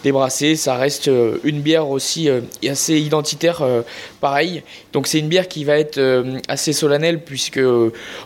des 0.05 0.13
brassés. 0.13 0.57
Ça 0.57 0.75
reste 0.75 1.11
une 1.45 1.61
bière 1.61 1.89
aussi 1.89 2.29
assez 2.69 2.99
identitaire, 2.99 3.63
pareil. 4.21 4.63
Donc 4.93 5.07
c'est 5.07 5.19
une 5.19 5.29
bière 5.29 5.49
qui 5.49 5.65
va 5.65 5.79
être 5.79 6.25
assez 6.49 6.73
solennelle 6.73 7.21
puisque 7.21 7.61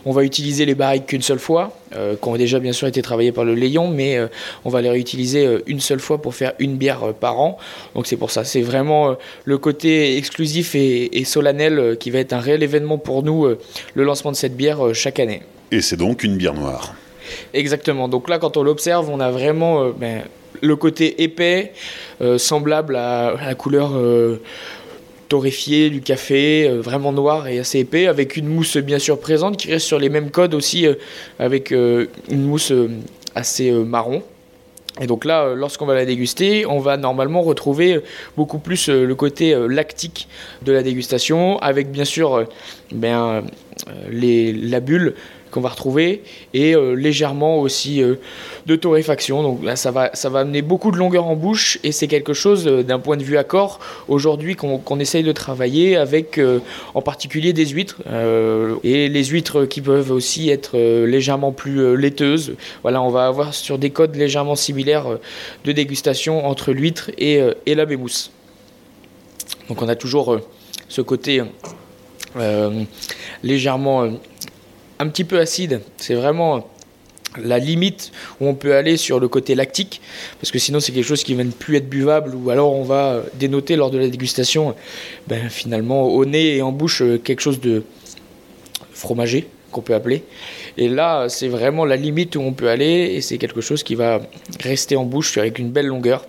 on 0.05 0.11
va 0.11 0.23
utiliser 0.23 0.65
les 0.65 0.75
barriques 0.75 1.07
qu'une 1.07 1.21
seule 1.21 1.39
fois, 1.39 1.71
qui 1.91 2.27
ont 2.27 2.35
déjà 2.35 2.59
bien 2.59 2.73
sûr 2.73 2.87
été 2.87 3.01
travaillées 3.01 3.31
par 3.31 3.45
le 3.45 3.53
Léon, 3.53 3.87
mais 3.87 4.19
on 4.63 4.69
va 4.69 4.81
les 4.81 4.89
réutiliser 4.89 5.59
une 5.67 5.79
seule 5.79 5.99
fois 5.99 6.21
pour 6.21 6.35
faire 6.35 6.53
une 6.59 6.75
bière 6.75 7.13
par 7.13 7.39
an. 7.39 7.57
Donc 7.95 8.07
c'est 8.07 8.17
pour 8.17 8.31
ça, 8.31 8.43
c'est 8.43 8.61
vraiment 8.61 9.15
le 9.45 9.57
côté 9.57 10.17
exclusif 10.17 10.75
et, 10.75 11.23
solennel 11.25 11.97
qui 11.99 12.11
va 12.11 12.19
être 12.19 12.33
un 12.33 12.39
réel 12.39 12.63
événement 12.63 12.97
pour 12.97 13.23
nous 13.23 13.45
euh, 13.45 13.59
le 13.93 14.03
lancement 14.03 14.31
de 14.31 14.35
cette 14.35 14.55
bière 14.55 14.85
euh, 14.85 14.93
chaque 14.93 15.19
année. 15.19 15.41
Et 15.75 15.81
c'est 15.81 15.97
donc 15.97 16.23
une 16.23 16.37
bière 16.37 16.53
noire. 16.53 16.95
Exactement. 17.53 18.07
Donc 18.07 18.29
là, 18.29 18.39
quand 18.39 18.55
on 18.55 18.63
l'observe, 18.63 19.09
on 19.09 19.19
a 19.19 19.29
vraiment 19.29 19.83
euh, 19.83 19.91
ben, 19.91 20.21
le 20.61 20.75
côté 20.77 21.21
épais, 21.21 21.73
semblable 22.37 22.95
à, 22.95 23.35
la 23.45 23.55
couleur 23.55 23.91
torréfiée 25.27 25.89
du 25.89 25.99
café, 25.99 26.69
vraiment 26.69 27.11
noir 27.11 27.49
et 27.49 27.59
assez 27.59 27.79
épais, 27.79 28.07
avec 28.07 28.37
une 28.37 28.47
mousse 28.47 28.77
bien 28.77 28.97
sûr 28.97 29.19
présente 29.19 29.57
qui 29.57 29.69
reste 29.69 29.85
sur 29.85 29.99
les 29.99 30.07
mêmes 30.07 30.31
codes 30.31 30.53
aussi, 30.53 30.87
avec 31.39 31.71
une 31.71 32.07
mousse 32.29 32.71
assez 33.35 33.69
marron. 33.69 34.23
Et 35.01 35.07
donc 35.07 35.25
là, 35.25 35.43
euh, 35.43 35.55
lorsqu'on 35.55 35.85
va 35.85 35.93
la 35.93 36.05
déguster, 36.05 36.65
on 36.65 36.79
va 36.79 36.95
normalement 36.95 37.41
retrouver 37.41 37.95
euh, 37.95 38.03
beaucoup 38.37 38.59
plus 38.59 38.87
euh, 38.87 39.05
le 39.05 39.15
côté 39.15 39.55
lactique 39.67 40.27
de 40.61 40.71
la 40.71 40.83
dégustation, 40.83 41.59
avec 41.59 41.91
bien 41.91 42.05
sûr 42.05 42.45
ben, 42.91 43.43
les, 44.09 44.53
la 44.53 44.79
bulle 44.79 45.15
qu'on 45.51 45.61
va 45.61 45.69
retrouver 45.69 46.21
et 46.53 46.75
euh, 46.75 46.93
légèrement 46.93 47.59
aussi 47.59 48.01
euh, 48.01 48.15
de 48.65 48.75
torréfaction. 48.75 49.43
Donc 49.43 49.63
là, 49.63 49.75
ça 49.75 49.91
va, 49.91 50.09
ça 50.13 50.29
va 50.29 50.39
amener 50.39 50.61
beaucoup 50.61 50.91
de 50.91 50.97
longueur 50.97 51.25
en 51.25 51.35
bouche 51.35 51.79
et 51.83 51.91
c'est 51.91 52.07
quelque 52.07 52.33
chose 52.33 52.67
euh, 52.67 52.83
d'un 52.83 52.99
point 52.99 53.17
de 53.17 53.23
vue 53.23 53.37
accord 53.37 53.79
aujourd'hui 54.07 54.55
qu'on 54.55 54.99
essaye 54.99 55.23
de 55.23 55.31
travailler 55.31 55.95
avec 55.95 56.39
en 56.93 57.01
particulier 57.01 57.53
des 57.53 57.67
huîtres 57.67 58.01
et 58.83 59.09
les 59.09 59.23
huîtres 59.25 59.65
qui 59.65 59.81
peuvent 59.81 60.11
aussi 60.11 60.49
être 60.49 60.77
légèrement 60.77 61.51
plus 61.51 61.95
laiteuses. 61.97 62.55
Voilà, 62.81 63.01
on 63.01 63.09
va 63.09 63.27
avoir 63.27 63.53
sur 63.53 63.77
des 63.77 63.89
codes 63.89 64.15
légèrement 64.15 64.55
similaires 64.55 65.05
de 65.63 65.71
dégustation 65.71 66.45
entre 66.45 66.71
l'huître 66.71 67.11
et, 67.17 67.39
et 67.65 67.75
la 67.75 67.85
bémousse. 67.85 68.31
Donc 69.69 69.81
on 69.81 69.87
a 69.87 69.95
toujours 69.95 70.39
ce 70.87 71.01
côté 71.01 71.41
légèrement 73.43 74.09
un 74.99 75.07
petit 75.07 75.23
peu 75.23 75.39
acide. 75.39 75.81
C'est 75.97 76.15
vraiment 76.15 76.67
la 77.37 77.59
limite 77.59 78.11
où 78.39 78.47
on 78.47 78.53
peut 78.53 78.75
aller 78.75 78.97
sur 78.97 79.19
le 79.19 79.27
côté 79.27 79.55
lactique, 79.55 80.01
parce 80.39 80.51
que 80.51 80.59
sinon 80.59 80.79
c'est 80.79 80.91
quelque 80.91 81.05
chose 81.05 81.23
qui 81.23 81.33
va 81.33 81.43
ne 81.43 81.51
plus 81.51 81.75
être 81.75 81.89
buvable, 81.89 82.35
ou 82.35 82.49
alors 82.49 82.73
on 82.73 82.83
va 82.83 83.23
dénoter 83.35 83.75
lors 83.75 83.91
de 83.91 83.97
la 83.97 84.07
dégustation, 84.07 84.75
ben, 85.27 85.49
finalement 85.49 86.07
au 86.07 86.25
nez 86.25 86.55
et 86.55 86.61
en 86.61 86.71
bouche 86.71 87.03
quelque 87.23 87.41
chose 87.41 87.59
de 87.59 87.83
fromager 88.93 89.47
qu'on 89.71 89.81
peut 89.81 89.93
appeler. 89.93 90.23
Et 90.77 90.87
là 90.87 91.27
c'est 91.27 91.49
vraiment 91.49 91.85
la 91.85 91.97
limite 91.97 92.35
où 92.35 92.39
on 92.39 92.53
peut 92.53 92.69
aller, 92.69 93.11
et 93.15 93.21
c'est 93.21 93.37
quelque 93.37 93.61
chose 93.61 93.83
qui 93.83 93.95
va 93.95 94.21
rester 94.61 94.95
en 94.95 95.03
bouche 95.03 95.37
avec 95.37 95.59
une 95.59 95.71
belle 95.71 95.87
longueur, 95.87 96.25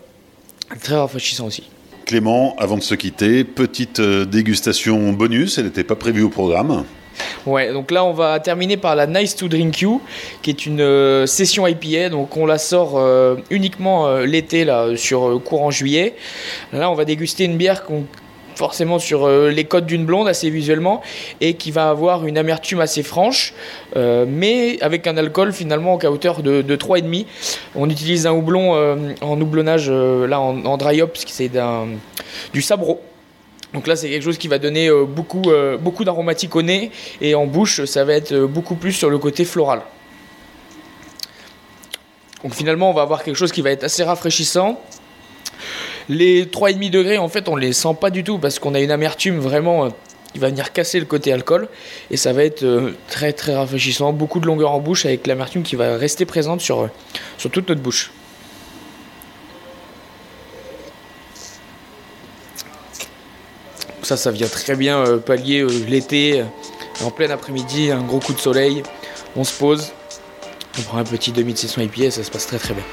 très 0.82 0.96
rafraîchissant 0.96 1.46
aussi. 1.46 1.64
Clément, 2.04 2.54
avant 2.58 2.76
de 2.76 2.82
se 2.82 2.94
quitter, 2.94 3.42
petite 3.42 3.98
euh, 3.98 4.24
dégustation 4.24 5.12
bonus, 5.12 5.58
elle 5.58 5.64
n'était 5.64 5.82
pas 5.82 5.96
prévue 5.96 6.22
au 6.22 6.28
programme. 6.28 6.84
Ouais, 7.46 7.72
donc 7.72 7.90
là 7.90 8.04
on 8.04 8.12
va 8.12 8.40
terminer 8.40 8.76
par 8.76 8.96
la 8.96 9.06
Nice 9.06 9.36
to 9.36 9.48
Drink 9.48 9.80
You, 9.80 10.00
qui 10.42 10.50
est 10.50 10.66
une 10.66 10.80
euh, 10.80 11.26
session 11.26 11.66
IPA. 11.66 12.08
Donc 12.10 12.36
on 12.36 12.46
la 12.46 12.58
sort 12.58 12.94
euh, 12.96 13.36
uniquement 13.50 14.08
euh, 14.08 14.26
l'été 14.26 14.64
là 14.64 14.96
sur 14.96 15.40
courant 15.44 15.70
juillet. 15.70 16.14
Là 16.72 16.90
on 16.90 16.94
va 16.94 17.04
déguster 17.04 17.44
une 17.44 17.56
bière 17.56 17.84
qu'on 17.84 18.04
forcément 18.56 18.98
sur 18.98 19.28
les 19.28 19.64
codes 19.64 19.84
d'une 19.84 20.06
blonde 20.06 20.28
assez 20.28 20.48
visuellement 20.48 21.02
et 21.42 21.52
qui 21.52 21.70
va 21.70 21.90
avoir 21.90 22.24
une 22.24 22.38
amertume 22.38 22.80
assez 22.80 23.02
franche 23.02 23.52
mais 23.94 24.78
avec 24.80 25.06
un 25.06 25.18
alcool 25.18 25.52
finalement 25.52 25.98
qu'à 25.98 26.10
hauteur 26.10 26.42
de, 26.42 26.62
de 26.62 26.74
3,5 26.76 27.26
on 27.74 27.90
utilise 27.90 28.26
un 28.26 28.32
houblon 28.32 28.72
en 29.20 29.38
houblonnage 29.38 29.90
là 29.90 30.40
en, 30.40 30.76
dry 30.78 31.02
hop 31.02 31.12
que 31.12 31.20
c'est 31.26 31.50
du 32.54 32.62
sabro 32.62 33.02
donc 33.76 33.88
là, 33.88 33.94
c'est 33.94 34.08
quelque 34.08 34.22
chose 34.22 34.38
qui 34.38 34.48
va 34.48 34.58
donner 34.58 34.88
euh, 34.88 35.04
beaucoup, 35.04 35.50
euh, 35.50 35.76
beaucoup 35.76 36.02
d'aromatique 36.02 36.56
au 36.56 36.62
nez 36.62 36.90
et 37.20 37.34
en 37.34 37.44
bouche, 37.44 37.84
ça 37.84 38.06
va 38.06 38.14
être 38.14 38.32
euh, 38.32 38.46
beaucoup 38.46 38.74
plus 38.74 38.94
sur 38.94 39.10
le 39.10 39.18
côté 39.18 39.44
floral. 39.44 39.82
Donc 42.42 42.54
finalement, 42.54 42.88
on 42.88 42.94
va 42.94 43.02
avoir 43.02 43.22
quelque 43.22 43.36
chose 43.36 43.52
qui 43.52 43.60
va 43.60 43.70
être 43.70 43.84
assez 43.84 44.02
rafraîchissant. 44.02 44.80
Les 46.08 46.46
3,5 46.46 46.88
degrés, 46.88 47.18
en 47.18 47.28
fait, 47.28 47.50
on 47.50 47.56
les 47.56 47.74
sent 47.74 47.94
pas 48.00 48.08
du 48.08 48.24
tout 48.24 48.38
parce 48.38 48.58
qu'on 48.58 48.74
a 48.74 48.80
une 48.80 48.90
amertume 48.90 49.40
vraiment 49.40 49.90
qui 50.32 50.38
va 50.38 50.48
venir 50.48 50.72
casser 50.72 50.98
le 50.98 51.04
côté 51.04 51.30
alcool 51.30 51.68
et 52.10 52.16
ça 52.16 52.32
va 52.32 52.44
être 52.44 52.64
très 53.08 53.34
très 53.34 53.54
rafraîchissant, 53.54 54.14
beaucoup 54.14 54.40
de 54.40 54.46
longueur 54.46 54.70
en 54.70 54.80
bouche 54.80 55.04
avec 55.04 55.26
l'amertume 55.26 55.64
qui 55.64 55.76
va 55.76 55.98
rester 55.98 56.24
présente 56.24 56.62
sur 56.62 56.88
toute 57.52 57.68
notre 57.68 57.82
bouche. 57.82 58.10
Ça, 64.06 64.16
ça 64.16 64.30
vient 64.30 64.46
très 64.46 64.76
bien 64.76 64.98
euh, 64.98 65.18
pallier 65.18 65.62
euh, 65.62 65.84
l'été, 65.88 66.40
euh, 66.40 66.44
en 67.04 67.10
plein 67.10 67.28
après-midi, 67.30 67.90
un 67.90 68.02
gros 68.02 68.20
coup 68.20 68.32
de 68.32 68.38
soleil. 68.38 68.84
On 69.34 69.42
se 69.42 69.52
pose, 69.52 69.92
on 70.78 70.82
prend 70.82 70.98
un 70.98 71.04
petit 71.04 71.32
demi 71.32 71.52
de 71.52 71.58
session 71.58 71.82
IPA 71.82 72.04
et 72.04 72.10
ça 72.12 72.22
se 72.22 72.30
passe 72.30 72.46
très 72.46 72.58
très 72.58 72.74
bien. 72.74 72.84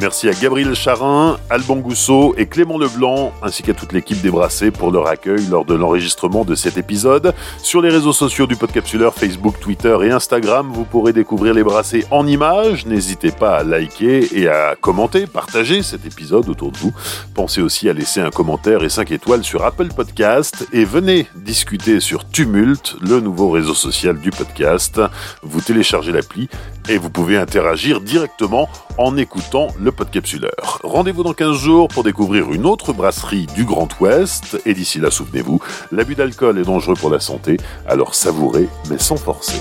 Merci 0.00 0.30
à 0.30 0.32
Gabriel 0.32 0.74
Charin, 0.74 1.36
Alban 1.50 1.76
Gousseau 1.76 2.34
et 2.38 2.46
Clément 2.46 2.78
Leblanc, 2.78 3.34
ainsi 3.42 3.62
qu'à 3.62 3.74
toute 3.74 3.92
l'équipe 3.92 4.18
des 4.22 4.30
Brassés 4.30 4.70
pour 4.70 4.90
leur 4.90 5.06
accueil 5.06 5.44
lors 5.50 5.66
de 5.66 5.74
l'enregistrement 5.74 6.46
de 6.46 6.54
cet 6.54 6.78
épisode. 6.78 7.34
Sur 7.62 7.82
les 7.82 7.90
réseaux 7.90 8.14
sociaux 8.14 8.46
du 8.46 8.56
Podcapsuleur, 8.56 9.12
Facebook, 9.12 9.60
Twitter 9.60 9.94
et 10.02 10.10
Instagram, 10.10 10.70
vous 10.72 10.84
pourrez 10.84 11.12
découvrir 11.12 11.52
les 11.52 11.62
Brassés 11.62 12.06
en 12.10 12.26
images. 12.26 12.86
N'hésitez 12.86 13.30
pas 13.30 13.58
à 13.58 13.62
liker 13.62 14.26
et 14.32 14.48
à 14.48 14.74
commenter, 14.74 15.26
partager 15.26 15.82
cet 15.82 16.06
épisode 16.06 16.48
autour 16.48 16.72
de 16.72 16.78
vous. 16.78 16.94
Pensez 17.34 17.60
aussi 17.60 17.90
à 17.90 17.92
laisser 17.92 18.22
un 18.22 18.30
commentaire 18.30 18.82
et 18.82 18.88
5 18.88 19.10
étoiles 19.10 19.44
sur 19.44 19.66
Apple 19.66 19.88
Podcast 19.88 20.66
et 20.72 20.86
venez 20.86 21.26
discuter 21.36 22.00
sur 22.00 22.26
Tumult, 22.26 22.96
le 23.02 23.20
nouveau 23.20 23.50
réseau 23.50 23.74
social 23.74 24.18
du 24.18 24.30
podcast. 24.30 24.98
Vous 25.42 25.60
téléchargez 25.60 26.12
l'appli 26.12 26.48
et 26.88 26.96
vous 26.96 27.10
pouvez 27.10 27.36
interagir 27.36 28.00
directement 28.00 28.66
en 29.00 29.16
écoutant 29.16 29.68
le 29.78 29.92
Podcapsuleur. 29.92 30.78
Rendez-vous 30.84 31.22
dans 31.22 31.32
15 31.32 31.56
jours 31.56 31.88
pour 31.88 32.04
découvrir 32.04 32.52
une 32.52 32.66
autre 32.66 32.92
brasserie 32.92 33.46
du 33.54 33.64
Grand 33.64 33.88
Ouest. 33.98 34.60
Et 34.66 34.74
d'ici 34.74 34.98
là, 35.00 35.10
souvenez-vous, 35.10 35.58
l'abus 35.90 36.16
d'alcool 36.16 36.58
est 36.58 36.64
dangereux 36.64 36.96
pour 36.96 37.08
la 37.08 37.18
santé, 37.18 37.56
alors 37.88 38.14
savourez 38.14 38.68
mais 38.90 38.98
sans 38.98 39.16
forcer. 39.16 39.58